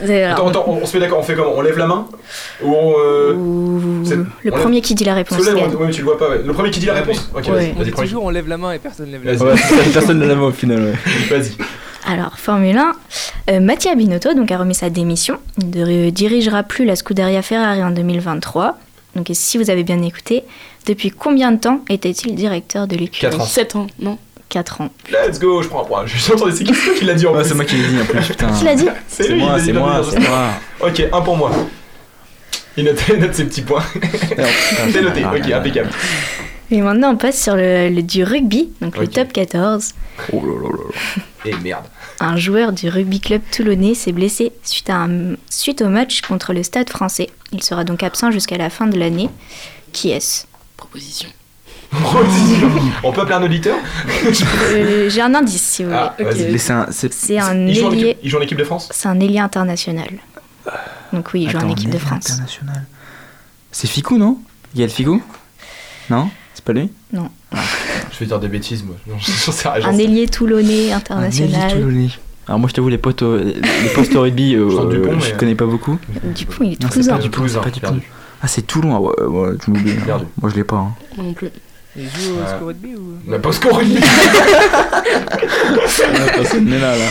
Oh, 0.00 0.10
attends. 0.32 0.48
Attends, 0.48 0.64
on, 0.68 0.82
on 0.82 0.86
se 0.86 0.96
met 0.96 1.00
d'accord, 1.00 1.18
on 1.18 1.22
fait 1.22 1.34
comment? 1.34 1.52
On 1.56 1.60
lève 1.62 1.78
la 1.78 1.86
main? 1.86 2.06
Ou 2.62 2.72
on. 2.74 2.94
euh, 2.98 3.34
ou- 3.34 4.04
c'est- 4.04 4.16
le 4.16 4.26
on 4.46 4.50
premier 4.56 4.76
lève- 4.76 4.84
qui 4.84 4.94
dit 4.94 5.04
la 5.04 5.14
réponse 5.14 5.38
on- 5.38 5.76
ouais, 5.76 5.90
tu 5.90 5.98
le 6.00 6.04
vois 6.04 6.18
pas, 6.18 6.28
ouais. 6.30 6.40
Le 6.44 6.52
premier 6.52 6.70
qui 6.70 6.80
dit 6.80 6.86
la 6.86 6.94
réponse? 6.94 7.30
Ok, 7.34 7.44
Ouais. 7.46 7.50
vas-y, 7.52 7.70
On 7.72 7.74
vas-y, 7.78 7.84
dit 7.84 7.90
premier. 7.90 8.08
toujours 8.08 8.24
on 8.24 8.30
lève 8.30 8.48
la 8.48 8.56
main 8.56 8.72
et 8.72 8.78
personne 8.78 9.10
lève 9.10 9.24
la 9.24 9.32
main. 9.34 9.54
Personne 9.92 10.18
ne 10.18 10.26
l'a 10.26 10.34
vu 10.34 10.40
au 10.42 10.50
final, 10.50 10.82
ouais. 10.82 10.94
Vas-y. 11.30 11.52
Alors, 12.06 12.36
Formule 12.38 12.76
1, 12.76 12.92
euh, 13.50 13.60
Mattia 13.60 13.94
Binotto 13.94 14.34
donc, 14.34 14.50
a 14.50 14.58
remis 14.58 14.74
sa 14.74 14.90
démission. 14.90 15.38
Il 15.58 15.70
ne 15.70 16.10
dirigera 16.10 16.62
plus 16.62 16.84
la 16.84 16.96
Scuderia 16.96 17.40
Ferrari 17.40 17.82
en 17.82 17.90
2023. 17.92 18.76
Donc, 19.16 19.30
si 19.32 19.56
vous 19.58 19.70
avez 19.70 19.84
bien 19.84 20.02
écouté, 20.02 20.44
depuis 20.86 21.10
combien 21.10 21.52
de 21.52 21.58
temps 21.58 21.80
était-il 21.88 22.34
directeur 22.34 22.86
de 22.86 22.96
l'écurie? 22.96 23.20
Quatre 23.30 23.40
ans. 23.40 23.46
7 23.46 23.76
ans, 23.76 23.86
non? 24.00 24.18
4 24.54 24.80
ans. 24.82 24.88
Let's 25.10 25.38
go, 25.40 25.62
je 25.62 25.68
prends 25.68 25.82
un 25.82 25.84
point. 25.84 26.04
J'ai 26.06 26.32
entendu, 26.32 26.52
c'est 26.56 26.64
qui 26.64 26.72
qui 26.98 27.04
l'a 27.04 27.14
dit 27.14 27.26
en 27.26 27.34
plus 27.34 27.44
c'est 27.44 27.54
moi 27.54 27.64
qui 27.64 27.74
l'ai 27.76 27.88
dit 27.88 28.00
en 28.00 28.04
plus, 28.04 28.26
putain. 28.28 28.52
Qui 28.58 28.64
l'a 28.64 28.74
dit 28.76 28.86
C'est 29.08 29.34
moi, 29.34 29.58
c'est 29.58 29.72
moi, 29.72 30.00
c'est 30.08 30.16
le- 30.20 30.28
moi. 30.28 30.46
Ok, 30.80 31.02
un 31.12 31.20
pour 31.22 31.36
moi. 31.36 31.50
Il 32.76 32.84
note, 32.84 33.02
il 33.08 33.18
note 33.18 33.34
ses 33.34 33.44
petits 33.44 33.62
points. 33.62 33.84
C'est 34.92 35.02
noté, 35.02 35.24
ok, 35.24 35.50
impeccable. 35.52 35.90
Et 36.70 36.80
maintenant, 36.80 37.12
on 37.12 37.16
passe 37.16 37.40
sur 37.40 37.54
le, 37.56 37.88
le- 37.88 38.02
du 38.02 38.24
rugby, 38.24 38.70
donc 38.80 38.96
le 38.96 39.04
Ok. 39.04 39.12
top 39.12 39.32
14. 39.32 39.92
Oh 40.32 40.40
là 40.44 40.52
là 40.62 40.68
là 40.68 40.84
là. 40.84 41.22
Et 41.50 41.54
merde. 41.62 41.84
Un 42.20 42.36
joueur 42.36 42.72
du 42.72 42.88
rugby 42.88 43.20
club 43.20 43.42
toulonnais 43.52 43.94
s'est 43.94 44.12
blessé 44.12 44.52
suite, 44.62 44.88
à 44.90 44.94
un- 45.04 45.34
suite 45.50 45.82
au 45.82 45.88
match 45.88 46.20
contre 46.22 46.52
le 46.52 46.62
Stade 46.62 46.90
français. 46.90 47.28
Il 47.52 47.62
sera 47.62 47.84
donc 47.84 48.02
absent 48.02 48.30
jusqu'à 48.30 48.56
la 48.56 48.70
fin 48.70 48.86
de 48.86 48.98
l'année. 48.98 49.28
Qui 49.92 50.10
est-ce? 50.10 50.46
Proposition. 50.76 51.28
On 53.02 53.12
peut 53.12 53.20
appeler 53.22 53.34
un 53.34 53.42
auditeur 53.42 53.76
Euh, 54.72 55.08
J'ai 55.10 55.20
un 55.20 55.34
indice 55.34 55.62
si 55.62 55.84
vous 55.84 55.90
voulez. 55.90 56.00
Ah. 56.02 56.14
Mais 56.18 56.58
c'est 56.58 56.72
un. 56.72 56.86
c'est- 56.90 57.12
C'est 57.12 57.38
un 57.38 57.54
Il 57.66 57.74
joue 57.74 57.86
en 57.86 57.92
ailier. 57.92 58.08
équipe- 58.10 58.18
il 58.22 58.30
joue 58.30 58.38
en 58.38 58.40
équipe 58.40 58.58
de 58.58 58.64
France 58.64 58.88
C'est 58.92 59.08
un 59.08 59.20
ailier 59.20 59.38
international. 59.38 60.08
Donc 61.12 61.30
oui, 61.34 61.42
il 61.44 61.50
joue 61.50 61.58
en 61.58 61.68
équipe 61.68 61.90
de 61.90 61.96
ailier 61.96 62.04
France. 62.04 62.30
international. 62.30 62.84
C'est 63.70 63.86
Ficou, 63.88 64.18
non? 64.18 64.38
Gaël 64.74 64.90
Ficou? 64.90 65.22
Non? 66.10 66.28
C'est 66.54 66.64
pas 66.64 66.72
lui? 66.72 66.90
Non. 67.12 67.28
Je 67.52 68.18
vais 68.20 68.26
dire 68.26 68.38
des 68.40 68.48
bêtises, 68.48 68.84
moi. 68.84 68.96
Non, 69.06 69.14
j'en 69.18 69.52
sais 69.52 69.68
rien. 69.68 69.80
j'en 69.82 69.88
Un 69.90 69.98
ailier 69.98 70.26
toulonnais 70.28 70.62
Un 70.64 70.68
ailier 70.70 70.92
international. 70.92 71.72
toulonnais. 71.72 72.08
Alors 72.46 72.58
moi 72.60 72.68
je 72.68 72.74
t'avoue 72.74 72.90
les 72.90 72.98
potes 72.98 73.22
au- 73.22 73.38
les 73.38 73.54
postes 73.94 74.14
au 74.16 74.20
rugby 74.20 74.54
euh, 74.54 74.66
Dupont, 74.90 75.12
euh, 75.12 75.20
je 75.20 75.30
mais- 75.30 75.36
connais 75.38 75.54
pas 75.54 75.64
beaucoup. 75.64 75.98
Dupont, 76.24 76.62
il 76.64 76.72
est 76.72 76.76
c'est 76.82 76.88
toulousain. 76.90 77.16
pas 77.16 77.22
Dupont, 77.22 77.36
Toulousain, 77.36 77.60
c'est 77.64 77.70
pas 77.70 77.74
Dupont. 77.74 77.86
perdu. 77.92 78.10
Ah 78.42 78.48
c'est 78.48 78.62
Toulon, 78.66 78.94
ah 78.94 79.00
ouais, 79.00 79.24
ouais, 79.26 79.56
tu 79.62 79.70
m'oublies. 79.70 79.94
Perdu. 79.94 80.26
Moi 80.42 80.50
je 80.50 80.56
l'ai 80.56 80.64
pas. 80.64 80.76
Hein. 80.76 80.92
Moi 81.16 81.24
non 81.26 81.32
plus. 81.32 81.48
Ils 81.96 82.04
jouent 82.08 82.34
au 82.34 82.40
Ouais. 82.40 82.46
score 82.56 82.66
rugby 82.68 82.94
ou 82.96 83.14
On 83.26 83.30
n'a 83.30 83.38
pas 83.38 83.52
score 83.52 83.76
rugby 83.78 83.94
là 86.80 86.96
là. 86.96 87.04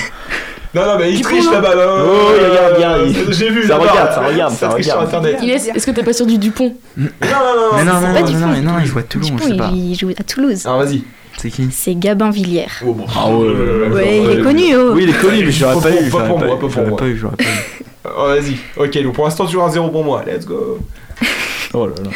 Non, 0.76 0.86
non, 0.88 0.98
mais 1.00 1.13
il 1.13 1.22
triche 1.22 1.46
non 1.46 1.52
là-bas, 1.52 1.76
là. 1.76 1.86
Oh, 2.04 2.30
regarde, 2.34 2.74
regarde, 2.76 3.02
il- 3.08 3.34
J'ai 3.34 3.50
vu, 3.52 3.67
ça 3.67 3.78
regarde, 3.78 4.12
ça 4.12 4.22
regarde, 4.28 4.54
ça 4.56 4.67
triche 4.69 4.86
sur 4.88 4.96
regarde. 4.96 5.15
internet. 5.15 5.39
Il 5.43 5.50
est... 5.52 5.67
Est-ce 5.76 5.86
que 5.86 5.91
t'es 5.91 6.02
pas 6.04 6.13
sûr 6.13 6.26
du 6.26 6.38
Dupont 6.39 6.76
Non, 6.98 7.08
non, 7.22 7.28
non, 7.30 7.76
Mais 7.76 7.84
non, 7.84 7.93
non, 7.93 8.02
non, 8.02 8.48
non, 8.48 8.62
non, 8.74 8.80
il 8.82 8.86
joue 8.88 8.98
à 8.98 9.04
Toulon, 9.04 9.28
je 9.28 9.34
Dupont, 9.34 9.48
sais 9.50 9.56
pas. 9.56 9.69
il, 9.72 9.91
il 9.91 9.96
joue 10.00 10.10
à 10.10 10.24
Toulouse. 10.24 10.65
Alors 10.65 10.80
vas-y. 10.80 11.04
C'est 11.38 11.50
qui? 11.52 11.69
C'est 11.72 11.93
Gabin 11.96 12.32
Villiers. 12.32 12.65
Oh, 12.86 12.93
bon. 12.93 13.06
Ah 13.15 13.30
ouais, 13.30 13.48
ouais, 13.50 13.54
ouais, 13.54 13.89
Ouais, 13.93 14.17
il 14.24 14.39
est 14.39 14.43
connu, 14.43 14.76
oh. 14.76 14.91
Oui, 14.96 15.04
il 15.04 15.10
est 15.12 15.19
connu, 15.22 15.46
mais 15.46 15.52
je 15.52 15.63
l'aurais 15.63 15.76
Pas 15.76 15.82
pas 15.82 15.89
pour- 15.89 16.02
eu. 16.02 16.10
pas 16.10 16.10
j'aurais 16.10 16.28
pour 16.28 16.39
pas 16.39 16.46
moi, 16.46 16.56
pas 16.56 16.60
pour 16.62 16.69
j'aurais 16.72 16.88
moi. 16.89 16.98
pas 16.98 17.06
eu, 17.06 17.17
j'aurais 17.17 17.36
pas 17.38 17.43
eu. 17.43 17.48
Oh, 18.17 18.26
vas-y. 18.28 18.58
Ok, 18.76 19.02
donc 19.04 19.13
pour 19.13 19.24
l'instant, 19.26 19.46
toujours 19.46 19.63
un 19.63 19.69
0 19.69 19.88
pour 19.89 20.04
moi. 20.04 20.24
Let's 20.28 20.46
go. 20.46 20.80
Oh 21.73 21.88
là 21.88 21.93
là. 22.03 22.09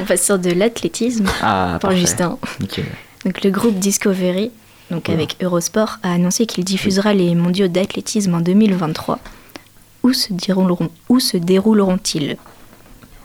On 0.00 0.04
passe 0.04 0.24
sur 0.24 0.38
de 0.38 0.50
l'athlétisme 0.50 1.26
Ah, 1.42 1.72
pour 1.80 1.88
parfait. 1.90 1.96
Justin. 1.98 2.38
Nickel. 2.60 2.86
Donc 3.24 3.42
le 3.44 3.50
groupe 3.50 3.78
Discovery, 3.78 4.50
donc 4.90 5.08
avec 5.08 5.36
Eurosport, 5.42 5.98
a 6.02 6.12
annoncé 6.12 6.46
qu'il 6.46 6.64
diffusera 6.64 7.12
les 7.14 7.34
mondiaux 7.34 7.68
d'athlétisme 7.68 8.34
en 8.34 8.40
2023. 8.40 9.18
Où 10.02 10.12
se 10.12 10.32
dérouleront 10.32 10.90
où 11.08 11.20
se 11.20 11.36
dérouleront-ils? 11.36 12.36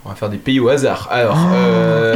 On 0.06 0.10
va 0.10 0.16
faire 0.16 0.30
des 0.30 0.38
pays 0.38 0.60
au 0.60 0.70
hasard. 0.70 1.08
Alors, 1.12 1.36
Oh. 1.38 1.54
euh... 1.56 2.16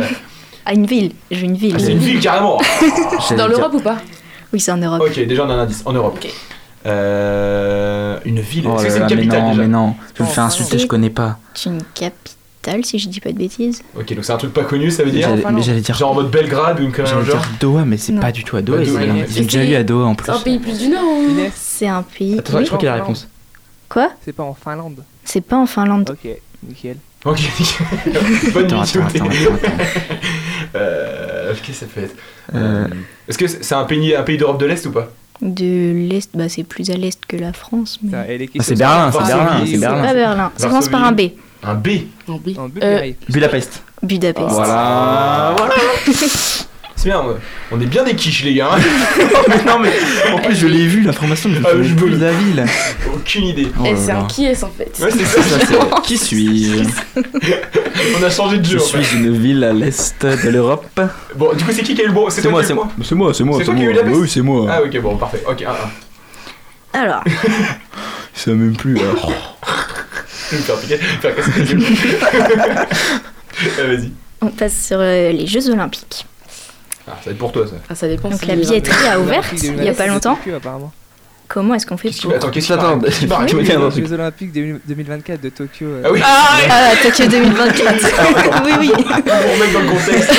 À 0.65 0.73
une 0.73 0.85
ville, 0.85 1.13
je 1.31 1.37
veux 1.37 1.45
une 1.45 1.55
ville. 1.57 1.73
ah, 1.75 1.79
c'est 1.79 1.91
une 1.93 1.97
ville 1.97 2.19
carrément. 2.19 2.61
Dans 3.37 3.47
l'Europe 3.47 3.73
ou 3.73 3.79
pas? 3.79 3.97
Oui, 4.53 4.59
c'est 4.59 4.71
en 4.71 4.77
Europe. 4.77 5.01
ok, 5.01 5.15
déjà 5.25 5.43
on 5.45 5.49
a 5.49 5.53
un 5.53 5.59
indice. 5.59 5.81
En 5.85 5.93
Europe. 5.93 6.19
Euh... 6.85 8.19
Une 8.25 8.39
ville. 8.41 8.65
Oh 8.67 8.75
c'est 8.77 8.89
une 8.89 8.99
là, 8.99 9.07
mais 9.09 9.15
capitale 9.15 9.41
non, 9.41 9.49
déjà 9.49 9.61
mais 9.61 9.67
non. 9.67 9.95
Je 10.15 10.23
me 10.23 10.27
fais 10.27 10.41
insulter, 10.41 10.77
je 10.77 10.87
connais 10.87 11.09
pas. 11.09 11.39
C'est 11.53 11.69
une 11.69 11.81
capitale, 11.95 12.35
si 12.83 12.99
je 12.99 13.09
dis 13.09 13.19
pas 13.19 13.31
de 13.31 13.37
bêtises. 13.37 13.81
Ok, 13.97 14.13
donc 14.13 14.23
c'est 14.23 14.31
un 14.33 14.37
truc 14.37 14.53
pas 14.53 14.63
connu, 14.63 14.91
ça 14.91 15.03
veut 15.03 15.11
dire 15.11 15.27
J'allais- 15.29 15.43
Mais 15.55 15.61
j'allais 15.61 15.81
dire. 15.81 15.95
Genre 15.95 16.11
en 16.11 16.15
mode 16.15 16.29
Belgrade 16.31 16.79
ou 16.79 16.83
une 16.83 16.91
connerie 16.91 17.11
genre 17.11 17.23
dire 17.23 17.41
Doha, 17.59 17.83
mais 17.85 17.97
c'est 17.97 18.11
Non. 18.13 18.21
pas 18.21 18.31
du 18.31 18.43
tout 18.43 18.57
à 18.57 18.61
Doha. 18.61 18.79
Ont 18.81 19.25
déjà 19.41 19.63
eu 19.63 19.75
à 19.75 19.83
Doha 19.83 20.05
en 20.05 20.15
plus. 20.15 20.25
C'est 20.25 20.31
un 20.31 20.39
pays 20.39 20.59
plus 20.59 20.77
du 20.79 20.87
Nord 20.89 21.01
Inès, 21.29 21.51
C'est 21.55 21.87
un 21.87 22.03
pays. 22.03 22.37
Attends, 22.39 22.57
oui. 22.57 22.63
Je 22.63 22.67
crois 22.67 22.77
qu'il 22.79 22.87
a 22.87 22.91
la 22.95 23.01
réponse. 23.01 23.27
Quoi 23.89 24.11
c'est 24.23 24.33
pas 24.33 24.43
en 24.43 24.53
Finlande. 24.53 25.03
C'est 25.23 25.41
pas 25.41 25.57
en 25.57 25.65
Finlande. 25.65 26.09
Ok, 26.11 26.31
nickel. 26.67 26.97
Ok, 27.25 27.39
bonne 28.53 28.65
Attends, 28.65 28.81
nuit, 28.81 28.89
attends, 29.05 29.25
attends. 29.25 29.25
Euh, 30.75 31.53
Qu'est-ce 31.53 31.67
que 31.67 31.73
ça 31.73 31.85
peut 31.93 32.01
être 32.03 32.15
Euh, 32.55 32.87
Est-ce 33.27 33.37
que 33.37 33.47
c'est 33.47 33.75
un 33.75 33.83
pays, 33.83 34.15
un 34.15 34.23
pays 34.23 34.37
d'Europe 34.37 34.59
de 34.59 34.65
l'Est 34.65 34.85
ou 34.85 34.91
pas 34.91 35.09
De 35.41 35.91
l'Est, 36.09 36.29
bah 36.33 36.47
c'est 36.47 36.63
plus 36.63 36.89
à 36.89 36.93
l'Est 36.95 37.19
que 37.27 37.35
la 37.35 37.51
France. 37.51 37.99
Mais... 38.01 38.37
Les 38.37 38.49
Ah, 38.57 38.63
c'est 38.63 38.75
Berlin, 38.77 39.11
c'est 39.11 39.17
Berlin, 39.19 39.59
c'est 39.59 39.65
c'est 39.65 39.71
C'est 39.79 39.81
pas 39.85 40.13
Berlin. 40.13 40.51
Ça 40.55 40.67
commence 40.69 40.87
par 40.89 41.03
un 41.03 41.11
B. 41.11 41.21
Un 41.63 41.75
B 41.75 41.87
En 42.27 42.35
B. 42.37 42.49
Euh, 42.57 42.67
Bulgarie. 42.69 43.15
Budapest. 43.29 43.83
Budapest. 44.01 44.47
Voilà. 44.49 45.53
Voilà. 45.57 45.73
C'est 46.95 47.09
bien, 47.09 47.23
on 47.71 47.81
est 47.81 47.85
bien 47.87 48.03
des 48.03 48.13
quiches 48.15 48.43
les 48.43 48.53
gars. 48.53 48.69
hein. 48.73 48.79
mais 49.47 49.63
non, 49.63 49.79
mais 49.79 49.89
en 50.33 50.37
plus, 50.37 50.53
je 50.55 50.67
l'ai 50.67 50.85
vu, 50.85 51.01
l'information, 51.01 51.49
je 51.51 51.59
me 51.59 51.65
Ah, 51.65 51.69
je 51.81 51.95
plus 51.95 52.09
la 52.15 52.31
ville. 52.31 52.63
Aucune 53.15 53.45
idée. 53.45 53.71
Oh 53.79 53.85
Et 53.85 53.93
là 53.93 53.97
c'est 53.97 54.07
là. 54.13 54.19
un 54.19 54.25
qui 54.25 54.45
est 54.45 54.63
en 54.63 54.69
fait. 54.69 54.99
Ouais, 55.01 55.09
c'est 55.09 55.25
ça. 55.25 55.41
Ça, 55.41 55.65
c'est- 55.65 56.01
Qui 56.03 56.15
suis-je 56.19 56.83
On 58.19 58.23
a 58.23 58.29
changé 58.29 58.59
de 58.59 58.65
Je 58.65 58.71
jeu. 58.73 58.79
fait. 58.79 59.01
suis 59.03 59.17
une 59.17 59.35
ville 59.35 59.63
à 59.63 59.73
l'est 59.73 60.23
de 60.23 60.49
l'Europe. 60.49 60.99
Bon, 61.35 61.53
du 61.53 61.63
coup, 61.63 61.71
c'est 61.73 61.81
qui 61.81 61.95
qui 61.95 62.01
a 62.01 62.03
eu 62.03 62.07
le 62.09 62.13
bon? 62.13 62.29
C'est 62.29 62.41
C'est 62.41 62.49
moi, 62.49 62.63
c'est 62.63 62.75
moi. 62.75 62.87
C'est 63.03 63.15
moi, 63.15 63.33
c'est 63.33 63.43
moi. 63.43 63.57
C'est 63.57 63.65
toi 63.65 63.73
qui 63.73 63.81
as 63.81 63.85
eu 63.85 63.87
moi. 63.93 63.95
la 63.95 64.03
peste 64.03 64.17
Oui, 64.21 64.29
c'est 64.29 64.41
moi. 64.41 64.67
Ah, 64.69 64.83
ok, 64.83 65.01
bon, 65.01 65.17
parfait. 65.17 65.41
Ok, 65.49 65.63
un, 65.63 65.71
un. 65.71 66.99
Alors, 66.99 67.23
Je 68.35 68.39
sais 68.39 68.51
même 68.51 68.75
plus. 68.75 68.99
alors. 68.99 69.57
Je 70.51 70.55
vais 70.55 70.57
me 70.57 70.63
faire 70.63 70.77
piquer, 70.79 70.97
faire 70.97 71.35
casser 71.35 71.51
la 71.57 71.65
gueule. 71.65 72.87
Ah, 73.79 73.83
Vas-y. 73.83 74.11
on 74.41 74.47
passe 74.47 74.85
sur 74.87 74.97
euh, 74.99 75.31
les 75.31 75.47
Jeux 75.47 75.69
Olympiques. 75.69 76.25
Ah, 77.07 77.11
ça 77.19 77.25
va 77.25 77.31
être 77.31 77.37
pour 77.37 77.51
toi 77.51 77.67
ça. 77.67 77.75
Ah, 77.89 77.95
ça 77.95 78.07
dépend. 78.07 78.29
Donc 78.29 78.39
si 78.39 78.45
la 78.45 78.55
billetterie 78.55 79.07
a 79.07 79.19
ouvert 79.19 79.43
il 79.53 79.83
y 79.83 79.89
a 79.89 79.93
pas 79.93 80.07
2024 80.07 80.07
longtemps. 80.09 80.35
Tokyo, 80.35 80.55
apparemment. 80.55 80.93
Comment 81.53 81.75
est-ce 81.75 81.85
qu'on 81.85 81.97
fait 81.97 82.07
Qu'est-ce 82.09 82.21
pour... 82.21 82.33
Attends, 82.33 82.49
qu'est-ce 82.49 82.67
qui 82.67 82.73
tiens 82.77 83.77
les 83.79 83.85
un 83.85 83.89
truc. 83.89 84.07
Jeux 84.07 84.13
Olympiques 84.13 84.53
2024 84.53 85.41
de 85.41 85.49
Tokyo. 85.49 85.85
euh, 85.85 86.01
Ah 86.05 86.09
oui 86.13 86.19
Ah, 86.23 86.91
Tokyo 87.03 87.25
2024 87.29 88.63
Oui, 88.65 88.71
oui 88.79 88.91
Pour 88.93 89.03
remettre 89.03 89.73
dans 89.73 89.79
le 89.81 89.89
contexte, 89.89 90.33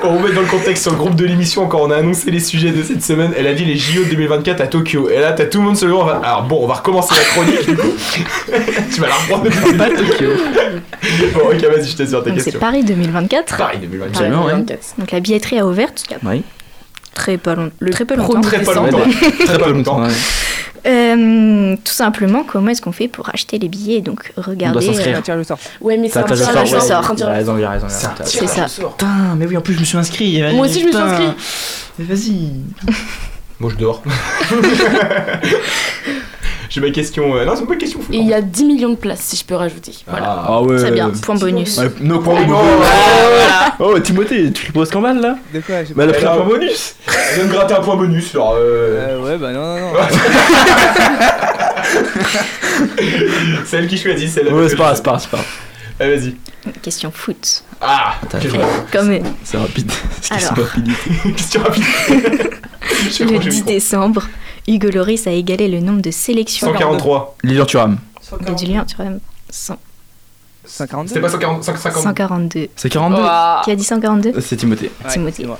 pour 0.00 0.10
remettre 0.12 0.34
dans 0.34 0.40
le 0.40 0.46
contexte 0.48 0.82
sur 0.82 0.90
le 0.90 0.98
groupe 0.98 1.14
de 1.14 1.24
l'émission, 1.24 1.68
quand 1.68 1.80
on 1.80 1.92
a 1.92 1.98
annoncé 1.98 2.32
les 2.32 2.40
sujets 2.40 2.72
de 2.72 2.82
cette 2.82 3.04
semaine, 3.04 3.30
elle 3.38 3.46
a 3.46 3.54
dit 3.54 3.64
les 3.64 3.76
JO 3.76 4.02
2024 4.10 4.60
à 4.60 4.66
Tokyo. 4.66 5.08
Et 5.10 5.20
là, 5.20 5.32
t'as 5.32 5.46
tout 5.46 5.58
le 5.58 5.64
monde 5.64 5.76
se 5.76 5.86
levant. 5.86 6.08
Alors 6.08 6.42
bon, 6.42 6.58
on 6.60 6.66
va 6.66 6.74
recommencer 6.74 7.14
la 7.14 7.22
chronique 7.22 7.64
du 7.64 7.76
coup. 7.76 7.88
tu 8.92 9.00
vas 9.00 9.06
la 9.06 9.14
reprendre. 9.14 9.44
Pas 9.78 9.90
Tokyo. 9.90 10.30
Bon, 11.34 11.40
ok, 11.52 11.62
vas-y, 11.72 11.88
je 11.88 11.96
te 11.96 12.04
sur 12.04 12.24
ta 12.24 12.30
Donc 12.30 12.40
c'est. 12.40 12.58
Paris 12.58 12.82
2024. 12.82 13.56
Paris 13.56 13.78
2024. 13.80 14.16
Absolument, 14.16 14.46
ouais. 14.46 14.78
Donc 14.98 15.12
la 15.12 15.20
billetterie 15.20 15.60
a 15.60 15.66
ouvert 15.66 15.90
il 16.08 16.10
y 16.10 16.14
a 16.14 16.18
Oui. 16.24 16.42
Très, 17.16 17.36
pas 17.38 17.54
long- 17.56 17.70
très 17.90 18.04
peu 18.04 18.14
longtemps. 18.14 18.40
Très 18.42 18.62
pas 18.62 18.74
longtemps. 18.74 18.98
Très 19.44 19.58
pas 19.58 19.68
longtemps. 19.68 20.02
Ouais. 20.02 20.12
Euh, 20.86 21.74
tout 21.84 21.92
simplement, 21.92 22.44
comment 22.44 22.68
est-ce 22.70 22.80
qu'on 22.80 22.92
fait 22.92 23.08
pour 23.08 23.28
acheter 23.30 23.58
les 23.58 23.68
billets? 23.68 24.02
Donc 24.02 24.32
regardez... 24.36 24.86
s'inscrire. 24.86 25.16
Un 25.18 25.22
tirage 25.22 25.40
au 25.40 25.44
sort. 25.44 25.58
Ouais, 25.80 25.96
mais 25.96 26.06
c'est 26.08 26.14
Ça, 26.14 26.20
un 26.20 26.22
tirage 26.24 26.38
sort, 26.38 26.50
au 27.10 27.12
ouais. 27.12 27.18
sort. 27.18 27.28
raison, 27.28 27.54
raison. 27.54 27.86
C'est 27.88 28.06
un 28.06 28.10
raison. 28.10 28.24
C'est 28.24 28.46
ça. 28.46 28.66
Putain, 28.66 29.34
mais 29.36 29.46
oui, 29.46 29.56
en 29.56 29.60
plus, 29.62 29.74
je 29.74 29.80
me 29.80 29.84
suis 29.84 29.98
inscrit. 29.98 30.40
Moi 30.54 30.66
aussi, 30.66 30.80
je 30.82 30.86
me 30.86 30.92
suis 30.92 31.00
inscrit. 31.00 31.28
Mais 31.98 32.04
vas-y. 32.04 32.50
Moi, 33.58 33.72
je 33.72 33.76
dors. 33.82 34.02
J'ai 36.76 36.82
ma 36.82 36.90
question. 36.90 37.34
euh, 37.34 37.46
Non, 37.46 37.54
c'est 37.56 37.64
pas 37.64 37.72
une 37.72 37.78
question. 37.78 38.00
Et 38.12 38.18
il 38.18 38.26
y 38.26 38.34
a 38.34 38.42
10 38.42 38.64
millions 38.66 38.90
de 38.90 38.96
places, 38.96 39.20
si 39.20 39.34
je 39.36 39.46
peux 39.46 39.54
rajouter. 39.54 39.92
Voilà. 40.06 40.44
Ah, 40.46 40.60
ouais. 40.60 40.76
Très 40.76 40.90
bien, 40.90 41.08
point 41.08 41.34
bonus. 41.36 41.78
Ouais, 41.78 41.90
no 42.02 42.18
point 42.20 42.34
Oh, 42.42 42.46
bonus. 42.46 42.86
Oh, 43.78 43.98
Timothée, 43.98 44.52
tu 44.52 44.66
lui 44.66 44.72
poses 44.72 44.90
qu'en 44.90 45.00
balle 45.00 45.18
là 45.22 45.38
De 45.54 45.60
quoi 45.60 45.84
j'ai 45.84 45.94
Bah, 45.94 46.02
elle 46.04 46.10
a 46.10 46.12
pas- 46.12 46.18
pris 46.18 46.26
un 46.26 46.36
point 46.36 46.44
bonus. 46.44 46.96
Elle 47.06 47.36
vient 47.36 47.44
de 47.46 47.50
gratter 47.52 47.72
un 47.72 47.80
point 47.80 47.96
bonus. 47.96 48.34
Alors, 48.34 48.56
euh, 48.58 49.06
Euh, 49.08 49.22
ouais, 49.24 49.38
bah 49.38 49.52
non, 49.52 49.78
non, 49.78 49.92
non. 49.94 49.94
c'est 53.64 53.78
elle 53.78 53.88
qui 53.88 53.96
choisit. 53.96 54.28
C'est 54.28 54.42
elle 54.42 54.52
Ouais, 54.52 54.68
c'est 54.68 54.76
pas 54.76 54.94
c'est 54.94 55.02
pas 55.02 55.12
grave, 55.12 55.22
c'est 55.22 55.30
pas 55.30 55.36
grave. 55.38 55.46
Allez, 55.98 56.16
vas-y. 56.16 56.34
Question 56.82 57.10
foot. 57.10 57.62
Ah. 57.80 58.16
Quand 58.92 59.04
même. 59.04 59.22
C'est 59.44 59.56
rapide. 59.56 59.90
C'est 60.20 60.34
rapidité. 60.34 60.92
Question 61.36 61.62
rapide. 61.62 61.84
Le 62.10 62.18
pas, 62.18 62.30
j'ai 63.10 63.24
10 63.24 63.32
mis 63.56 63.62
quoi. 63.62 63.72
décembre, 63.72 64.22
Hugo 64.68 64.90
Loris 64.90 65.26
a 65.26 65.30
égalé 65.32 65.68
le 65.68 65.80
nombre 65.80 66.02
de 66.02 66.10
sélections 66.10 66.66
143. 66.68 67.36
Lilian 67.44 67.64
Thuram. 67.66 67.98
de 68.40 68.58
Julien 68.58 68.84
Thuram. 68.84 69.20
100 69.50 69.76
142 70.68 71.08
C'était 71.08 71.20
pas 71.20 71.28
140, 71.28 71.62
150. 71.62 72.02
142. 72.02 72.68
C'est 72.74 72.88
42 72.88 73.16
Qui 73.64 73.70
a 73.70 73.76
dit 73.76 73.84
142 73.84 74.40
C'est 74.40 74.56
Timothée. 74.56 74.90
Timothée. 75.08 75.46
Oh 75.48 75.54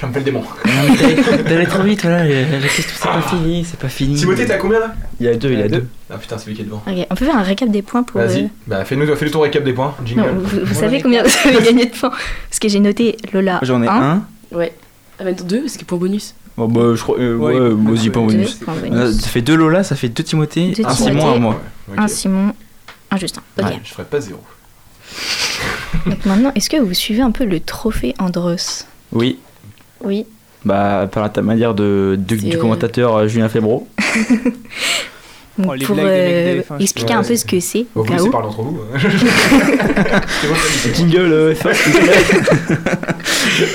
J'ai 0.00 0.06
un 0.06 0.10
peu 0.10 0.18
le 0.18 0.24
démon. 0.24 0.42
T'allais- 1.44 1.66
trop 1.66 1.84
vite, 1.84 2.02
voilà. 2.02 2.24
La 2.24 2.58
question, 2.58 2.82
c'est 2.92 3.04
pas 3.08 3.22
fini, 3.22 3.64
c'est 3.64 3.78
pas 3.78 3.88
fini. 3.88 4.16
Timothée, 4.16 4.46
t'as 4.46 4.56
combien 4.58 4.80
là 4.80 4.94
Il 5.20 5.26
y 5.26 5.28
a 5.28 5.36
deux, 5.36 5.52
il 5.52 5.60
y 5.60 5.62
a 5.62 5.68
deux. 5.68 5.86
Ah 6.12 6.18
putain, 6.18 6.38
c'est 6.38 6.48
lui 6.48 6.56
qui 6.56 6.62
est 6.62 6.64
devant. 6.64 6.82
Ok, 6.88 7.06
on 7.08 7.14
peut 7.14 7.24
faire 7.24 7.36
un 7.36 7.42
récap 7.42 7.68
des 7.68 7.82
points 7.82 8.02
pour. 8.02 8.20
Vas-y. 8.20 8.44
euh, 8.44 8.48
Bah, 8.66 8.84
fais-nous 8.84 9.06
fais 9.14 9.24
le 9.26 9.30
tour 9.30 9.42
récap 9.44 9.62
des 9.62 9.72
points. 9.74 9.94
Jingle. 10.04 10.22
Non, 10.22 10.40
vous, 10.40 10.58
vous 10.64 10.74
savez 10.74 11.00
combien 11.00 11.22
vous 11.22 11.30
avez 11.48 11.62
gagné 11.62 11.86
de 11.86 11.94
points 11.96 12.10
Parce 12.10 12.58
que 12.60 12.68
j'ai 12.68 12.80
noté 12.80 13.16
Lola. 13.32 13.60
J'en 13.62 13.80
ai 13.80 13.86
un. 13.86 14.24
Ouais. 14.50 14.72
Ah, 15.20 15.24
bah, 15.24 15.32
deux, 15.32 15.60
parce 15.60 15.76
que 15.76 15.84
point 15.84 15.98
bonus. 15.98 16.34
Bah, 16.68 16.94
je 16.94 17.02
crois. 17.02 17.18
euh, 17.18 17.36
Ouais, 17.36 17.58
ouais, 17.58 17.70
moi 17.70 17.94
pas 18.12 18.20
bonus. 18.20 18.58
Ça 18.58 19.28
fait 19.28 19.42
deux 19.42 19.56
Lola, 19.56 19.82
ça 19.84 19.96
fait 19.96 20.08
deux 20.08 20.22
Timothée, 20.22 20.72
Deux 20.72 20.84
un 20.84 20.94
Timothée. 20.94 21.20
Simon, 21.20 21.34
un 21.34 21.38
moi. 21.38 21.60
Un 21.96 22.08
Simon, 22.08 22.52
un 23.10 23.16
Justin. 23.16 23.42
Ok. 23.58 23.64
Ouais, 23.66 23.80
je 23.84 23.90
ferai 23.92 24.04
pas 24.04 24.20
zéro. 24.20 24.40
Donc 26.06 26.24
maintenant, 26.24 26.52
est-ce 26.54 26.70
que 26.70 26.76
vous 26.76 26.94
suivez 26.94 27.22
un 27.22 27.30
peu 27.32 27.44
le 27.44 27.60
trophée 27.60 28.14
Andros? 28.18 28.86
Oui. 29.12 29.38
Oui. 30.02 30.24
Bah, 30.64 31.08
par 31.10 31.30
la 31.34 31.42
manière 31.42 31.74
de, 31.74 32.18
du 32.18 32.54
euh, 32.54 32.60
commentateur 32.60 33.16
euh, 33.16 33.28
Julien 33.28 33.48
Febro. 33.48 33.88
Oh, 35.68 35.74
pour 35.84 35.94
blagues 35.96 36.06
de 36.06 36.10
mec 36.12 36.20
euh, 36.20 36.56
de 36.56 36.60
F1, 36.62 36.82
expliquer 36.82 37.12
Ouais, 37.14 37.18
un 37.20 37.24
peu 37.24 37.36
ce 37.36 37.44
que 37.44 37.60
c'est, 37.60 37.86
Vous 37.94 38.04
laissez 38.10 38.22
où. 38.24 38.30
parler 38.30 38.48
entre 38.48 38.62
vous. 38.62 38.80
Jingle 40.94 41.32
euh, 41.32 41.54
F1, 41.54 41.74
s'il 41.74 41.92
te 41.92 41.98
plaît. 41.98 42.78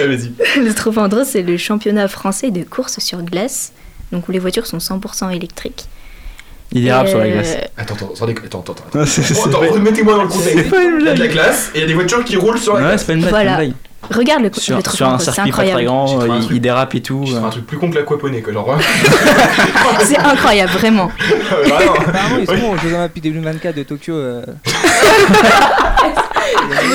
Allez, 0.03 0.15
vas-y. 0.17 0.63
Le 0.63 0.73
trophée 0.73 0.99
Andros, 0.99 1.25
c'est 1.25 1.41
le 1.43 1.57
championnat 1.57 2.07
français 2.07 2.51
de 2.51 2.63
course 2.63 2.99
sur 2.99 3.21
glace. 3.23 3.73
Donc 4.11 4.27
où 4.29 4.31
les 4.31 4.39
voitures 4.39 4.67
sont 4.67 4.77
100% 4.77 5.35
électriques. 5.35 5.85
Il 6.71 6.83
dérape 6.83 7.07
Et, 7.07 7.09
sur 7.09 7.19
la 7.19 7.25
euh, 7.25 7.31
glace. 7.33 7.57
Attends, 7.77 7.93
attends. 7.95 8.05
Attends, 8.13 8.59
attends, 8.59 8.73
attends. 8.73 8.99
Attends, 9.45 9.59
pas- 9.59 9.71
remettez-moi 9.71 10.13
dans 10.15 10.23
le 10.23 10.27
contexte. 10.29 10.65
Il 10.99 11.05
y 11.05 11.09
a 11.09 11.13
de 11.13 11.19
la 11.19 11.27
glace 11.27 11.71
et 11.73 11.77
il 11.79 11.81
y 11.81 11.83
a 11.83 11.87
des 11.87 11.93
voitures 11.93 12.23
qui 12.23 12.35
roulent 12.37 12.57
sur 12.59 12.73
la 12.75 12.79
Ouais, 12.81 12.85
glace. 12.89 13.01
c'est 13.01 13.07
pas 13.07 13.13
une 13.13 13.19
blague, 13.21 13.31
Voilà. 13.31 13.63
C'est. 14.09 14.17
Regarde 14.17 14.41
le, 14.43 14.49
le 14.49 14.53
Sur, 14.59 14.81
trophée 14.83 14.97
sur 14.97 15.07
un 15.07 15.19
c'est 15.19 15.31
circuit 15.31 15.51
pas 15.51 15.63
très 15.63 15.83
grand, 15.85 16.19
un 16.19 16.21
euh, 16.23 16.27
il, 16.35 16.39
truc. 16.45 16.55
il 16.57 16.61
dérape 16.61 16.95
et 16.95 17.01
tout. 17.01 17.23
Je 17.25 17.31
fais 17.33 17.37
euh. 17.37 17.45
un 17.45 17.49
truc 17.49 17.65
plus 17.67 17.77
con 17.77 17.89
que 17.89 17.95
l'aquaponie, 17.95 18.41
quoi. 18.41 18.53
Genre, 18.53 18.77
C'est 20.03 20.17
incroyable, 20.17 20.71
vraiment. 20.73 21.11
vraiment. 21.65 21.93
Apparemment, 22.07 22.37
ils 22.39 22.47
seront 22.47 22.71
aux 22.73 22.77
Jeux 22.77 22.93
Olympiques 22.93 23.23
2024 23.23 23.75
de 23.75 23.83
Tokyo. 23.83 24.13
euh, 24.13 24.41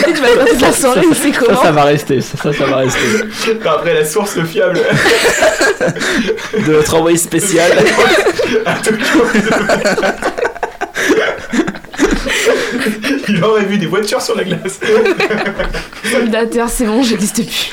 tu 0.05 0.21
vas 0.21 0.27
aller 0.27 0.37
passer 0.37 0.59
la 0.61 0.73
soirée, 0.73 1.01
c'est 1.15 1.33
Ça, 1.33 1.39
comment 1.41 1.63
ça 1.63 1.73
va 1.73 1.85
rester, 1.85 2.21
ça, 2.21 2.37
ça, 2.39 2.53
ça 2.53 2.65
va 2.67 2.77
rester. 2.79 3.01
Après, 3.67 3.95
la 3.95 4.05
source 4.05 4.41
fiable 4.45 4.81
De 6.67 6.73
notre 6.73 6.95
envoyé 6.97 7.17
spécial. 7.17 7.71
à 8.67 8.75
Tokyo. 8.75 9.25
Il 13.33 13.45
aurait 13.45 13.65
vu 13.65 13.79
des 13.79 13.87
voitures 13.87 14.21
sur 14.21 14.37
la 14.37 14.45
glace. 14.45 14.81
Soldateur, 16.11 16.69
c'est 16.69 16.87
bon, 16.87 17.03
j'existe 17.03 17.37
plus. 17.45 17.71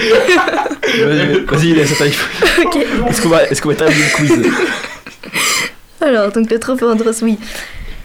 Vas-y, 1.03 1.39
Vas-y, 1.45 1.73
laisse 1.73 1.93
ça 1.97 2.05
Ok. 2.63 2.77
Est-ce 3.09 3.21
qu'on 3.21 3.29
va, 3.29 3.43
est-ce 3.49 3.61
qu'on 3.61 3.69
va 3.69 3.75
terminer 3.75 4.01
le 4.03 4.15
quiz? 4.15 4.51
Alors, 6.01 6.31
donc 6.31 6.49
le 6.51 6.59
trophée 6.59 6.85
Andros, 6.85 7.21
oui. 7.23 7.37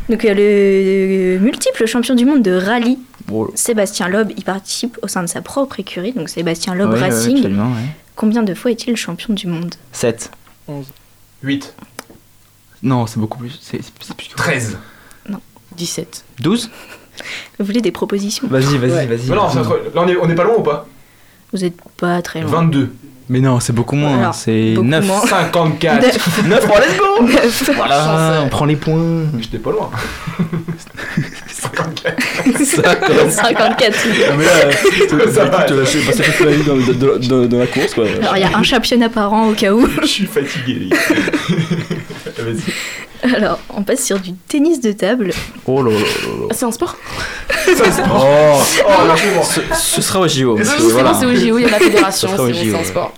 Donc 0.09 0.25
euh, 0.25 1.35
le 1.35 1.39
multiple 1.41 1.87
champion 1.87 2.15
du 2.15 2.25
monde 2.25 2.43
de 2.43 2.53
rallye, 2.53 2.99
Bon, 3.27 3.49
Sébastien 3.55 4.09
Loeb, 4.09 4.33
il 4.37 4.43
participe 4.45 4.99
au 5.03 5.09
sein 5.09 5.23
de 5.23 5.29
sa 5.29 5.43
propre 5.43 5.79
écurie, 5.79 6.13
donc 6.13 6.29
Sébastien 6.29 6.75
Loeb 6.75 6.91
ouais, 6.91 6.95
ouais, 7.01 7.09
Racing. 7.09 7.37
absolument, 7.37 7.69
ouais. 7.71 7.87
Combien 8.17 8.43
de 8.43 8.53
fois 8.55 8.71
est-il 8.73 8.97
champion 8.97 9.33
du 9.33 9.47
monde? 9.47 9.75
7. 9.93 10.31
11. 10.69 10.87
8. 11.45 11.75
Non, 12.83 13.07
c'est 13.07 13.19
beaucoup 13.21 13.39
plus. 13.39 13.59
C'est 13.63 13.81
c'est- 13.83 13.93
c'est 14.01 14.17
plus 14.17 14.29
que 14.29 14.35
13. 14.35 14.77
17. 15.77 16.25
12 16.41 16.71
Vous 17.59 17.65
voulez 17.67 17.81
des 17.81 17.93
propositions 17.93 18.49
Vas-y, 18.49 18.77
vas-y, 18.79 18.91
Ouais. 18.91 19.07
vas-y. 19.07 19.29
Non, 19.29 19.35
non, 19.37 19.49
c'est 19.51 19.59
entre- 19.59 19.81
là, 19.95 20.03
on 20.03 20.09
est, 20.09 20.17
on 20.17 20.29
est 20.29 20.35
pas 20.35 20.45
loin 20.45 20.55
ou 20.59 20.63
pas? 20.63 20.87
Vous 21.53 21.65
êtes 21.65 21.75
pas 21.99 22.23
très 22.23 22.41
loin. 22.41 22.51
22. 22.51 22.93
Mais 23.29 23.41
non, 23.41 23.61
c'est 23.61 23.73
beaucoup 23.73 23.95
moins. 23.97 24.19
Alors, 24.19 24.35
c'est 24.35 24.73
beaucoup 24.75 24.89
9. 24.89 25.07
moins. 25.07 25.21
54. 25.27 26.03
Neuf. 26.03 26.43
9 26.49 26.67
pour 26.67 26.77
let's 26.79 26.97
go 26.99 27.23
Neuf. 27.27 27.71
Voilà, 27.77 28.43
on 28.45 28.49
prend 28.49 28.65
les 28.65 28.77
points. 28.77 29.25
J'étais 29.39 29.59
pas 29.59 29.71
loin. 29.71 29.91
54. 31.49 32.23
54. 33.31 33.97
Ah, 34.29 34.35
mais 34.37 34.45
là, 34.45 35.31
Ça 35.33 35.45
va. 35.45 35.63
tu 35.65 35.75
vas 35.75 35.83
passer 35.83 36.23
toute 36.23 36.41
la 36.47 36.53
vie 36.53 36.65
dans, 36.65 36.77
dans- 36.77 37.19
dans- 37.19 37.47
dans 37.47 37.59
la 37.59 37.67
course, 37.67 37.95
quoi. 37.95 38.05
Alors 38.21 38.37
il 38.37 38.41
y 38.41 38.45
a 38.45 38.57
un 38.57 38.63
championnat 38.63 39.09
par 39.09 39.33
an 39.33 39.49
au 39.49 39.53
cas 39.53 39.73
où. 39.73 39.87
Je 40.03 40.07
suis 40.07 40.27
fatigué, 40.27 40.75
les 40.81 40.87
gars. 40.89 40.97
Vas-y. 42.39 42.73
Alors 43.37 43.59
on 43.75 43.83
passe 43.83 44.05
sur 44.05 44.19
du 44.19 44.33
tennis 44.35 44.81
de 44.81 44.93
table. 44.93 45.33
Oh 45.67 45.83
là 45.83 45.91
là 45.93 45.99
là 45.99 46.03
là. 46.03 46.47
C'est 46.53 46.65
un 46.65 46.71
sport 46.73 46.97
c'est- 47.65 47.73
Oh, 48.13 48.59
Oh, 48.87 49.07
là, 49.07 49.15
bon. 49.37 49.43
ce, 49.43 49.61
ce 49.75 50.03
sera 50.03 50.21
au 50.21 50.29
JO. 50.29 50.59
C'est 50.63 50.77
voilà. 50.79 51.13
bon, 51.13 51.19
c'est 51.21 51.27
au 51.27 51.35
JO, 51.35 51.59
il 51.59 51.63
y 51.63 51.67
a 51.67 51.71
la 51.71 51.79
fédération, 51.89 52.29
c'est 52.37 52.75
un 52.75 52.85
sport. 52.85 53.13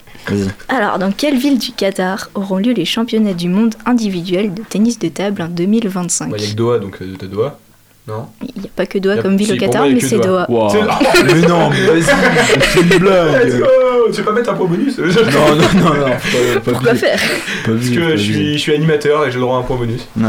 Alors 0.68 0.98
dans 0.98 1.12
quelle 1.12 1.36
ville 1.36 1.58
du 1.58 1.72
Qatar 1.72 2.30
auront 2.34 2.56
lieu 2.58 2.72
les 2.72 2.84
championnats 2.86 3.34
du 3.34 3.48
monde 3.48 3.74
individuels 3.86 4.54
de 4.54 4.62
tennis 4.62 4.98
de 4.98 5.08
table 5.08 5.42
en 5.42 5.48
2025 5.48 6.30
Bah, 6.30 6.36
il 6.38 6.44
y 6.44 6.46
a 6.46 6.50
que 6.50 6.56
Doha, 6.56 6.78
donc 6.78 6.96
euh, 7.02 7.14
t'as 7.18 7.26
Doha. 7.26 7.58
Non? 8.06 8.26
Il 8.42 8.60
n'y 8.62 8.66
a 8.66 8.70
pas 8.74 8.84
que 8.86 8.98
Doha 8.98 9.14
a- 9.14 9.22
comme 9.22 9.36
ville 9.36 9.46
si, 9.48 9.52
au 9.54 9.56
Qatar, 9.56 9.82
moi, 9.82 9.90
mais 9.94 10.00
c'est 10.00 10.16
Doha. 10.18 10.46
Doha. 10.46 10.46
Wow. 10.48 10.68
C'est- 10.70 11.24
Mais 11.24 11.46
non, 11.48 11.70
mais 11.70 11.86
vas-y, 11.86 12.02
c'est 12.02 12.80
une 12.80 12.88
Let's 12.88 12.98
blague. 12.98 13.64
Go 14.06 14.12
Tu 14.12 14.20
veux 14.20 14.24
pas 14.24 14.32
mettre 14.32 14.50
un 14.50 14.54
point 14.54 14.66
bonus 14.66 14.98
Non, 14.98 15.06
non, 15.06 15.68
non, 15.74 15.94
non. 15.94 16.06
Pas, 16.06 16.60
pas 16.60 16.70
Pourquoi 16.72 16.94
faire 16.94 17.18
Pas 17.18 17.72
Parce 17.72 17.88
que 17.88 18.10
pas 18.10 18.16
je 18.16 18.22
suis, 18.22 18.52
je 18.54 18.58
suis 18.58 18.74
animateur 18.74 19.26
et 19.26 19.30
j'ai 19.30 19.36
le 19.36 19.42
droit 19.42 19.56
à 19.56 19.60
un 19.60 19.62
point 19.62 19.76
bonus. 19.76 20.06
Ouais. 20.16 20.24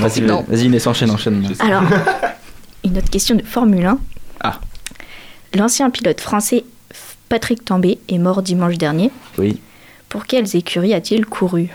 Vas-y, 0.00 0.20
vas-y, 0.22 0.64
Inès, 0.64 0.86
enchaîne, 0.86 1.10
enchaîne. 1.10 1.46
Alors, 1.60 1.82
une 2.84 2.98
autre 2.98 3.10
question 3.10 3.34
de 3.34 3.42
Formule 3.42 3.86
1. 3.86 3.98
Ah. 4.40 4.60
L'ancien 5.54 5.90
pilote 5.90 6.20
français 6.20 6.64
Patrick 7.28 7.64
Tambay 7.64 7.98
est 8.08 8.18
mort 8.18 8.42
dimanche 8.42 8.78
dernier. 8.78 9.10
Oui. 9.38 9.60
Pour 10.08 10.26
quelles 10.26 10.54
écuries 10.54 10.94
a-t-il 10.94 11.26
couru? 11.26 11.68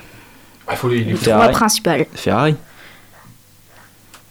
Ah, 0.68 0.76
faut 0.76 0.88
les. 0.88 1.04
Les 1.04 1.14
trois 1.16 1.50
principales. 1.50 2.06
Ferrari. 2.14 2.56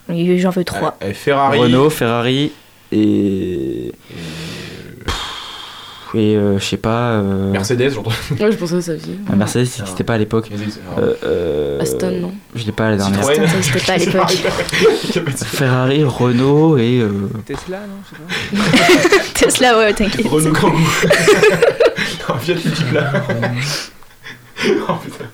J'en 0.08 0.50
veux 0.50 0.64
trois. 0.64 0.96
Eh, 1.02 1.12
Ferrari. 1.12 1.58
Renault, 1.58 1.90
Ferrari 1.90 2.52
et. 2.90 3.92
Et 6.12 6.34
euh, 6.36 6.58
je 6.58 6.64
sais 6.64 6.76
pas. 6.76 7.12
euh, 7.12 7.52
Mercedes, 7.52 7.90
j'entends. 7.94 8.10
Ouais, 8.40 8.50
je 8.50 8.56
pensais 8.56 8.74
à 8.76 8.80
ça 8.82 8.92
aussi. 8.94 9.16
ah, 9.30 9.36
Mercedes, 9.36 9.66
c'était 9.66 10.02
pas 10.04 10.14
à 10.14 10.18
l'époque. 10.18 10.50
Euh, 10.98 11.14
euh, 11.24 11.80
Aston, 11.80 12.10
non 12.20 12.32
Je 12.54 12.64
l'ai 12.66 12.72
pas 12.72 12.88
à 12.88 12.90
la 12.90 12.96
dernière. 12.96 13.22
Citroën. 13.22 13.42
Aston, 13.44 13.48
ça 13.48 13.56
existait 13.96 14.10
pas 14.10 14.24
à 14.24 14.28
l'époque. 14.28 15.36
Ferrari, 15.44 16.02
Renault 16.04 16.78
et. 16.78 16.98
euh, 17.00 17.10
Tesla, 17.46 17.78
non 17.80 17.94
Je 18.52 18.56
sais 18.56 18.62
pas. 18.62 19.28
Tesla, 19.34 19.78
ouais, 19.78 19.92
t'inquiète. 19.94 20.26
Renault 20.26 20.52
Kangoo. 20.52 20.76
Un 22.28 22.38
Fiat 22.38 22.54
Multipla. 22.54 23.12
Oh 24.88 24.92
putain. 25.02 25.24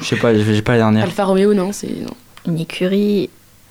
Je 0.00 0.04
sais 0.04 0.16
pas, 0.16 0.32
j'ai 0.34 0.44
j'ai 0.54 0.62
pas 0.62 0.72
la 0.72 0.78
dernière. 0.78 1.04
Alfa 1.04 1.24
Romeo, 1.24 1.54
non, 1.54 1.72
c'est. 1.72 1.88
Non. 1.88 2.14
Une 2.46 2.58
écurie 2.60 3.28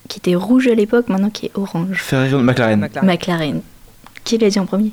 qui 0.07 0.17
était 0.19 0.35
rouge 0.35 0.67
à 0.67 0.73
l'époque, 0.75 1.07
maintenant 1.09 1.29
qui 1.29 1.45
est 1.47 1.51
orange. 1.55 2.01
Ferrari, 2.01 2.33
McLaren. 2.35 2.79
McLaren. 2.79 3.07
McLaren. 3.07 3.61
Qui 4.23 4.37
l'a 4.37 4.49
dit 4.49 4.59
en 4.59 4.65
premier 4.65 4.91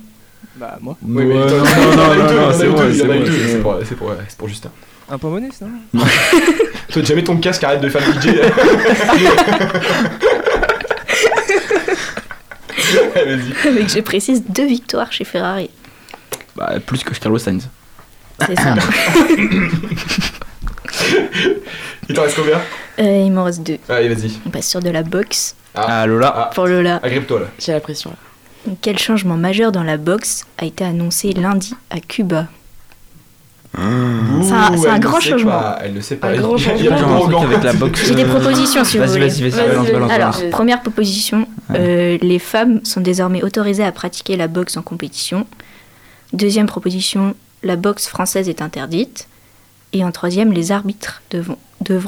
Bah, 0.57 0.79
moi. 0.81 0.97
Oui, 1.03 1.25
mais 1.27 1.35
Ouais, 1.35 1.43
attends, 1.43 1.57
non, 1.57 1.65
non, 1.97 2.15
non, 2.25 2.53
c'est 2.53 2.67
a 2.67 2.93
c'est 2.93 2.99
c'est 3.49 3.59
pour- 3.63 3.77
c'est 3.85 3.95
pour 3.97 4.13
c'est 4.29 4.39
pour 4.39 4.49
Justin. 4.49 4.71
Un 5.09 5.19
point 5.19 5.31
bonus, 5.31 5.61
non 5.61 5.69
Toi, 6.93 7.03
jamais 7.03 7.23
ton 7.23 7.37
casque, 7.37 7.63
arrête 7.65 7.81
de 7.81 7.89
faire 7.89 8.03
le 8.07 8.13
DJ. 8.21 8.41
Avec, 13.65 13.89
je 13.95 14.01
précise, 14.01 14.43
deux 14.49 14.67
victoires 14.67 15.13
chez 15.13 15.25
Ferrari. 15.25 15.71
Bah, 16.55 16.75
plus 16.85 17.03
que 17.05 17.15
Carlos 17.15 17.39
Sainz. 17.39 17.69
C'est 18.47 18.57
ça. 18.57 18.75
Il 22.09 22.15
t'en 22.15 22.23
reste 22.23 22.37
combien? 22.37 22.61
Euh, 23.01 23.23
il 23.27 23.33
m'en 23.33 23.43
reste 23.45 23.63
deux. 23.63 23.79
Allez, 23.89 24.09
vas-y. 24.09 24.31
On 24.47 24.51
passe 24.51 24.69
sur 24.69 24.81
de 24.81 24.91
la 24.91 25.03
boxe. 25.03 25.57
Ah, 25.75 26.07
Lola. 26.07 26.33
Ah, 26.37 26.51
Pour 26.55 26.67
Lola. 26.67 27.01
agrippe-toi 27.03 27.41
là. 27.41 27.47
J'ai 27.59 27.73
la 27.73 27.81
pression 27.81 28.11
là. 28.11 28.17
Quel 28.81 28.99
changement 28.99 29.37
majeur 29.37 29.73
dans 29.73 29.83
la 29.85 29.97
boxe 29.97 30.45
a 30.59 30.65
été 30.65 30.85
annoncé 30.85 31.33
lundi 31.33 31.75
à 31.91 32.01
Cuba? 32.01 32.47
C'est 33.75 33.83
un- 34.89 34.99
grand 34.99 35.21
sait 35.21 35.31
changement. 35.31 35.51
pas, 35.51 35.79
Elle 35.83 35.93
ne 35.95 36.01
sait 36.01 36.17
pas. 36.17 36.29
Un 36.29 36.31
Il 36.33 36.37
y 36.37 36.39
a- 36.39 36.43
grand 36.43 36.57
changement. 36.57 37.45
J'ai 38.07 38.15
des 38.15 38.25
euh, 38.25 38.29
propositions 38.29 38.85
si 38.85 38.97
vous 38.99 39.05
voulez. 39.07 39.29
balance, 39.29 39.61
balance, 39.91 40.11
Alors, 40.11 40.31
balance. 40.33 40.43
première 40.51 40.81
proposition, 40.81 41.47
euh, 41.75 42.17
les 42.23 42.39
femmes 42.39 42.81
sont 42.85 43.03
désormais 43.03 43.43
autorisées 43.43 43.85
à 43.85 43.93
pratiquer 43.93 44.37
la 44.37 44.49
boxe 44.49 44.77
en 44.79 44.83
compétition. 44.83 45.47
Deuxième 46.33 46.67
proposition, 46.67 47.35
la 47.63 47.77
boxe 47.77 48.07
française 48.09 48.49
est 48.49 48.63
interdite. 48.63 49.29
Et 49.93 50.05
en 50.05 50.11
troisième, 50.11 50.53
les 50.53 50.73
arbitres 50.73 51.23
devront, 51.31 51.57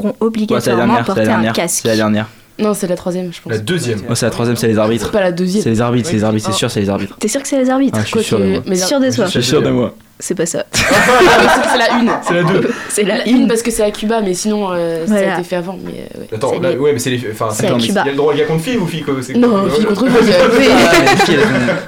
Ouais, 0.09 0.13
obligatoirement 0.21 0.87
dernière, 0.87 1.05
porter 1.05 1.29
un 1.29 1.53
casque. 1.53 1.81
C'est 1.83 1.89
la 1.89 1.97
dernière. 1.97 2.29
Non, 2.59 2.75
c'est 2.75 2.87
la 2.89 2.97
troisième, 2.97 3.33
je 3.33 3.41
pense. 3.41 3.53
La 3.53 3.59
deuxième. 3.59 4.01
Oh, 4.09 4.15
c'est 4.15 4.27
la 4.27 4.31
troisième, 4.31 4.57
c'est 4.57 4.69
les 4.69 4.79
arbitres. 4.79 5.07
C'est 5.07 5.13
pas 5.13 5.21
la 5.21 5.33
deuxième. 5.33 5.63
C'est 5.63 5.71
les 5.71 5.81
arbitres, 5.81 6.09
c'est 6.09 6.17
les 6.17 6.25
arbitres, 6.25 6.47
c'est 6.51 6.57
sûr, 6.59 6.71
c'est 6.71 6.81
les 6.81 6.91
arbitres. 6.91 7.17
T'es 7.19 7.29
sûr 7.29 7.41
que 7.43 7.49
c'est 7.49 7.59
les 7.63 7.71
arbitres 7.71 7.97
Ah, 8.01 8.05
je 8.05 8.09
suis 8.09 8.23
sûr 8.25 8.39
de 8.39 8.45
moi. 8.45 8.63
mais- 8.67 8.77
Sûr 8.77 9.01
de 9.01 9.11
toi 9.11 9.25
Je 9.27 9.31
suis 9.31 9.43
sûr 9.45 9.63
de 9.63 9.71
moi. 9.71 9.95
C'est 10.21 10.35
pas 10.35 10.47
ça. 10.47 10.65
c'est 10.73 11.79
la 11.79 11.99
une. 12.01 12.11
C'est 12.27 12.35
la 12.35 12.43
deux. 12.43 12.71
C'est 12.89 13.05
la 13.05 13.29
une 13.29 13.47
parce 13.47 13.63
que 13.63 13.71
c'est 13.71 13.85
à 13.85 13.91
Cuba, 13.93 14.21
mais 14.21 14.35
sinon 14.35 14.69
euh, 14.73 15.07
ça 15.07 15.13
Voilà. 15.13 15.37
a 15.37 15.39
été 15.39 15.49
fait 15.49 15.55
avant. 15.57 15.79
Mais 15.85 15.93
euh, 15.93 16.21
ouais. 16.21 16.27
Attends, 16.35 16.55
C'est 16.55 16.61
là, 16.61 16.73
ouais, 16.77 16.93
mais 16.93 16.99
c'est 16.99 17.11
les. 17.11 17.21
Enfin, 17.31 17.51
C'est. 17.53 17.67
Il 17.69 17.95
y 17.95 17.99
a 17.99 18.05
le 18.05 18.15
droit, 18.17 18.33
il 18.35 18.41
y 18.41 18.43
a 18.43 18.47
contre 18.47 18.65
filles 18.65 18.79
ou 18.79 18.87
filles 18.87 19.03
quoi 19.03 19.15
c'est- 19.23 19.35
Non, 19.35 19.69
filles 19.71 19.85
contre 19.85 20.07
filles. 20.09 20.35
Ah, 20.41 20.49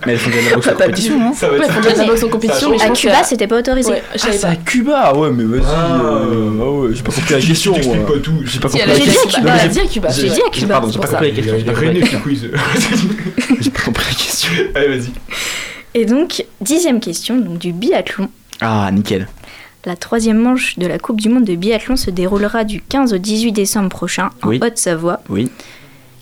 mais 0.06 0.12
les 0.12 0.18
filles, 0.18 0.18
elles 0.18 0.18
font, 0.18 0.30
de 0.30 0.36
la 0.48 0.54
boxe 0.54 0.68
en 0.68 0.72
compétition, 0.74 1.18
non 1.18 1.32
Ça 1.34 1.46
va 1.48 1.52
Ouais, 1.54 1.58
être 1.58 1.64
elles 1.76 1.82
font 1.82 1.90
de 1.92 1.98
la 1.98 2.04
boxe 2.06 2.22
en 2.22 2.28
compétition, 2.28 2.72
À 2.78 2.88
Cuba, 2.90 3.22
c'était 3.24 3.46
pas 3.48 3.58
autorisé. 3.58 3.92
Ah, 4.12 4.16
c'est 4.30 4.44
à 4.44 4.54
Cuba 4.56 5.12
Ouais, 5.16 5.30
mais 5.30 5.44
vas-y. 5.44 5.62
Ah. 5.66 6.00
euh, 6.02 6.50
ah 6.60 6.70
ouais, 6.70 6.90
j'ai 6.94 7.02
pas 7.02 7.12
compris 7.12 7.34
la 7.34 7.40
t'expliques 7.40 7.86
moi. 7.86 7.96
pas 8.06 8.18
tout. 8.22 8.32
J'ai 8.44 8.60
pas 8.60 8.68
compris 8.68 8.86
la 8.86 8.92
a 8.94 8.96
dit 8.96 9.02
à 9.02 9.04
question. 9.12 9.30
J'ai- 9.30 9.68
dit 9.68 9.80
à 9.80 9.86
Cuba. 9.86 10.08
j'ai- 10.10 10.28
dit 10.30 10.42
à 10.46 10.50
Cuba. 10.50 10.74
Pardon, 10.74 10.88
j'ai 10.92 10.98
pas 11.00 11.08
compris 11.08 11.30
la 11.30 11.34
question. 11.36 11.56
J'ai 13.60 13.70
pas 13.70 13.82
compris 13.82 14.04
la 14.08 14.14
question. 14.14 14.50
Allez, 14.74 14.88
vas-y. 14.88 15.12
Et 15.94 16.04
donc, 16.04 16.44
dixième 16.60 17.00
question, 17.00 17.36
donc 17.38 17.58
du 17.58 17.72
biathlon. 17.72 18.28
Ah, 18.60 18.90
nickel. 18.92 19.28
La 19.86 19.96
troisième 19.96 20.38
manche 20.38 20.78
de 20.78 20.86
la 20.86 20.98
Coupe 20.98 21.20
du 21.20 21.28
Monde 21.30 21.44
de 21.44 21.54
biathlon 21.54 21.96
se 21.96 22.10
déroulera 22.10 22.64
du 22.64 22.80
15 22.82 23.14
au 23.14 23.18
18 23.18 23.52
décembre 23.52 23.88
prochain 23.88 24.30
en 24.42 24.48
Oui. 24.48 24.60
Haute-Savoie. 24.62 25.20
Oui. 25.28 25.50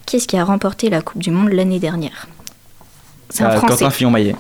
Qui 0.06 0.16
est-ce 0.16 0.28
qui 0.28 0.36
a 0.38 0.44
remporté 0.44 0.88
la 0.88 1.02
Coupe 1.02 1.20
du 1.22 1.30
Monde 1.30 1.50
l'année 1.52 1.80
dernière? 1.80 2.28
C'est 3.30 3.42
un 3.44 3.48
Ah, 3.48 3.56
Français. 3.56 3.74
Quentin 3.84 3.90
Fillon-Maillet. 3.90 4.36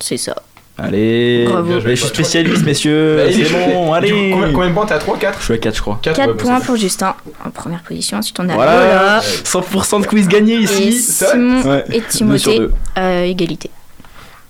C'est 0.00 0.16
ça. 0.16 0.36
Allez, 0.78 1.44
Bravo. 1.50 1.80
je 1.80 1.94
suis 1.94 2.06
spécialiste, 2.06 2.64
messieurs. 2.64 3.16
Bah, 3.18 3.30
C'est 3.30 3.52
bon, 3.52 3.88
Du 3.90 3.94
allez. 3.94 4.10
coup, 4.10 4.16
Combien 4.38 4.52
combien 4.52 4.68
de 4.70 4.74
points 4.74 4.86
T'es 4.86 4.94
à 4.94 4.98
3, 4.98 5.18
4 5.18 5.38
Je 5.40 5.44
suis 5.44 5.54
à 5.54 5.58
4, 5.58 5.76
je 5.76 5.80
crois. 5.82 5.98
4 6.02 6.16
4 6.16 6.32
points 6.38 6.60
pour 6.60 6.76
Justin 6.76 7.14
en 7.44 7.50
première 7.50 7.82
position. 7.82 8.16
Ensuite, 8.18 8.40
on 8.40 8.48
a 8.48 8.54
Voilà, 8.54 9.18
Lola 9.18 9.20
100% 9.20 10.00
de 10.02 10.06
quiz 10.06 10.26
gagné 10.28 10.54
et 10.54 10.58
ici. 10.62 10.92
Simon 10.92 11.62
Ouais. 11.62 11.84
et 11.90 12.00
Deux 12.00 12.08
sur 12.08 12.08
Timothée 12.08 12.60
à 12.96 13.24
égalité. 13.26 13.70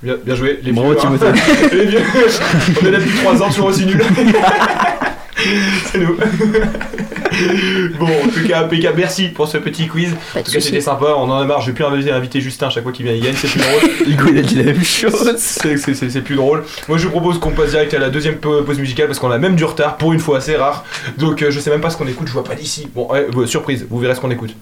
Bien, 0.02 0.14
bien 0.24 0.34
joué, 0.34 0.58
les 0.62 0.72
Bravo, 0.72 0.90
vieux. 0.92 0.98
hein. 0.98 1.16
Timothée. 1.18 1.40
les 1.76 1.86
vieux. 1.86 2.00
On 2.82 2.86
est 2.86 2.90
là 2.90 2.98
depuis 2.98 3.18
3 3.18 3.42
ans, 3.42 3.48
toujours 3.50 3.66
aussi 3.66 3.86
nuls. 3.86 4.02
C'est 5.90 5.98
nous. 5.98 6.16
bon, 7.98 8.06
en 8.06 8.28
tout 8.28 8.46
cas, 8.46 8.60
impeccable. 8.62 8.96
Merci 8.98 9.28
pour 9.28 9.48
ce 9.48 9.58
petit 9.58 9.88
quiz. 9.88 10.14
Pas 10.32 10.40
En 10.40 10.42
tout 10.42 10.52
cas, 10.52 10.60
c'était 10.60 10.80
sympa. 10.80 11.06
On 11.16 11.22
en 11.30 11.38
a 11.40 11.44
marre. 11.44 11.60
Je 11.62 11.70
vais 11.70 11.72
plus 11.72 11.84
inviter, 12.10 12.40
Justin 12.40 12.66
à 12.68 12.70
chaque 12.70 12.82
fois 12.84 12.92
qu'il 12.92 13.06
vient, 13.06 13.14
il 13.14 13.22
gagne. 13.22 13.34
C'est 13.34 13.48
plus 13.48 13.58
drôle. 13.60 13.90
Hugo, 14.08 14.24
il 14.32 14.38
a 14.38 14.42
dit 14.42 14.54
la 14.56 14.64
même 14.64 14.84
chose. 14.84 15.34
C'est 15.38 15.76
c'est- 15.78 15.94
c'est- 15.94 16.10
c'est 16.10 16.20
plus 16.20 16.36
drôle. 16.36 16.62
Moi, 16.88 16.96
je 16.98 17.04
vous 17.06 17.10
propose 17.10 17.38
qu'on 17.40 17.50
passe 17.50 17.70
direct 17.70 17.92
à 17.94 17.98
la 17.98 18.10
deuxième 18.10 18.36
pa- 18.36 18.62
pause 18.64 18.78
musicale 18.78 19.06
parce 19.06 19.18
qu'on 19.18 19.30
a 19.32 19.38
même 19.38 19.56
du 19.56 19.64
retard 19.64 19.96
pour 19.96 20.12
une 20.12 20.20
fois, 20.20 20.40
c'est 20.40 20.56
rare. 20.56 20.84
Donc, 21.18 21.42
euh, 21.42 21.50
je 21.50 21.58
sais 21.58 21.70
même 21.70 21.80
pas 21.80 21.90
ce 21.90 21.96
qu'on 21.96 22.06
écoute. 22.06 22.28
Je 22.28 22.32
vois 22.32 22.44
pas 22.44 22.54
d'ici. 22.54 22.86
Bon, 22.94 23.08
ouais, 23.10 23.26
ouais, 23.34 23.46
surprise. 23.48 23.84
Vous 23.90 23.98
verrez 23.98 24.14
ce 24.14 24.20
qu'on 24.20 24.30
écoute. 24.30 24.54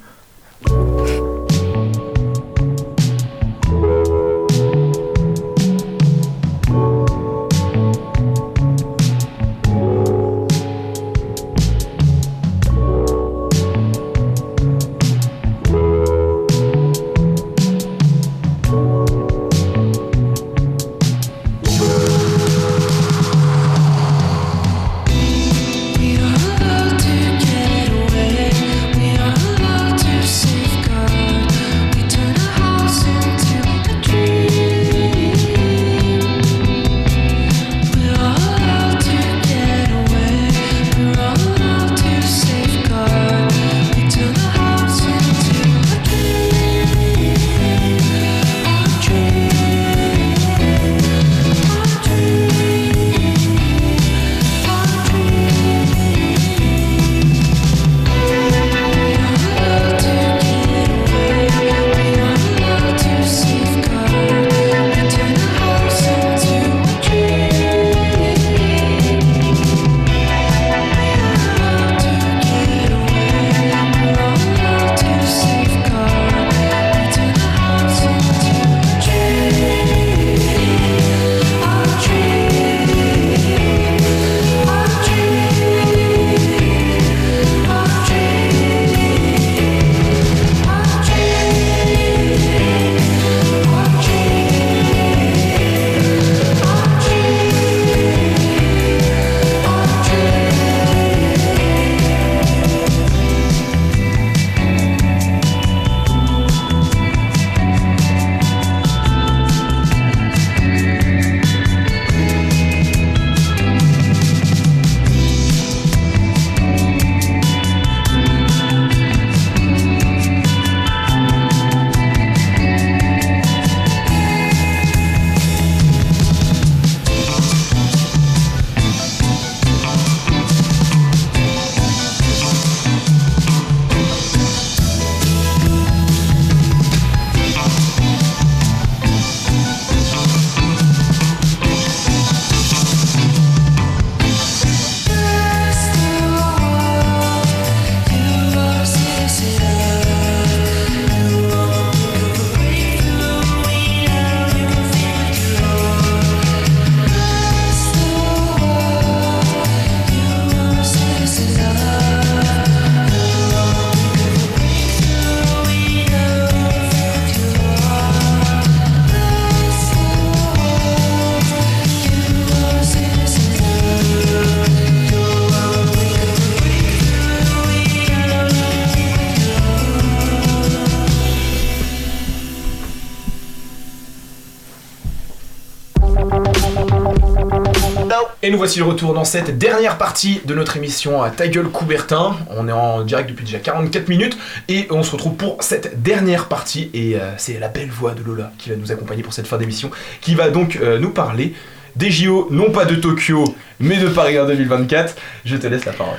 Et 188.51 188.53
nous 188.53 188.59
voici 188.59 188.81
de 188.81 188.85
retour 188.85 189.15
dans 189.15 189.23
cette 189.23 189.59
dernière 189.59 189.97
partie 189.97 190.41
de 190.45 190.57
notre 190.57 190.77
émission 190.77 191.23
à 191.23 191.31
Ta 191.31 191.47
gueule 191.47 191.69
Coubertin. 191.69 192.37
On 192.51 192.67
est 192.67 192.73
en 192.73 193.03
direct 193.03 193.31
depuis 193.31 193.45
déjà 193.45 193.61
44 193.61 194.09
minutes 194.09 194.37
et 194.69 194.89
on 194.91 195.05
se 195.05 195.13
retrouve 195.13 195.37
pour 195.37 195.63
cette 195.63 196.03
dernière 196.03 196.49
partie. 196.49 196.91
Et 196.93 197.15
euh, 197.15 197.31
c'est 197.37 197.61
la 197.61 197.69
belle 197.69 197.91
voix 197.91 198.13
de 198.13 198.25
Lola 198.25 198.51
qui 198.59 198.71
va 198.71 198.75
nous 198.75 198.91
accompagner 198.91 199.23
pour 199.23 199.33
cette 199.33 199.47
fin 199.47 199.57
d'émission, 199.57 199.93
qui 200.21 200.35
va 200.35 200.51
donc 200.51 200.81
euh, 200.83 200.99
nous 200.99 201.11
parler 201.11 201.55
des 201.95 202.11
JO, 202.11 202.49
non 202.51 202.73
pas 202.73 202.87
de 202.87 202.97
Tokyo, 202.97 203.45
mais 203.79 203.99
de 203.99 204.09
Paris 204.09 204.37
en 204.41 204.47
2024. 204.47 205.15
Je 205.45 205.57
te 205.57 205.69
laisse 205.69 205.85
la 205.85 205.93
parole. 205.93 206.19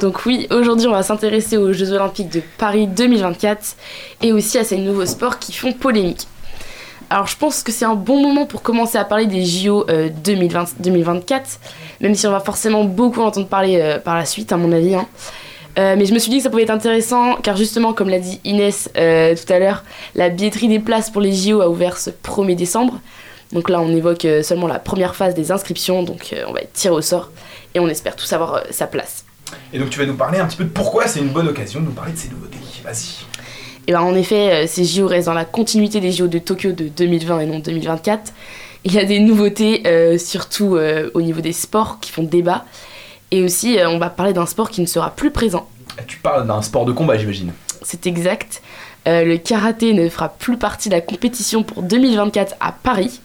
Donc 0.00 0.26
oui, 0.26 0.48
aujourd'hui 0.50 0.88
on 0.88 0.92
va 0.92 1.04
s'intéresser 1.04 1.58
aux 1.58 1.72
Jeux 1.72 1.92
Olympiques 1.92 2.30
de 2.30 2.42
Paris 2.58 2.88
2024 2.88 3.76
et 4.22 4.32
aussi 4.32 4.58
à 4.58 4.64
ces 4.64 4.78
nouveaux 4.78 5.06
sports 5.06 5.38
qui 5.38 5.52
font 5.52 5.72
polémique. 5.72 6.26
Alors 7.10 7.26
je 7.26 7.36
pense 7.36 7.62
que 7.62 7.72
c'est 7.72 7.86
un 7.86 7.94
bon 7.94 8.20
moment 8.20 8.44
pour 8.44 8.60
commencer 8.62 8.98
à 8.98 9.04
parler 9.04 9.26
des 9.26 9.44
JO 9.44 9.86
euh, 9.88 10.10
2020 10.24 10.80
2024, 10.80 11.58
même 12.00 12.14
si 12.14 12.26
on 12.26 12.30
va 12.30 12.40
forcément 12.40 12.84
beaucoup 12.84 13.22
en 13.22 13.26
entendre 13.28 13.46
parler 13.48 13.80
euh, 13.80 13.98
par 13.98 14.14
la 14.16 14.26
suite 14.26 14.52
à 14.52 14.56
mon 14.58 14.72
avis. 14.72 14.94
hein. 14.94 15.06
Euh, 15.78 15.94
mais 15.96 16.06
je 16.06 16.12
me 16.12 16.18
suis 16.18 16.30
dit 16.30 16.38
que 16.38 16.42
ça 16.42 16.50
pouvait 16.50 16.64
être 16.64 16.70
intéressant 16.70 17.36
car 17.36 17.56
justement 17.56 17.92
comme 17.94 18.08
l'a 18.10 18.18
dit 18.18 18.40
Inès 18.44 18.90
euh, 18.96 19.34
tout 19.34 19.50
à 19.52 19.58
l'heure, 19.58 19.84
la 20.16 20.28
billetterie 20.28 20.68
des 20.68 20.80
places 20.80 21.08
pour 21.08 21.22
les 21.22 21.32
JO 21.32 21.60
a 21.62 21.68
ouvert 21.68 21.96
ce 21.98 22.10
1er 22.10 22.56
décembre. 22.56 23.00
Donc 23.52 23.70
là 23.70 23.80
on 23.80 23.88
évoque 23.88 24.26
seulement 24.42 24.66
la 24.66 24.78
première 24.78 25.14
phase 25.16 25.34
des 25.34 25.50
inscriptions, 25.50 26.02
donc 26.02 26.34
on 26.46 26.52
va 26.52 26.60
être 26.60 26.72
tiré 26.74 26.94
au 26.94 27.00
sort 27.00 27.30
et 27.74 27.80
on 27.80 27.88
espère 27.88 28.16
tous 28.16 28.30
avoir 28.34 28.64
sa 28.70 28.86
place. 28.86 29.24
Et 29.72 29.78
donc 29.78 29.88
tu 29.88 29.98
vas 29.98 30.04
nous 30.04 30.16
parler 30.16 30.38
un 30.38 30.46
petit 30.46 30.58
peu 30.58 30.64
de 30.64 30.68
pourquoi 30.68 31.06
c'est 31.06 31.20
une 31.20 31.28
bonne 31.30 31.48
occasion 31.48 31.80
de 31.80 31.86
nous 31.86 31.92
parler 31.92 32.12
de 32.12 32.18
ces 32.18 32.28
nouveautés. 32.28 32.58
Vas-y. 32.84 33.24
Et 33.88 33.92
ben 33.92 34.02
en 34.02 34.14
effet, 34.14 34.52
euh, 34.52 34.66
ces 34.68 34.84
JO 34.84 35.06
restent 35.08 35.26
dans 35.26 35.34
la 35.34 35.46
continuité 35.46 35.98
des 36.00 36.12
JO 36.12 36.26
de 36.28 36.38
Tokyo 36.38 36.72
de 36.72 36.88
2020 36.88 37.40
et 37.40 37.46
non 37.46 37.58
2024. 37.58 38.32
Il 38.84 38.92
y 38.92 38.98
a 38.98 39.04
des 39.04 39.18
nouveautés, 39.18 39.82
euh, 39.86 40.18
surtout 40.18 40.76
euh, 40.76 41.10
au 41.14 41.22
niveau 41.22 41.40
des 41.40 41.52
sports 41.54 41.98
qui 41.98 42.12
font 42.12 42.22
débat. 42.22 42.64
Et 43.30 43.42
aussi, 43.42 43.78
euh, 43.78 43.88
on 43.88 43.98
va 43.98 44.10
parler 44.10 44.34
d'un 44.34 44.44
sport 44.46 44.68
qui 44.70 44.82
ne 44.82 44.86
sera 44.86 45.10
plus 45.10 45.30
présent. 45.30 45.66
Tu 46.06 46.18
parles 46.18 46.46
d'un 46.46 46.60
sport 46.62 46.84
de 46.84 46.92
combat, 46.92 47.16
j'imagine. 47.16 47.52
C'est 47.82 48.06
exact. 48.06 48.60
Euh, 49.08 49.24
le 49.24 49.38
karaté 49.38 49.94
ne 49.94 50.08
fera 50.10 50.28
plus 50.28 50.58
partie 50.58 50.90
de 50.90 50.94
la 50.94 51.00
compétition 51.00 51.62
pour 51.62 51.82
2024 51.82 52.56
à 52.60 52.72
Paris. 52.72 53.20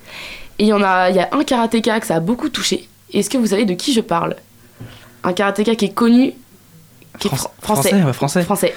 Et 0.60 0.64
il 0.64 0.68
y 0.68 0.74
en 0.74 0.82
a, 0.82 1.10
il 1.10 1.16
y 1.18 1.20
a 1.20 1.28
un 1.34 1.44
karatéka 1.44 2.00
que 2.00 2.08
ça 2.08 2.16
a 2.16 2.20
beaucoup 2.22 2.48
touché. 2.50 2.88
Est-ce 3.14 3.30
que 3.30 3.38
vous 3.38 3.48
savez 3.48 3.66
de 3.66 3.74
qui 3.74 3.92
je 3.94 4.02
parle? 4.02 4.38
Un 5.26 5.34
karatéka 5.34 5.76
qui 5.76 5.86
est 5.86 5.94
connu, 5.94 6.34
qui 7.20 7.28
est 7.28 7.30
Fran- 7.30 7.38
fran- 7.38 7.52
français. 7.76 7.90
français, 7.90 8.06
ouais, 8.06 8.14
français. 8.14 8.44
Français. 8.44 8.74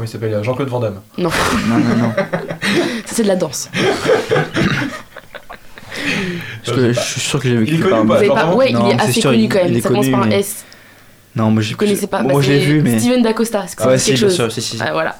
Comment 0.00 0.08
il 0.08 0.12
s'appelle 0.12 0.42
Jean-Claude 0.42 0.68
Van 0.70 0.80
Damme. 0.80 1.00
Non. 1.18 1.28
Non, 1.68 1.76
non, 1.78 1.94
non. 1.94 2.12
Ça 3.04 3.14
c'est 3.16 3.22
de 3.22 3.28
la 3.28 3.36
danse. 3.36 3.68
Je, 6.64 6.92
je 6.94 6.98
suis 7.00 7.20
sûr 7.20 7.38
que 7.40 7.46
j'ai 7.48 7.56
vu 7.56 7.66
Il 7.68 7.74
est 7.84 7.88
pas 7.90 8.02
pas 8.34 8.54
Ouais, 8.54 8.72
non, 8.72 8.88
il 8.90 8.94
assez 8.98 9.20
sûr, 9.20 9.30
connu 9.30 9.42
il- 9.42 9.48
quand 9.50 9.58
même. 9.58 9.72
il 9.72 9.76
est 9.76 9.80
Ça 9.82 9.88
commence 9.88 10.08
par 10.08 10.22
un 10.22 10.26
mais- 10.26 10.38
S. 10.40 10.64
Non, 11.36 11.50
moi 11.50 11.60
je 11.62 11.68
pas 12.06 12.22
Moi 12.22 12.32
Bah, 12.32 12.38
c'est 12.42 12.58
vu, 12.60 12.80
mais. 12.80 12.98
Steven 12.98 13.22
D'Acosta. 13.22 13.66
Ouais, 13.84 13.98
si, 13.98 14.06
quelque 14.10 14.20
chose 14.20 14.34
sûr, 14.34 14.50
si, 14.50 14.62
si. 14.62 14.78
Ah, 14.80 14.92
voilà. 14.92 15.18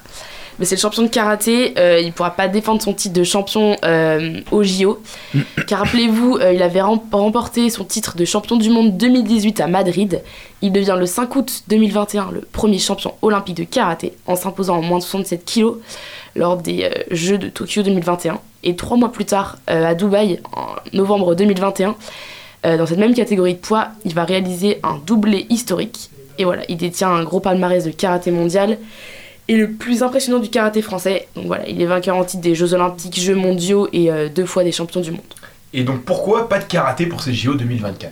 Mais 0.59 0.65
c'est 0.65 0.75
le 0.75 0.81
champion 0.81 1.03
de 1.03 1.07
karaté. 1.07 1.73
euh, 1.77 1.99
il 1.99 2.11
pourra 2.13 2.31
pas 2.31 2.47
défendre 2.47 2.81
son 2.81 2.93
titre 2.93 3.13
de 3.13 3.23
champion 3.23 3.75
euh, 3.83 4.39
au 4.51 4.63
JO. 4.63 5.01
car 5.67 5.79
rappelez-vous, 5.79 6.37
euh, 6.41 6.53
il 6.53 6.61
avait 6.61 6.81
rem- 6.81 6.99
remporté 7.11 7.69
son 7.69 7.83
titre 7.83 8.15
de 8.15 8.25
champion 8.25 8.57
du 8.57 8.69
monde 8.69 8.97
2018 8.97 9.59
à 9.61 9.67
Madrid. 9.67 10.21
Il 10.61 10.71
devient 10.71 10.95
le 10.99 11.05
5 11.05 11.35
août 11.35 11.63
2021 11.67 12.29
le 12.31 12.41
premier 12.41 12.77
champion 12.79 13.13
olympique 13.21 13.57
de 13.57 13.63
karaté 13.63 14.13
en 14.27 14.35
s'imposant 14.35 14.77
en 14.77 14.81
moins 14.81 14.99
de 14.99 15.03
67 15.03 15.43
kilos 15.45 15.77
lors 16.35 16.57
des 16.57 16.83
euh, 16.83 17.03
Jeux 17.11 17.37
de 17.37 17.47
Tokyo 17.49 17.81
2021. 17.83 18.39
Et 18.63 18.75
trois 18.75 18.95
mois 18.97 19.11
plus 19.11 19.25
tard, 19.25 19.57
euh, 19.71 19.85
à 19.85 19.95
Dubaï, 19.95 20.39
en 20.53 20.67
novembre 20.95 21.33
2021, 21.33 21.95
euh, 22.67 22.77
dans 22.77 22.85
cette 22.85 22.99
même 22.99 23.15
catégorie 23.15 23.55
de 23.55 23.59
poids, 23.59 23.87
il 24.05 24.13
va 24.13 24.23
réaliser 24.23 24.79
un 24.83 24.99
doublé 25.05 25.47
historique. 25.49 26.11
Et 26.37 26.45
voilà, 26.45 26.61
il 26.69 26.77
détient 26.77 27.09
un 27.09 27.23
gros 27.23 27.39
palmarès 27.39 27.83
de 27.83 27.89
karaté 27.91 28.29
mondial 28.29 28.77
et 29.47 29.57
le 29.57 29.71
plus 29.71 30.03
impressionnant 30.03 30.39
du 30.39 30.49
karaté 30.49 30.81
français. 30.81 31.27
Donc 31.35 31.47
voilà, 31.47 31.67
il 31.67 31.81
est 31.81 31.85
vainqueur 31.85 32.15
en 32.15 32.23
titre 32.23 32.41
des 32.41 32.55
Jeux 32.55 32.73
Olympiques, 32.73 33.19
Jeux 33.19 33.35
mondiaux 33.35 33.87
et 33.91 34.11
euh, 34.11 34.29
deux 34.29 34.45
fois 34.45 34.63
des 34.63 34.71
champions 34.71 35.01
du 35.01 35.11
monde. 35.11 35.21
Et 35.73 35.83
donc 35.83 36.03
pourquoi 36.03 36.49
pas 36.49 36.59
de 36.59 36.65
karaté 36.65 37.05
pour 37.05 37.21
ces 37.21 37.33
JO 37.33 37.55
2024 37.55 38.11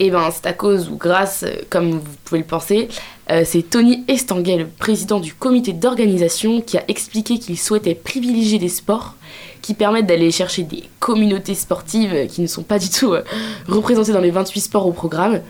Et 0.00 0.10
ben 0.10 0.30
c'est 0.30 0.46
à 0.46 0.52
cause 0.52 0.88
ou 0.90 0.96
grâce, 0.96 1.44
euh, 1.44 1.62
comme 1.70 1.92
vous 1.92 2.16
pouvez 2.24 2.40
le 2.40 2.46
penser, 2.46 2.88
euh, 3.30 3.42
c'est 3.44 3.62
Tony 3.62 4.04
Estanguet, 4.08 4.56
le 4.56 4.66
président 4.66 5.20
du 5.20 5.34
comité 5.34 5.72
d'organisation, 5.72 6.60
qui 6.60 6.78
a 6.78 6.84
expliqué 6.88 7.38
qu'il 7.38 7.58
souhaitait 7.58 7.94
privilégier 7.94 8.58
des 8.58 8.68
sports 8.68 9.14
qui 9.62 9.74
permettent 9.74 10.06
d'aller 10.06 10.30
chercher 10.30 10.62
des 10.62 10.84
communautés 11.00 11.54
sportives 11.54 12.26
qui 12.28 12.40
ne 12.42 12.46
sont 12.46 12.62
pas 12.62 12.78
du 12.78 12.88
tout 12.90 13.12
euh, 13.12 13.22
représentées 13.66 14.12
dans 14.12 14.20
les 14.20 14.30
28 14.30 14.60
sports 14.60 14.86
au 14.86 14.92
programme. 14.92 15.40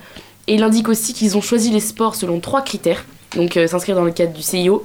Et 0.47 0.55
il 0.55 0.63
indique 0.63 0.89
aussi 0.89 1.13
qu'ils 1.13 1.37
ont 1.37 1.43
choisi 1.43 1.71
les 1.71 1.81
sports 1.81 2.15
selon 2.15 2.41
trois 2.41 2.63
critères, 2.63 3.05
donc 3.37 3.57
euh, 3.57 3.67
s'inscrire 3.67 3.97
dans 3.97 4.05
le 4.05 4.13
cadre 4.13 4.33
du 4.33 4.43
CIO, 4.43 4.85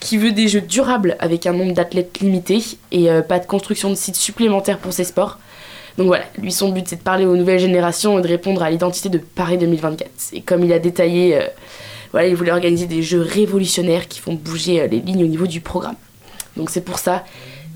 qui 0.00 0.16
veut 0.16 0.32
des 0.32 0.48
jeux 0.48 0.60
durables 0.60 1.16
avec 1.18 1.46
un 1.46 1.52
nombre 1.52 1.72
d'athlètes 1.72 2.20
limité 2.20 2.62
et 2.92 3.10
euh, 3.10 3.22
pas 3.22 3.38
de 3.38 3.46
construction 3.46 3.90
de 3.90 3.94
sites 3.94 4.16
supplémentaires 4.16 4.78
pour 4.78 4.92
ces 4.92 5.04
sports. 5.04 5.38
Donc 5.96 6.06
voilà, 6.06 6.24
lui 6.38 6.52
son 6.52 6.70
but 6.70 6.86
c'est 6.86 6.96
de 6.96 7.02
parler 7.02 7.26
aux 7.26 7.36
nouvelles 7.36 7.58
générations 7.58 8.18
et 8.18 8.22
de 8.22 8.28
répondre 8.28 8.62
à 8.62 8.70
l'identité 8.70 9.08
de 9.08 9.18
Paris 9.18 9.58
2024. 9.58 10.10
Et 10.32 10.42
comme 10.42 10.62
il 10.64 10.72
a 10.72 10.78
détaillé, 10.78 11.36
euh, 11.36 11.46
voilà, 12.12 12.28
il 12.28 12.36
voulait 12.36 12.52
organiser 12.52 12.86
des 12.86 13.02
jeux 13.02 13.20
révolutionnaires 13.20 14.06
qui 14.06 14.20
font 14.20 14.34
bouger 14.34 14.86
les 14.88 15.00
lignes 15.00 15.24
au 15.24 15.28
niveau 15.28 15.46
du 15.46 15.60
programme. 15.60 15.96
Donc 16.56 16.70
c'est 16.70 16.80
pour 16.82 16.98
ça 16.98 17.24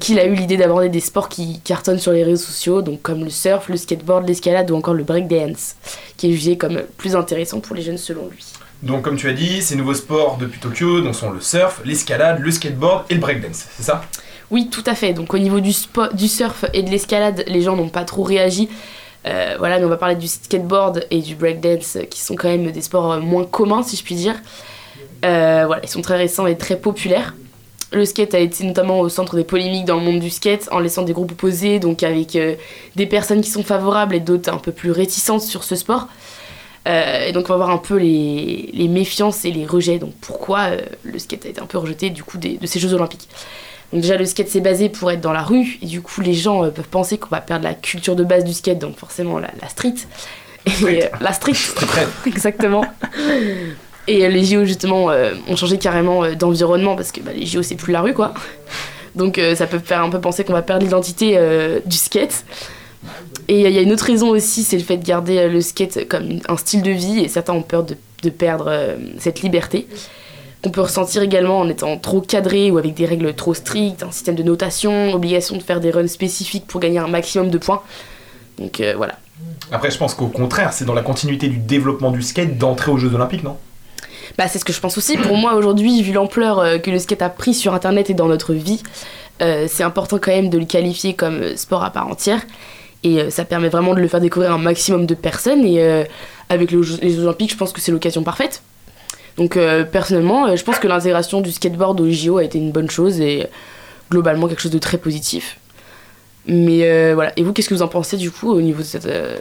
qu'il 0.02 0.18
a 0.18 0.26
eu 0.26 0.34
l'idée 0.34 0.56
d'aborder 0.56 0.88
des 0.88 1.00
sports 1.00 1.28
qui 1.28 1.60
cartonnent 1.60 1.98
sur 1.98 2.12
les 2.12 2.24
réseaux 2.24 2.44
sociaux, 2.44 2.82
donc 2.82 3.02
comme 3.02 3.22
le 3.22 3.30
surf, 3.30 3.68
le 3.68 3.76
skateboard, 3.76 4.26
l'escalade 4.26 4.68
ou 4.70 4.74
encore 4.74 4.94
le 4.94 5.04
breakdance, 5.04 5.76
qui 6.16 6.28
est 6.28 6.32
jugé 6.32 6.56
comme 6.56 6.82
plus 6.96 7.14
intéressant 7.14 7.60
pour 7.60 7.76
les 7.76 7.82
jeunes 7.82 7.98
selon 7.98 8.26
lui. 8.28 8.44
Donc 8.82 9.02
comme 9.02 9.16
tu 9.16 9.28
as 9.28 9.32
dit, 9.32 9.62
ces 9.62 9.76
nouveaux 9.76 9.94
sports 9.94 10.38
depuis 10.40 10.58
Tokyo 10.58 11.00
donc 11.00 11.14
sont 11.14 11.30
le 11.30 11.40
surf, 11.40 11.80
l'escalade, 11.84 12.40
le 12.40 12.50
skateboard 12.50 13.04
et 13.10 13.14
le 13.14 13.20
breakdance, 13.20 13.66
c'est 13.76 13.84
ça? 13.84 14.02
Oui, 14.50 14.68
tout 14.68 14.82
à 14.86 14.94
fait. 14.94 15.12
Donc 15.14 15.32
au 15.32 15.38
niveau 15.38 15.60
du, 15.60 15.72
surf 15.72 16.64
et 16.74 16.82
de 16.82 16.90
l'escalade, 16.90 17.44
les 17.46 17.62
gens 17.62 17.76
n'ont 17.76 17.88
pas 17.88 18.04
trop 18.04 18.22
réagi. 18.22 18.68
Euh, 19.24 19.54
voilà, 19.58 19.78
mais 19.78 19.84
on 19.84 19.88
va 19.88 19.96
parler 19.96 20.16
du 20.16 20.26
skateboard 20.26 21.06
et 21.10 21.20
du 21.20 21.36
breakdance, 21.36 21.96
qui 22.10 22.20
sont 22.20 22.34
quand 22.34 22.48
même 22.48 22.70
des 22.70 22.82
sports 22.82 23.12
euh, 23.12 23.20
moins 23.20 23.44
communs, 23.44 23.82
si 23.82 23.96
je 23.96 24.02
puis 24.02 24.16
dire. 24.16 24.34
Euh, 25.24 25.62
voilà, 25.64 25.80
ils 25.84 25.88
sont 25.88 26.02
très 26.02 26.16
récents 26.16 26.46
et 26.46 26.58
très 26.58 26.76
populaires. 26.76 27.34
Le 27.92 28.04
skate 28.04 28.34
a 28.34 28.40
été 28.40 28.64
notamment 28.64 29.00
au 29.00 29.08
centre 29.08 29.36
des 29.36 29.44
polémiques 29.44 29.84
dans 29.84 29.96
le 29.96 30.02
monde 30.02 30.18
du 30.18 30.28
skate, 30.28 30.68
en 30.72 30.80
laissant 30.80 31.02
des 31.02 31.12
groupes 31.12 31.32
opposés, 31.32 31.78
donc 31.78 32.02
avec 32.02 32.36
des 32.96 33.06
personnes 33.06 33.42
qui 33.42 33.50
sont 33.50 33.62
favorables 33.62 34.14
et 34.14 34.20
d'autres 34.20 34.52
un 34.52 34.56
peu 34.56 34.72
plus 34.72 34.90
réticentes 34.90 35.42
sur 35.42 35.62
ce 35.62 35.76
sport. 35.76 36.08
Euh, 36.88 37.26
et 37.28 37.32
donc 37.32 37.44
on 37.48 37.52
va 37.52 37.56
voir 37.58 37.70
un 37.70 37.78
peu 37.78 37.96
les, 37.96 38.70
les 38.72 38.88
méfiances 38.88 39.44
et 39.44 39.52
les 39.52 39.66
rejets, 39.66 39.98
donc 39.98 40.12
pourquoi 40.20 40.62
euh, 40.70 40.80
le 41.04 41.18
skate 41.20 41.46
a 41.46 41.48
été 41.48 41.60
un 41.60 41.66
peu 41.66 41.78
rejeté 41.78 42.10
du 42.10 42.24
coup 42.24 42.38
des- 42.38 42.56
de 42.56 42.66
ces 42.66 42.80
Jeux 42.80 42.92
Olympiques. 42.92 43.28
Donc 43.92 44.00
déjà 44.02 44.16
le 44.16 44.24
skate 44.24 44.48
c'est 44.48 44.60
basé 44.60 44.88
pour 44.88 45.10
être 45.12 45.20
dans 45.20 45.32
la 45.32 45.42
rue 45.42 45.78
et 45.80 45.86
du 45.86 46.02
coup 46.02 46.20
les 46.22 46.34
gens 46.34 46.64
euh, 46.64 46.70
peuvent 46.70 46.88
penser 46.88 47.18
qu'on 47.18 47.28
va 47.28 47.40
perdre 47.40 47.62
la 47.64 47.74
culture 47.74 48.16
de 48.16 48.24
base 48.24 48.42
du 48.42 48.52
skate 48.52 48.80
donc 48.80 48.96
forcément 48.96 49.38
la, 49.38 49.50
la 49.60 49.68
street. 49.68 49.94
Et, 50.66 51.04
la 51.20 51.32
street, 51.32 51.54
exactement. 52.26 52.84
Et 54.08 54.28
les 54.28 54.44
JO 54.44 54.64
justement 54.64 55.10
ont 55.48 55.56
changé 55.56 55.78
carrément 55.78 56.32
d'environnement 56.34 56.96
parce 56.96 57.12
que 57.12 57.20
bah, 57.20 57.30
les 57.34 57.46
JO 57.46 57.62
c'est 57.62 57.76
plus 57.76 57.92
la 57.92 58.00
rue 58.00 58.14
quoi. 58.14 58.34
Donc 59.14 59.40
ça 59.54 59.66
peut 59.68 59.78
faire 59.78 60.02
un 60.02 60.10
peu 60.10 60.20
penser 60.20 60.42
qu'on 60.44 60.52
va 60.52 60.62
perdre 60.62 60.82
l'identité 60.84 61.38
du 61.84 61.96
skate. 61.96 62.44
Et 63.48 63.60
il 63.60 63.72
y 63.72 63.78
a 63.78 63.82
une 63.82 63.92
autre 63.92 64.04
raison 64.04 64.28
aussi, 64.30 64.62
c'est 64.62 64.76
le 64.76 64.82
fait 64.82 64.96
de 64.96 65.04
garder 65.04 65.38
euh, 65.38 65.48
le 65.48 65.60
skate 65.60 66.08
comme 66.08 66.40
un 66.48 66.56
style 66.56 66.82
de 66.82 66.90
vie 66.90 67.20
et 67.20 67.28
certains 67.28 67.52
ont 67.52 67.62
peur 67.62 67.82
de, 67.82 67.96
de 68.22 68.30
perdre 68.30 68.66
euh, 68.68 68.96
cette 69.18 69.42
liberté. 69.42 69.86
Qu'on 70.62 70.70
peut 70.70 70.82
ressentir 70.82 71.22
également 71.22 71.58
en 71.58 71.68
étant 71.68 71.96
trop 71.98 72.20
cadré 72.20 72.70
ou 72.70 72.78
avec 72.78 72.94
des 72.94 73.04
règles 73.04 73.34
trop 73.34 73.52
strictes, 73.52 74.04
un 74.04 74.12
système 74.12 74.36
de 74.36 74.44
notation, 74.44 75.12
obligation 75.12 75.56
de 75.56 75.62
faire 75.62 75.80
des 75.80 75.90
runs 75.90 76.06
spécifiques 76.06 76.66
pour 76.66 76.80
gagner 76.80 76.98
un 76.98 77.08
maximum 77.08 77.50
de 77.50 77.58
points. 77.58 77.82
Donc 78.58 78.80
euh, 78.80 78.94
voilà. 78.96 79.18
Après 79.72 79.90
je 79.90 79.98
pense 79.98 80.14
qu'au 80.14 80.28
contraire, 80.28 80.72
c'est 80.72 80.84
dans 80.84 80.94
la 80.94 81.02
continuité 81.02 81.48
du 81.48 81.58
développement 81.58 82.12
du 82.12 82.22
skate 82.22 82.58
d'entrer 82.58 82.92
aux 82.92 82.98
Jeux 82.98 83.12
Olympiques, 83.12 83.42
non? 83.42 83.56
Bah, 84.38 84.46
c'est 84.48 84.60
ce 84.60 84.64
que 84.64 84.72
je 84.72 84.80
pense 84.80 84.96
aussi. 84.96 85.18
Pour 85.18 85.36
moi, 85.36 85.54
aujourd'hui, 85.54 86.00
vu 86.02 86.12
l'ampleur 86.12 86.80
que 86.80 86.90
le 86.90 86.98
skate 86.98 87.22
a 87.22 87.28
pris 87.28 87.52
sur 87.52 87.74
Internet 87.74 88.08
et 88.08 88.14
dans 88.14 88.28
notre 88.28 88.54
vie, 88.54 88.82
euh, 89.42 89.66
c'est 89.68 89.82
important 89.82 90.18
quand 90.18 90.30
même 90.30 90.48
de 90.48 90.58
le 90.58 90.64
qualifier 90.64 91.14
comme 91.14 91.56
sport 91.56 91.82
à 91.82 91.90
part 91.90 92.06
entière. 92.06 92.40
Et 93.04 93.20
euh, 93.20 93.30
ça 93.30 93.44
permet 93.44 93.68
vraiment 93.68 93.94
de 93.94 94.00
le 94.00 94.08
faire 94.08 94.20
découvrir 94.20 94.52
à 94.52 94.54
un 94.54 94.58
maximum 94.58 95.06
de 95.06 95.14
personnes. 95.14 95.64
Et 95.64 95.82
euh, 95.82 96.04
avec 96.48 96.70
Jeux- 96.70 96.98
les 97.02 97.10
Jeux 97.14 97.22
Olympiques, 97.24 97.52
je 97.52 97.56
pense 97.56 97.72
que 97.72 97.80
c'est 97.80 97.92
l'occasion 97.92 98.22
parfaite. 98.22 98.62
Donc, 99.36 99.56
euh, 99.56 99.84
personnellement, 99.84 100.54
je 100.54 100.62
pense 100.62 100.78
que 100.78 100.86
l'intégration 100.86 101.40
du 101.40 101.50
skateboard 101.52 102.00
au 102.00 102.10
JO 102.10 102.38
a 102.38 102.44
été 102.44 102.58
une 102.58 102.70
bonne 102.70 102.90
chose 102.90 103.20
et 103.20 103.46
globalement 104.10 104.46
quelque 104.46 104.60
chose 104.60 104.70
de 104.70 104.78
très 104.78 104.98
positif. 104.98 105.58
Mais 106.46 106.80
euh, 106.82 107.12
voilà. 107.14 107.32
Et 107.36 107.42
vous, 107.42 107.52
qu'est-ce 107.52 107.68
que 107.68 107.74
vous 107.74 107.82
en 107.82 107.88
pensez 107.88 108.16
du 108.16 108.30
coup 108.30 108.50
au 108.52 108.60
niveau 108.60 108.78
de 108.82 108.86
cette. 108.86 109.06
euh, 109.06 109.38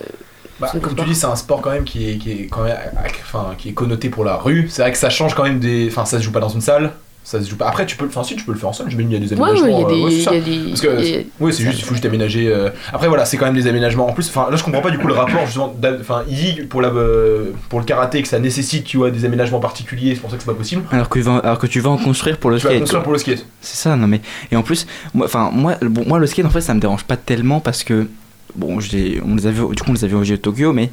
Bah, 0.59 0.71
comme 0.81 0.95
tu 0.95 1.03
dis, 1.05 1.15
c'est 1.15 1.25
un 1.25 1.35
sport 1.35 1.61
quand 1.61 1.71
même 1.71 1.83
qui 1.83 2.09
est, 2.11 2.17
qui 2.17 2.31
est 2.31 2.47
quand 2.47 2.63
même, 2.63 2.77
enfin, 3.23 3.53
qui 3.57 3.69
est 3.69 3.73
connoté 3.73 4.09
pour 4.09 4.23
la 4.23 4.37
rue. 4.37 4.67
C'est 4.69 4.81
vrai 4.83 4.91
que 4.91 4.97
ça 4.97 5.09
change 5.09 5.33
quand 5.35 5.43
même 5.43 5.59
des, 5.59 5.87
enfin, 5.89 6.05
ça 6.05 6.19
se 6.19 6.23
joue 6.23 6.31
pas 6.31 6.39
dans 6.39 6.49
une 6.49 6.61
salle. 6.61 6.91
Ça 7.23 7.39
se 7.41 7.47
joue 7.49 7.55
pas. 7.55 7.67
Après, 7.67 7.85
tu 7.85 7.95
peux, 7.97 8.07
enfin, 8.07 8.23
si 8.23 8.35
tu 8.35 8.43
peux 8.43 8.51
le 8.51 8.57
faire 8.57 8.69
en 8.69 8.73
salle. 8.73 8.87
Je 8.89 8.97
me 8.97 9.03
dis, 9.03 9.09
il 9.09 9.13
y 9.13 9.15
a 9.15 9.19
des 9.19 9.31
aménagements. 9.31 9.67
ouais, 9.67 10.11
il 10.11 10.21
y 10.21 10.25
a 10.27 10.31
euh, 10.31 10.41
des- 10.41 10.57
ouais, 10.59 10.67
a 10.67 10.69
Parce 10.69 10.81
que, 10.81 10.87
a- 10.87 11.43
ouais, 11.43 11.51
c'est 11.51 11.63
juste, 11.63 11.79
il 11.79 11.83
faut 11.85 11.93
juste 11.93 12.05
aménager. 12.05 12.47
euh, 12.47 12.69
Après, 12.91 13.07
voilà, 13.07 13.25
c'est 13.25 13.37
quand 13.37 13.45
même 13.45 13.53
des 13.53 13.67
aménagements 13.67 14.09
en 14.09 14.13
plus. 14.13 14.27
Enfin, 14.27 14.47
là, 14.49 14.57
je 14.57 14.63
comprends 14.63 14.81
pas 14.81 14.89
du 14.89 14.97
coup 14.97 15.07
le 15.07 15.13
rapport 15.13 15.45
justement. 15.45 15.73
Enfin, 15.99 16.23
pour 16.69 16.81
la, 16.81 16.89
euh, 16.89 17.51
pour 17.69 17.79
le 17.79 17.85
karaté 17.85 18.21
que 18.23 18.27
ça 18.27 18.39
nécessite, 18.39 18.85
tu 18.85 18.97
vois, 18.97 19.11
des 19.11 19.23
aménagements 19.23 19.59
particuliers. 19.59 20.15
C'est 20.15 20.21
pour 20.21 20.31
ça 20.31 20.37
que 20.37 20.43
c'est 20.43 20.49
pas 20.51 20.57
possible. 20.57 20.81
Alors 20.91 21.09
que, 21.09 21.19
alors 21.43 21.59
que 21.59 21.67
tu 21.67 21.79
vas 21.79 21.91
en 21.91 21.97
construire 21.97 22.37
pour 22.37 22.49
le 22.49 22.57
Tu 22.57 22.63
vas 22.63 22.69
skate. 22.71 22.79
construire 22.81 22.99
quoi. 23.01 23.03
pour 23.03 23.13
le 23.13 23.19
skate. 23.19 23.45
C'est 23.61 23.77
ça, 23.77 23.95
non 23.95 24.07
mais. 24.07 24.21
Et 24.51 24.55
en 24.55 24.63
plus, 24.63 24.87
moi, 25.13 25.27
enfin, 25.27 25.51
moi, 25.53 25.75
bon, 25.81 26.03
moi, 26.07 26.17
le 26.17 26.25
skate, 26.25 26.45
en 26.45 26.49
fait, 26.49 26.61
ça 26.61 26.73
me 26.73 26.79
dérange 26.79 27.03
pas 27.03 27.17
tellement 27.17 27.59
parce 27.59 27.83
que. 27.83 28.07
bon, 28.55 28.79
les- 28.91 29.21
on 29.23 29.35
les 29.35 29.45
avait, 29.47 29.59
du 29.59 29.81
coup, 29.83 29.89
on 29.89 29.93
les 29.93 30.03
avait 30.03 30.15
au 30.15 30.23
JO 30.23 30.31
de 30.31 30.41
Tokyo, 30.41 30.73
mais 30.73 30.89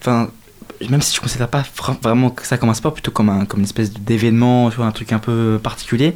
enfin, 0.00 0.30
même 0.88 1.02
si 1.02 1.14
je 1.14 1.18
ne 1.20 1.22
considère 1.22 1.48
pas 1.48 1.62
vraiment 2.02 2.30
que 2.30 2.46
ça 2.46 2.56
comme 2.58 2.68
un 2.70 2.74
sport, 2.74 2.92
plutôt 2.92 3.10
comme, 3.10 3.28
un, 3.28 3.44
comme 3.44 3.60
une 3.60 3.66
espèce 3.66 3.92
d'événement, 3.92 4.70
tu 4.70 4.76
vois, 4.76 4.86
un 4.86 4.92
truc 4.92 5.12
un 5.12 5.18
peu 5.18 5.58
particulier. 5.62 6.14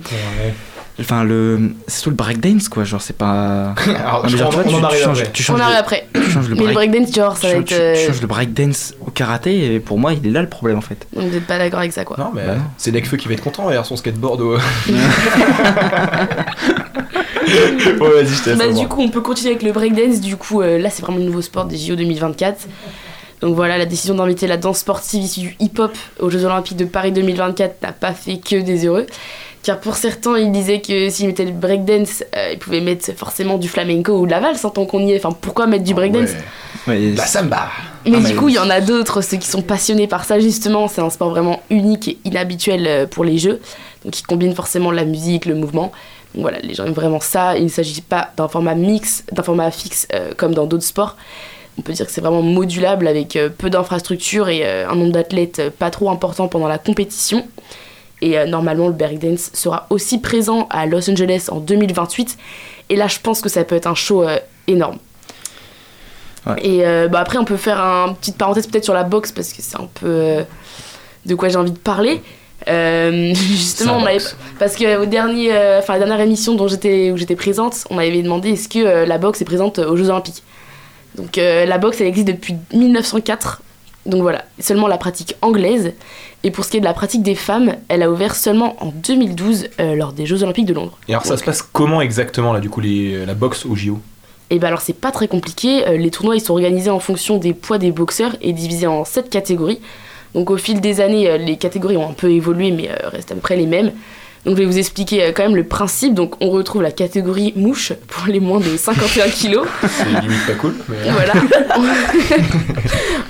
Enfin, 0.99 1.25
le, 1.25 1.75
c'est 1.89 2.03
tout 2.05 2.09
le 2.09 2.17
breakdance, 2.17 2.71
quoi. 2.71 2.85
Genre, 2.85 3.03
c'est 3.03 3.19
pas. 3.19 3.75
Alors, 3.87 4.17
Non, 4.17 4.23
mais 4.25 4.29
je 4.31 4.37
genre, 4.39 4.49
crois 4.49 4.65
tu 4.65 4.71
vois, 4.71 4.81
qu'on 4.81 4.87
en 4.87 4.89
tu- 4.89 4.97
tu 4.97 5.03
arrive 5.03 5.05
changes- 5.05 5.21
après. 5.21 5.33
tu 5.33 5.43
On 5.43 5.45
changes 5.45 5.61
arrive 5.61 5.75
le- 5.75 5.79
après. 5.81 6.09
Tu 6.15 6.31
changes 6.31 6.49
le 6.49 6.55
Mais 6.55 6.61
le 6.61 6.67
break- 6.73 6.91
breakdance, 6.91 7.15
genre, 7.15 7.37
ça 7.37 7.49
va 7.49 7.53
tu, 7.55 7.61
être. 7.61 7.67
tu- 7.67 7.75
euh, 7.75 7.95
tu 7.95 8.07
changes 8.07 8.21
le 8.23 8.27
breakdance 8.27 8.95
au 9.07 9.11
karaté, 9.11 9.75
et 9.75 9.79
pour 9.81 9.99
moi, 9.99 10.15
il 10.15 10.27
est 10.27 10.31
là 10.31 10.41
le 10.41 10.49
problème 10.49 10.79
en 10.79 10.81
fait. 10.81 11.07
Vous 11.15 11.21
n'êtes 11.21 11.47
pas 11.47 11.59
d'accord 11.59 11.81
avec 11.81 11.93
ça, 11.93 12.07
quoi. 12.07 12.17
Non, 12.19 12.31
mais 12.35 12.47
Bah 12.47 12.55
c'est 12.79 12.93
Necfeu 12.93 13.19
qui 13.19 13.29
va 13.29 13.35
être 13.35 13.43
content 13.45 13.65
derrière 13.65 13.85
son 13.85 13.97
skateboard. 13.97 14.41
au- 14.41 14.57
bon, 17.99 18.09
vas-y, 18.11 18.27
je 18.29 18.55
Bah, 18.57 18.73
du 18.73 18.89
coup, 18.89 19.03
on 19.03 19.09
peut 19.11 19.21
continuer 19.21 19.51
avec 19.51 19.63
le 19.63 19.73
breakdance. 19.73 20.21
Du 20.21 20.37
coup, 20.37 20.63
euh, 20.63 20.79
là, 20.79 20.91
c'est 20.91 21.03
vraiment 21.03 21.19
le 21.19 21.25
nouveau 21.25 21.43
sport 21.43 21.67
des 21.67 21.77
JO 21.77 21.95
2024. 21.97 22.67
Donc 23.41 23.55
voilà, 23.55 23.77
la 23.79 23.87
décision 23.87 24.15
d'inviter 24.15 24.47
la 24.47 24.57
danse 24.57 24.79
sportive 24.79 25.23
issue 25.23 25.41
du 25.41 25.57
hip-hop 25.61 25.93
aux 26.21 26.31
Jeux 26.31 26.45
Olympiques 26.45 26.77
de 26.79 26.85
Paris 26.87 27.13
2024 27.13 27.83
n'a 27.83 27.93
pas 27.93 28.13
fait 28.13 28.39
que 28.39 28.57
des 28.61 28.87
heureux. 28.87 29.07
Car 29.63 29.81
pour 29.81 29.97
certains, 29.97 30.39
ils 30.39 30.53
disaient 30.53 30.81
que 30.81 31.11
s'ils 31.11 31.27
mettaient 31.27 31.45
le 31.45 31.51
breakdance, 31.51 32.23
euh, 32.37 32.51
ils 32.53 32.59
pouvaient 32.59 32.81
mettre 32.81 33.13
forcément 33.17 33.59
du 33.59 33.69
flamenco 33.69 34.13
ou 34.13 34.25
de 34.27 34.31
la 34.31 34.39
valse 34.41 34.65
en 34.65 34.71
tant 34.71 34.87
qu'on 34.87 35.01
y 35.01 35.13
est. 35.13 35.17
Enfin, 35.25 35.37
pourquoi 35.39 35.67
mettre 35.67 35.83
du 35.85 35.93
breakdance? 35.93 36.31
La 36.87 37.27
samba. 37.27 37.69
mais 38.05 38.13
Ah, 38.15 38.21
du 38.21 38.23
mais- 38.29 38.35
coup, 38.35 38.49
il 38.49 38.55
y 38.55 38.59
en 38.61 38.71
a 38.71 38.81
d'autres, 38.81 39.23
ceux 39.23 39.39
qui 39.39 39.49
sont 39.49 39.63
passionnés 39.63 40.07
par 40.07 40.25
ça, 40.25 40.39
justement. 40.39 40.87
C'est 40.87 41.01
un 41.01 41.11
sport 41.11 41.31
vraiment 41.31 41.61
unique 41.69 42.07
et 42.09 42.19
inhabituel 42.25 42.87
euh, 42.87 43.07
pour 43.07 43.25
les 43.25 43.39
jeux. 43.39 43.61
Donc, 44.05 44.19
il 44.19 44.23
combine 44.23 44.55
forcément 44.55 44.93
la 44.93 45.05
musique, 45.05 45.47
le 45.47 45.57
mouvement. 45.57 45.91
Donc 46.35 46.43
voilà, 46.43 46.61
les 46.61 46.75
gens 46.75 46.85
aiment 46.87 46.93
vraiment 46.93 47.19
ça. 47.21 47.57
Il 47.59 47.65
ne 47.65 47.69
s'agit 47.69 48.03
pas 48.03 48.31
d'un 48.37 48.47
format 48.47 48.77
mix, 48.77 49.25
d'un 49.33 49.43
format 49.43 49.71
fixe 49.73 50.07
euh, 50.15 50.31
comme 50.37 50.55
dans 50.55 50.67
d'autres 50.67 50.85
sports. 50.85 51.17
On 51.79 51.83
peut 51.83 51.93
dire 51.93 52.07
que 52.07 52.13
c'est 52.13 52.21
vraiment 52.21 52.43
modulable 52.43 53.07
avec 53.07 53.37
euh, 53.37 53.49
peu 53.51 53.69
d'infrastructures 53.71 54.49
et 54.49 54.61
euh, 54.65 54.89
un 54.89 54.95
nombre 54.95 55.13
d'athlètes 55.13 55.59
euh, 55.59 55.71
pas 55.71 55.91
trop 55.91 56.11
important 56.11 56.49
pendant 56.49 56.69
la 56.69 56.79
compétition. 56.79 57.47
Et 58.23 58.39
euh, 58.39 58.47
normalement, 58.47 58.89
le 58.89 58.95
breakdance 58.95 59.51
sera 59.53 59.87
aussi 59.91 60.19
présent 60.19 60.67
à 60.71 60.87
Los 60.87 61.11
Angeles 61.11 61.49
en 61.51 61.59
2028. 61.59 62.39
Et 62.89 62.97
là, 62.97 63.09
je 63.09 63.19
pense 63.21 63.41
que 63.41 63.49
ça 63.49 63.65
peut 63.65 63.75
être 63.75 63.87
un 63.87 63.95
show 63.95 64.23
euh, 64.23 64.39
énorme. 64.67 64.99
Et 66.59 66.87
euh, 66.87 67.09
bah, 67.09 67.21
après, 67.21 67.39
on 67.39 67.45
peut 67.45 67.57
faire 67.57 67.81
une 67.81 68.15
petite 68.15 68.39
parenthèse 68.39 68.69
peut-être 68.69 68.85
sur 68.85 68.95
la 68.95 69.03
boxe 69.03 69.33
parce 69.33 69.53
que 69.53 69.63
c'est 69.63 69.77
un 69.77 69.89
peu 69.95 70.45
de 71.27 71.35
quoi 71.35 71.49
j'ai 71.49 71.57
envie 71.57 71.73
de 71.73 71.79
parler. 71.79 72.23
Justement, 72.67 73.99
on 73.99 74.07
avait, 74.07 74.19
parce 74.59 74.77
que 74.77 75.03
au 75.03 75.07
dernier, 75.07 75.51
enfin 75.79 75.95
la 75.95 75.99
dernière 75.99 76.21
émission 76.21 76.55
dont 76.55 76.69
j'étais 76.69 77.11
où 77.11 77.17
j'étais 77.17 77.35
présente, 77.35 77.85
on 77.91 77.95
m'avait 77.95 78.23
demandé 78.23 78.51
est-ce 78.51 78.69
que 78.69 79.05
la 79.05 79.19
boxe 79.19 79.43
est 79.43 79.45
présente 79.45 79.81
aux 79.81 79.97
Jeux 79.97 80.09
Olympiques. 80.09 80.43
Donc 81.17 81.39
euh, 81.39 81.65
la 81.65 81.79
boxe, 81.79 82.01
elle 82.01 82.07
existe 82.07 82.29
depuis 82.29 82.55
1904. 82.73 83.63
Donc 84.05 84.23
voilà, 84.23 84.45
seulement 84.61 84.87
la 84.87 84.99
pratique 84.99 85.35
anglaise. 85.43 85.93
Et 86.45 86.51
pour 86.53 86.65
ce 86.65 86.71
qui 86.71 86.77
est 86.77 86.81
de 86.81 86.85
la 86.85 86.95
pratique 86.95 87.23
des 87.23 87.35
femmes, 87.35 87.75
elle 87.89 88.03
a 88.03 88.11
ouvert 88.11 88.37
seulement 88.37 88.77
en 88.81 88.93
2012 88.95 89.69
euh, 89.81 89.97
lors 89.97 90.13
des 90.13 90.27
Jeux 90.27 90.45
Olympiques 90.45 90.67
de 90.67 90.75
Londres. 90.75 90.97
Et 91.09 91.13
alors, 91.13 91.27
ça 91.27 91.37
se 91.37 91.43
passe 91.43 91.63
comment 91.63 92.01
exactement, 92.01 92.53
là, 92.53 92.61
du 92.61 92.71
coup, 92.71 92.81
les, 92.81 93.27
la 93.27 93.35
boxe 93.35 93.67
au 93.67 93.75
JO 93.75 93.99
Et 94.51 94.61
ben 94.61 94.69
alors 94.69 94.81
c'est 94.81 94.93
pas 94.93 95.11
très 95.11 95.27
compliqué, 95.27 95.85
Euh, 95.89 95.97
les 95.97 96.11
tournois 96.11 96.37
ils 96.37 96.41
sont 96.41 96.53
organisés 96.53 96.91
en 96.91 97.01
fonction 97.01 97.39
des 97.39 97.53
poids 97.53 97.79
des 97.79 97.91
boxeurs 97.91 98.37
et 98.41 98.53
divisés 98.53 98.87
en 98.87 99.05
7 99.05 99.29
catégories. 99.29 99.81
Donc 100.35 100.51
au 100.51 100.57
fil 100.57 100.81
des 100.81 101.01
années, 101.01 101.39
les 101.39 101.57
catégories 101.57 101.97
ont 101.97 102.11
un 102.11 102.13
peu 102.13 102.31
évolué 102.31 102.71
mais 102.71 102.91
restent 103.05 103.33
à 103.33 103.35
peu 103.35 103.41
près 103.41 103.57
les 103.57 103.67
mêmes. 103.67 103.91
Donc 104.47 104.57
je 104.57 104.63
vais 104.63 104.67
vous 104.67 104.79
expliquer 104.79 105.25
euh, 105.25 105.33
quand 105.35 105.43
même 105.43 105.57
le 105.57 105.65
principe. 105.65 106.15
Donc 106.15 106.37
on 106.41 106.51
retrouve 106.51 106.81
la 106.81 106.93
catégorie 106.93 107.53
mouche 107.57 107.93
pour 108.07 108.29
les 108.29 108.39
moins 108.39 108.61
de 108.61 108.77
51 108.77 109.29
kilos. 109.29 109.67
C'est 109.83 110.23
limite 110.23 110.47
pas 110.47 110.55
cool. 110.55 110.75
Mais... 110.89 111.11
Voilà. 111.11 111.33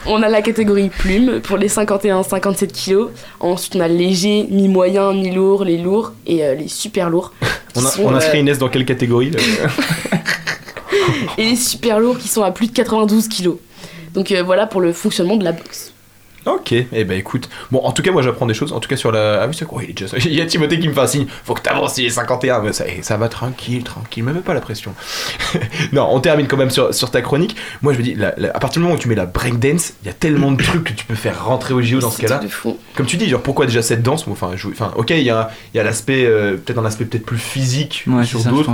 on 0.07 0.23
a 0.23 0.29
la 0.29 0.43
catégorie 0.43 0.91
plume 0.91 1.41
pour 1.41 1.57
les 1.57 1.69
51-57 1.69 2.67
kilos. 2.67 3.11
Ensuite 3.41 3.77
on 3.77 3.81
a 3.81 3.89
léger, 3.89 4.47
mi-moyen, 4.51 5.15
mi-lourd, 5.15 5.65
les 5.65 5.79
lourds 5.79 6.13
et 6.27 6.45
euh, 6.45 6.55
les 6.55 6.69
super 6.69 7.09
lourds. 7.09 7.33
On, 7.75 7.85
a, 7.85 7.89
sont, 7.89 8.05
on 8.05 8.15
inscrit 8.15 8.37
euh, 8.37 8.43
Inès 8.43 8.59
dans 8.59 8.69
quelle 8.69 8.85
catégorie 8.85 9.33
et 11.39 11.45
les 11.45 11.57
super 11.57 11.99
lourds 11.99 12.19
qui 12.19 12.29
sont 12.29 12.43
à 12.43 12.51
plus 12.51 12.67
de 12.67 12.73
92 12.73 13.29
kilos. 13.29 13.57
Donc 14.13 14.33
euh, 14.33 14.43
voilà 14.43 14.67
pour 14.67 14.83
le 14.83 14.93
fonctionnement 14.93 15.37
de 15.37 15.45
la 15.45 15.53
boxe. 15.53 15.95
Ok, 16.47 16.73
eh 16.73 17.05
ben 17.05 17.19
écoute. 17.19 17.49
Bon, 17.73 17.81
en 17.85 17.91
tout 17.93 18.03
cas, 18.03 18.13
moi 18.13 18.23
j'apprends 18.23 18.47
des 18.47 18.55
choses. 18.55 18.73
En 18.73 18.79
tout 18.81 18.89
cas, 18.89 18.97
sur 18.97 19.11
la. 19.13 19.43
Ah 19.43 19.47
oui, 19.49 19.55
c'est 19.59 19.65
quoi? 19.67 19.83
Il 19.83 19.91
est 19.91 19.93
déjà. 19.95 20.17
Il 20.25 20.33
y 20.35 20.41
a 20.41 20.47
Timothée 20.47 20.79
qui 20.79 20.89
me 20.89 20.95
fait 20.95 21.01
un 21.01 21.07
signe. 21.07 21.27
Faut 21.45 21.55
que 21.55 21.61
t'avances, 21.61 21.99
il 21.99 22.07
est 22.07 22.11
51. 22.11 22.61
Mais 22.63 22.73
ça, 22.73 22.85
eh, 22.87 23.03
ça 23.03 23.17
va 23.17 23.29
tranquille, 23.29 23.83
tranquille. 23.83 24.23
Me 24.23 24.33
mets 24.33 24.41
pas 24.41 24.55
la 24.55 24.61
pression. 24.61 24.95
non, 25.93 26.09
on 26.11 26.21
termine 26.21 26.47
quand 26.47 26.57
même 26.57 26.71
sur, 26.71 26.95
sur 26.95 27.11
ta 27.11 27.21
chronique. 27.23 27.57
Moi, 27.83 27.93
je 27.93 27.99
me 27.99 28.03
dis, 28.05 28.15
la- 28.15 28.35
la- 28.37 28.49
à 28.51 28.59
partir 28.61 28.81
du 28.81 28.85
moment 28.85 28.95
où 28.95 28.99
tu 28.99 29.09
mets 29.09 29.15
la 29.15 29.27
breakdance, 29.27 29.95
il 30.03 30.07
y 30.07 30.11
a 30.11 30.15
tellement 30.15 30.53
de 30.53 30.63
trucs 30.63 30.85
que 30.85 30.93
tu 30.93 31.05
peux 31.05 31.15
faire 31.15 31.45
rentrer 31.45 31.75
au 31.75 31.83
JO 31.83 31.99
dans 31.99 32.11
ce 32.11 32.21
cas-là. 32.23 32.41
Comme 32.95 33.07
tu 33.07 33.17
dis, 33.17 33.29
genre 33.29 33.43
pourquoi 33.43 33.67
déjà 33.67 33.83
cette 33.83 34.03
danse? 34.03 34.25
Bon, 34.27 34.33
Enfin, 34.33 34.53
je- 34.55 34.69
enfin, 34.69 34.93
ok, 34.97 35.11
il 35.11 35.23
y 35.23 35.31
a, 35.31 35.51
il 35.75 35.77
y 35.77 35.81
a 35.81 35.83
l'aspect, 35.83 36.25
euh, 36.27 36.57
peut-être 36.57 36.79
un 36.79 36.85
aspect 36.85 37.05
peut-être 37.07 37.27
plus 37.27 37.39
physique 37.39 38.05
Ouais, 38.07 38.25
sur 38.25 38.41
d'autres. 38.51 38.71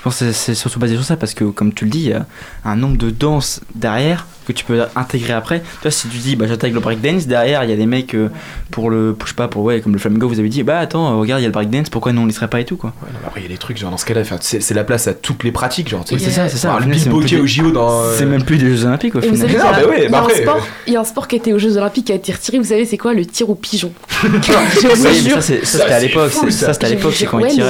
Je 0.00 0.04
pense 0.04 0.18
que 0.20 0.32
c'est- 0.32 0.54
surtout 0.54 0.78
basé 0.78 0.94
sur 0.94 1.04
ça 1.04 1.16
parce 1.18 1.34
que, 1.34 1.44
comme 1.44 1.74
tu 1.74 1.84
le 1.84 1.90
dis, 1.90 2.00
il 2.00 2.08
y 2.08 2.12
a 2.14 2.24
un 2.64 2.74
nombre 2.74 2.96
de 2.96 3.10
danses 3.10 3.60
derrière 3.74 4.26
que 4.46 4.52
tu 4.52 4.64
peux 4.64 4.80
intégrer 4.96 5.34
après. 5.34 5.60
Tu 5.60 5.66
vois, 5.82 5.90
si 5.90 6.08
tu 6.08 6.16
dis, 6.16 6.36
bah, 6.36 6.46
j'intègre 6.48 6.74
le 6.76 6.80
breakdance, 6.80 7.26
derrière, 7.26 7.64
il 7.64 7.70
y 7.70 7.72
a 7.74 7.76
des 7.76 7.84
mecs 7.84 8.14
euh, 8.14 8.30
pour 8.70 8.88
le, 8.88 9.14
je 9.22 9.28
sais 9.28 9.34
pas, 9.34 9.46
pour, 9.46 9.62
ouais, 9.62 9.82
comme 9.82 9.92
le 9.92 9.98
flamenco, 9.98 10.26
vous 10.26 10.38
avez 10.40 10.48
dit, 10.48 10.62
bah 10.62 10.78
attends, 10.78 11.12
euh, 11.12 11.16
regarde, 11.20 11.40
il 11.40 11.42
y 11.42 11.46
a 11.46 11.48
le 11.48 11.52
breakdance, 11.52 11.90
pourquoi 11.90 12.12
nous 12.14 12.22
on 12.22 12.26
n'y 12.26 12.32
serait 12.32 12.48
pas 12.48 12.60
et 12.60 12.64
tout, 12.64 12.76
quoi. 12.78 12.94
Ouais, 13.02 13.08
non, 13.12 13.18
mais 13.20 13.26
après, 13.28 13.40
il 13.40 13.42
y 13.42 13.46
a 13.46 13.50
des 13.50 13.58
trucs, 13.58 13.76
genre 13.76 13.90
dans 13.90 13.98
ce 13.98 14.06
cas-là, 14.06 14.22
enfin, 14.22 14.38
c'est 14.40 14.60
c'est 14.62 14.72
la 14.72 14.84
place 14.84 15.06
à 15.06 15.12
toutes 15.12 15.44
les 15.44 15.52
pratiques. 15.52 15.90
Genre, 15.90 16.02
tu 16.02 16.14
Oui, 16.14 16.20
sais, 16.20 16.26
c'est 16.30 16.32
ça, 16.32 16.48
c'est 16.48 16.56
ça. 16.56 16.78
Le 16.80 16.86
au 17.12 17.22
des- 17.22 17.46
JO 17.46 17.70
dans. 17.70 18.00
euh, 18.04 18.14
C'est 18.16 18.24
même 18.24 18.42
plus 18.42 18.56
des 18.56 18.74
Jeux 18.74 18.86
Olympiques 18.86 19.14
au 19.16 19.20
final. 19.20 19.36
Non, 19.38 19.46
bah 19.46 19.52
il 19.52 20.02
y 20.02 20.06
a 20.06 20.16
un 20.16 20.20
après, 20.22 20.42
sport, 20.42 20.66
il 20.86 20.92
y 20.94 20.96
a 20.96 21.00
un 21.00 21.04
sport 21.04 21.28
qui 21.28 21.36
a 21.36 21.38
été 21.38 21.52
aux 21.52 21.58
Jeux 21.58 21.76
Olympiques 21.76 22.06
qui 22.06 22.12
a 22.12 22.16
été 22.16 22.32
retiré. 22.32 22.56
Vous 22.58 22.64
savez 22.64 22.86
c'est 22.86 22.96
quoi 22.96 23.12
le 23.12 23.26
tir 23.26 23.50
au 23.50 23.54
pigeon? 23.54 23.92
Ça, 24.40 25.40
c'était 25.42 25.82
à 25.92 26.00
l'époque, 26.00 26.30
ça. 26.32 26.72
c'était 26.72 26.86
à 26.86 26.88
l'époque, 26.88 27.12
c'est 27.14 27.26
quand 27.26 27.38
Il 27.40 27.50
souviens. 27.50 27.66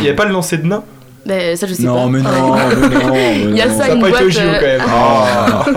il 0.00 0.02
y 0.04 0.08
a 0.08 0.14
pas 0.14 0.24
le 0.24 0.32
lancer 0.32 0.56
de 0.56 0.66
nain? 0.66 0.82
Ben, 1.26 1.56
ça 1.56 1.66
je 1.66 1.74
sais 1.74 1.82
pas. 1.82 1.88
Non, 1.90 2.08
mais 2.10 2.22
non, 2.22 2.30
mais 2.54 2.94
non, 3.04 3.10
mais 3.12 3.40
Il 3.40 3.56
y 3.56 3.60
a 3.60 3.66
non. 3.66 3.76
ça, 3.76 3.84
Ça 3.86 3.92
a 3.92 3.94
une 3.94 4.04
au 4.04 4.08
boîte. 4.08 4.28
JO 4.28 4.40
euh, 4.40 4.58
quand 4.60 4.66
même. 4.66 4.82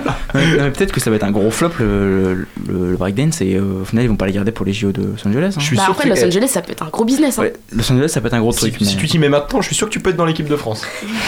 Ah. 0.31 0.69
Peut-être 0.71 0.91
que 0.91 0.99
ça 0.99 1.09
va 1.09 1.15
être 1.15 1.23
un 1.23 1.31
gros 1.31 1.49
flop 1.49 1.69
le, 1.79 1.85
le, 1.87 2.47
le- 2.67 2.91
le 2.91 2.97
breakdance 2.97 3.41
et 3.41 3.55
euh, 3.55 3.81
au 3.81 3.85
final 3.85 4.05
ils 4.05 4.07
vont 4.09 4.15
pas 4.15 4.27
les 4.27 4.31
garder 4.31 4.51
pour 4.51 4.63
les 4.63 4.73
JO 4.73 4.91
de 4.91 5.01
Los 5.01 5.27
Angeles. 5.27 5.53
hein. 5.55 5.59
Je 5.59 5.65
suis 5.65 5.75
Bah 5.75 5.83
sûr 5.85 5.91
après, 5.93 6.03
que- 6.07 6.15
Los 6.15 6.23
Angeles, 6.23 6.47
ça 6.49 6.61
peut 6.61 6.71
être 6.71 6.83
un 6.83 6.89
gros 6.89 7.03
business. 7.03 7.39
Hein. 7.39 7.43
Ouais, 7.43 7.53
Los 7.75 7.91
Angeles 7.91 8.09
ça 8.09 8.21
peut 8.21 8.27
être 8.27 8.35
un 8.35 8.39
gros 8.39 8.51
Si, 8.51 8.59
truc. 8.59 8.75
si 8.79 8.95
mais- 8.95 9.01
tu 9.01 9.07
t'y 9.07 9.17
mets 9.17 9.29
maintenant, 9.29 9.59
je 9.61 9.67
suis 9.67 9.75
sûr 9.75 9.87
que 9.87 9.91
tu 9.93 9.99
peux 9.99 10.11
être 10.11 10.17
dans 10.17 10.25
l'équipe 10.25 10.47
de 10.47 10.55
France. 10.55 10.83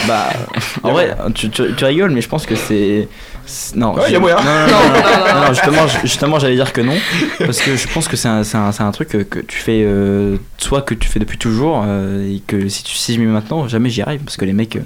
Bah, 0.06 0.28
en 0.84 0.92
vrai, 0.92 1.16
tu, 1.34 1.50
tu, 1.50 1.74
tu 1.76 1.84
rigoles, 1.84 2.12
mais 2.12 2.20
je 2.20 2.28
pense 2.28 2.46
que 2.46 2.54
c'est. 2.54 3.08
Non, 3.74 3.94
Ouais, 3.94 4.02
je- 4.06 4.12
y 4.12 4.16
a 4.16 4.18
moyen. 4.20 4.36
Non, 4.36 4.42
non, 4.44 5.34
non, 5.34 5.40
non, 5.40 5.48
justement, 5.52 5.86
justement 6.04 6.38
j'allais 6.38 6.54
dire 6.54 6.72
que 6.72 6.80
non. 6.80 6.94
Parce 7.38 7.60
que 7.60 7.76
je 7.76 7.88
pense 7.92 8.08
que 8.08 8.16
c'est 8.16 8.28
un, 8.28 8.42
un, 8.54 8.70
un 8.78 8.90
truc 8.92 9.08
que, 9.08 9.18
que 9.18 9.38
tu 9.40 9.58
fais. 9.58 9.82
euh, 9.84 10.36
soit 10.58 10.82
que 10.82 10.94
tu 10.94 11.08
fais 11.08 11.18
depuis 11.18 11.38
toujours, 11.38 11.82
euh, 11.86 12.24
et 12.36 12.40
que 12.46 12.68
si 12.68 12.84
tu 12.84 12.94
si 12.94 13.14
je 13.14 13.20
mets 13.20 13.26
maintenant, 13.26 13.66
jamais 13.68 13.90
j'y 13.90 14.00
arrive. 14.02 14.20
Parce 14.22 14.36
que 14.36 14.44
les 14.44 14.52
mecs. 14.52 14.76
euh, 14.76 14.80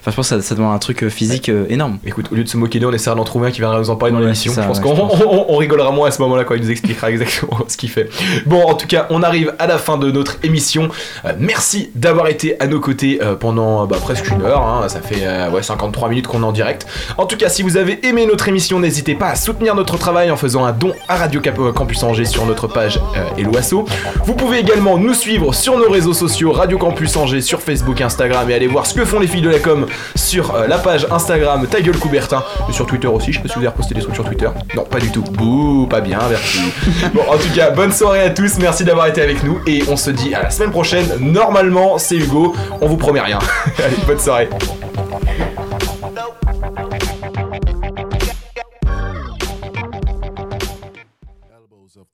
Enfin, 0.00 0.12
je 0.12 0.16
pense 0.16 0.28
que 0.30 0.36
ça, 0.40 0.42
ça 0.48 0.54
demande 0.54 0.72
un 0.72 0.78
truc 0.78 1.02
euh, 1.02 1.10
physique 1.10 1.48
euh, 1.48 1.66
énorme. 1.68 1.98
Écoute, 2.06 2.26
au 2.30 2.36
lieu 2.36 2.44
de 2.44 2.48
se 2.48 2.56
moquer 2.56 2.78
d'eux, 2.78 2.86
on 2.86 2.92
essaiera 2.92 3.16
d'en 3.16 3.24
trouver 3.24 3.48
un 3.48 3.50
qui 3.50 3.58
viendra 3.58 3.80
nous 3.80 3.90
en 3.90 3.96
parler 3.96 4.12
dans 4.12 4.18
Ouais, 4.20 4.26
l'émission. 4.26 4.52
c'est 4.52 4.60
ça, 4.60 4.62
Je 4.62 4.68
pense 4.68 4.78
ouais, 4.78 4.84
qu'on 5.24 5.26
on- 5.28 5.46
on- 5.48 5.56
rigolera 5.56 5.90
moins 5.90 6.06
à 6.06 6.10
ce 6.12 6.22
moment-là 6.22 6.44
quand 6.44 6.54
il 6.54 6.62
nous 6.62 6.70
expliquera 6.70 7.10
exactement 7.10 7.58
ce 7.66 7.76
qu'il 7.76 7.88
fait. 7.90 8.08
Bon, 8.46 8.62
en 8.62 8.74
tout 8.74 8.86
cas, 8.86 9.06
on 9.10 9.24
arrive 9.24 9.52
à 9.58 9.66
la 9.66 9.78
fin 9.78 9.96
de 9.98 10.12
notre 10.12 10.36
émission. 10.44 10.88
Euh, 11.24 11.32
merci 11.40 11.90
d'avoir 11.96 12.28
été 12.28 12.54
à 12.62 12.68
nos 12.68 12.78
côtés 12.78 13.18
euh, 13.20 13.34
pendant 13.34 13.82
euh, 13.82 13.86
bah, 13.86 13.96
presque 14.00 14.30
une 14.30 14.42
heure. 14.42 14.62
hein. 14.62 14.88
Ça 14.88 15.00
fait 15.00 15.26
euh, 15.26 15.50
ouais, 15.50 15.64
53 15.64 16.08
minutes 16.08 16.28
qu'on 16.28 16.42
est 16.42 16.46
en 16.46 16.52
direct. 16.52 16.86
En 17.18 17.26
tout 17.26 17.36
cas, 17.36 17.48
si 17.48 17.62
vous 17.64 17.76
avez 17.76 17.95
aimé 18.02 18.26
notre 18.26 18.48
émission, 18.48 18.80
n'hésitez 18.80 19.14
pas 19.14 19.28
à 19.28 19.34
soutenir 19.34 19.74
notre 19.74 19.96
travail 19.96 20.30
en 20.30 20.36
faisant 20.36 20.64
un 20.64 20.72
don 20.72 20.92
à 21.08 21.16
Radio 21.16 21.40
euh, 21.46 21.72
Campus 21.72 22.02
Angers 22.02 22.24
sur 22.24 22.46
notre 22.46 22.66
page 22.66 23.00
euh, 23.16 23.40
Eloasso. 23.40 23.84
Vous 24.24 24.34
pouvez 24.34 24.58
également 24.58 24.98
nous 24.98 25.14
suivre 25.14 25.54
sur 25.54 25.78
nos 25.78 25.90
réseaux 25.90 26.12
sociaux 26.12 26.52
Radio 26.52 26.78
Campus 26.78 27.16
Angers 27.16 27.40
sur 27.40 27.60
Facebook, 27.60 28.00
Instagram 28.00 28.50
et 28.50 28.54
aller 28.54 28.66
voir 28.66 28.86
ce 28.86 28.94
que 28.94 29.04
font 29.04 29.18
les 29.18 29.26
filles 29.26 29.42
de 29.42 29.50
la 29.50 29.58
com 29.58 29.86
sur 30.14 30.54
euh, 30.54 30.66
la 30.66 30.78
page 30.78 31.06
Instagram 31.10 31.66
Ta 31.70 31.80
gueule 31.80 31.98
Coubertin 31.98 32.42
et 32.68 32.72
sur 32.72 32.86
Twitter 32.86 33.08
aussi. 33.08 33.32
Je 33.32 33.38
sais 33.38 33.42
pas 33.42 33.48
si 33.48 33.54
vous 33.54 33.60
avez 33.60 33.68
reposté 33.68 33.94
des 33.94 34.00
trucs 34.00 34.14
sur 34.14 34.24
Twitter. 34.24 34.48
Non, 34.74 34.84
pas 34.84 34.98
du 34.98 35.10
tout. 35.10 35.22
Bouh, 35.22 35.86
pas 35.86 36.00
bien, 36.00 36.18
merci. 36.28 36.60
bon, 37.14 37.22
en 37.28 37.36
tout 37.36 37.52
cas, 37.54 37.70
bonne 37.70 37.92
soirée 37.92 38.22
à 38.22 38.30
tous. 38.30 38.58
Merci 38.58 38.84
d'avoir 38.84 39.06
été 39.06 39.22
avec 39.22 39.42
nous 39.42 39.60
et 39.66 39.82
on 39.88 39.96
se 39.96 40.10
dit 40.10 40.34
à 40.34 40.42
la 40.42 40.50
semaine 40.50 40.70
prochaine. 40.70 41.06
Normalement, 41.20 41.98
c'est 41.98 42.16
Hugo. 42.16 42.54
On 42.80 42.86
vous 42.86 42.96
promet 42.96 43.20
rien. 43.20 43.38
Allez, 43.84 43.96
bonne 44.06 44.20
soirée. 44.20 44.48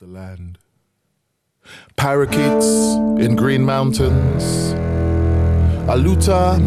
The 0.03 0.09
land. 0.09 0.59
Parakeets 1.95 2.67
in 3.25 3.37
green 3.37 3.63
mountains. 3.63 4.75
Aluta 5.87 6.59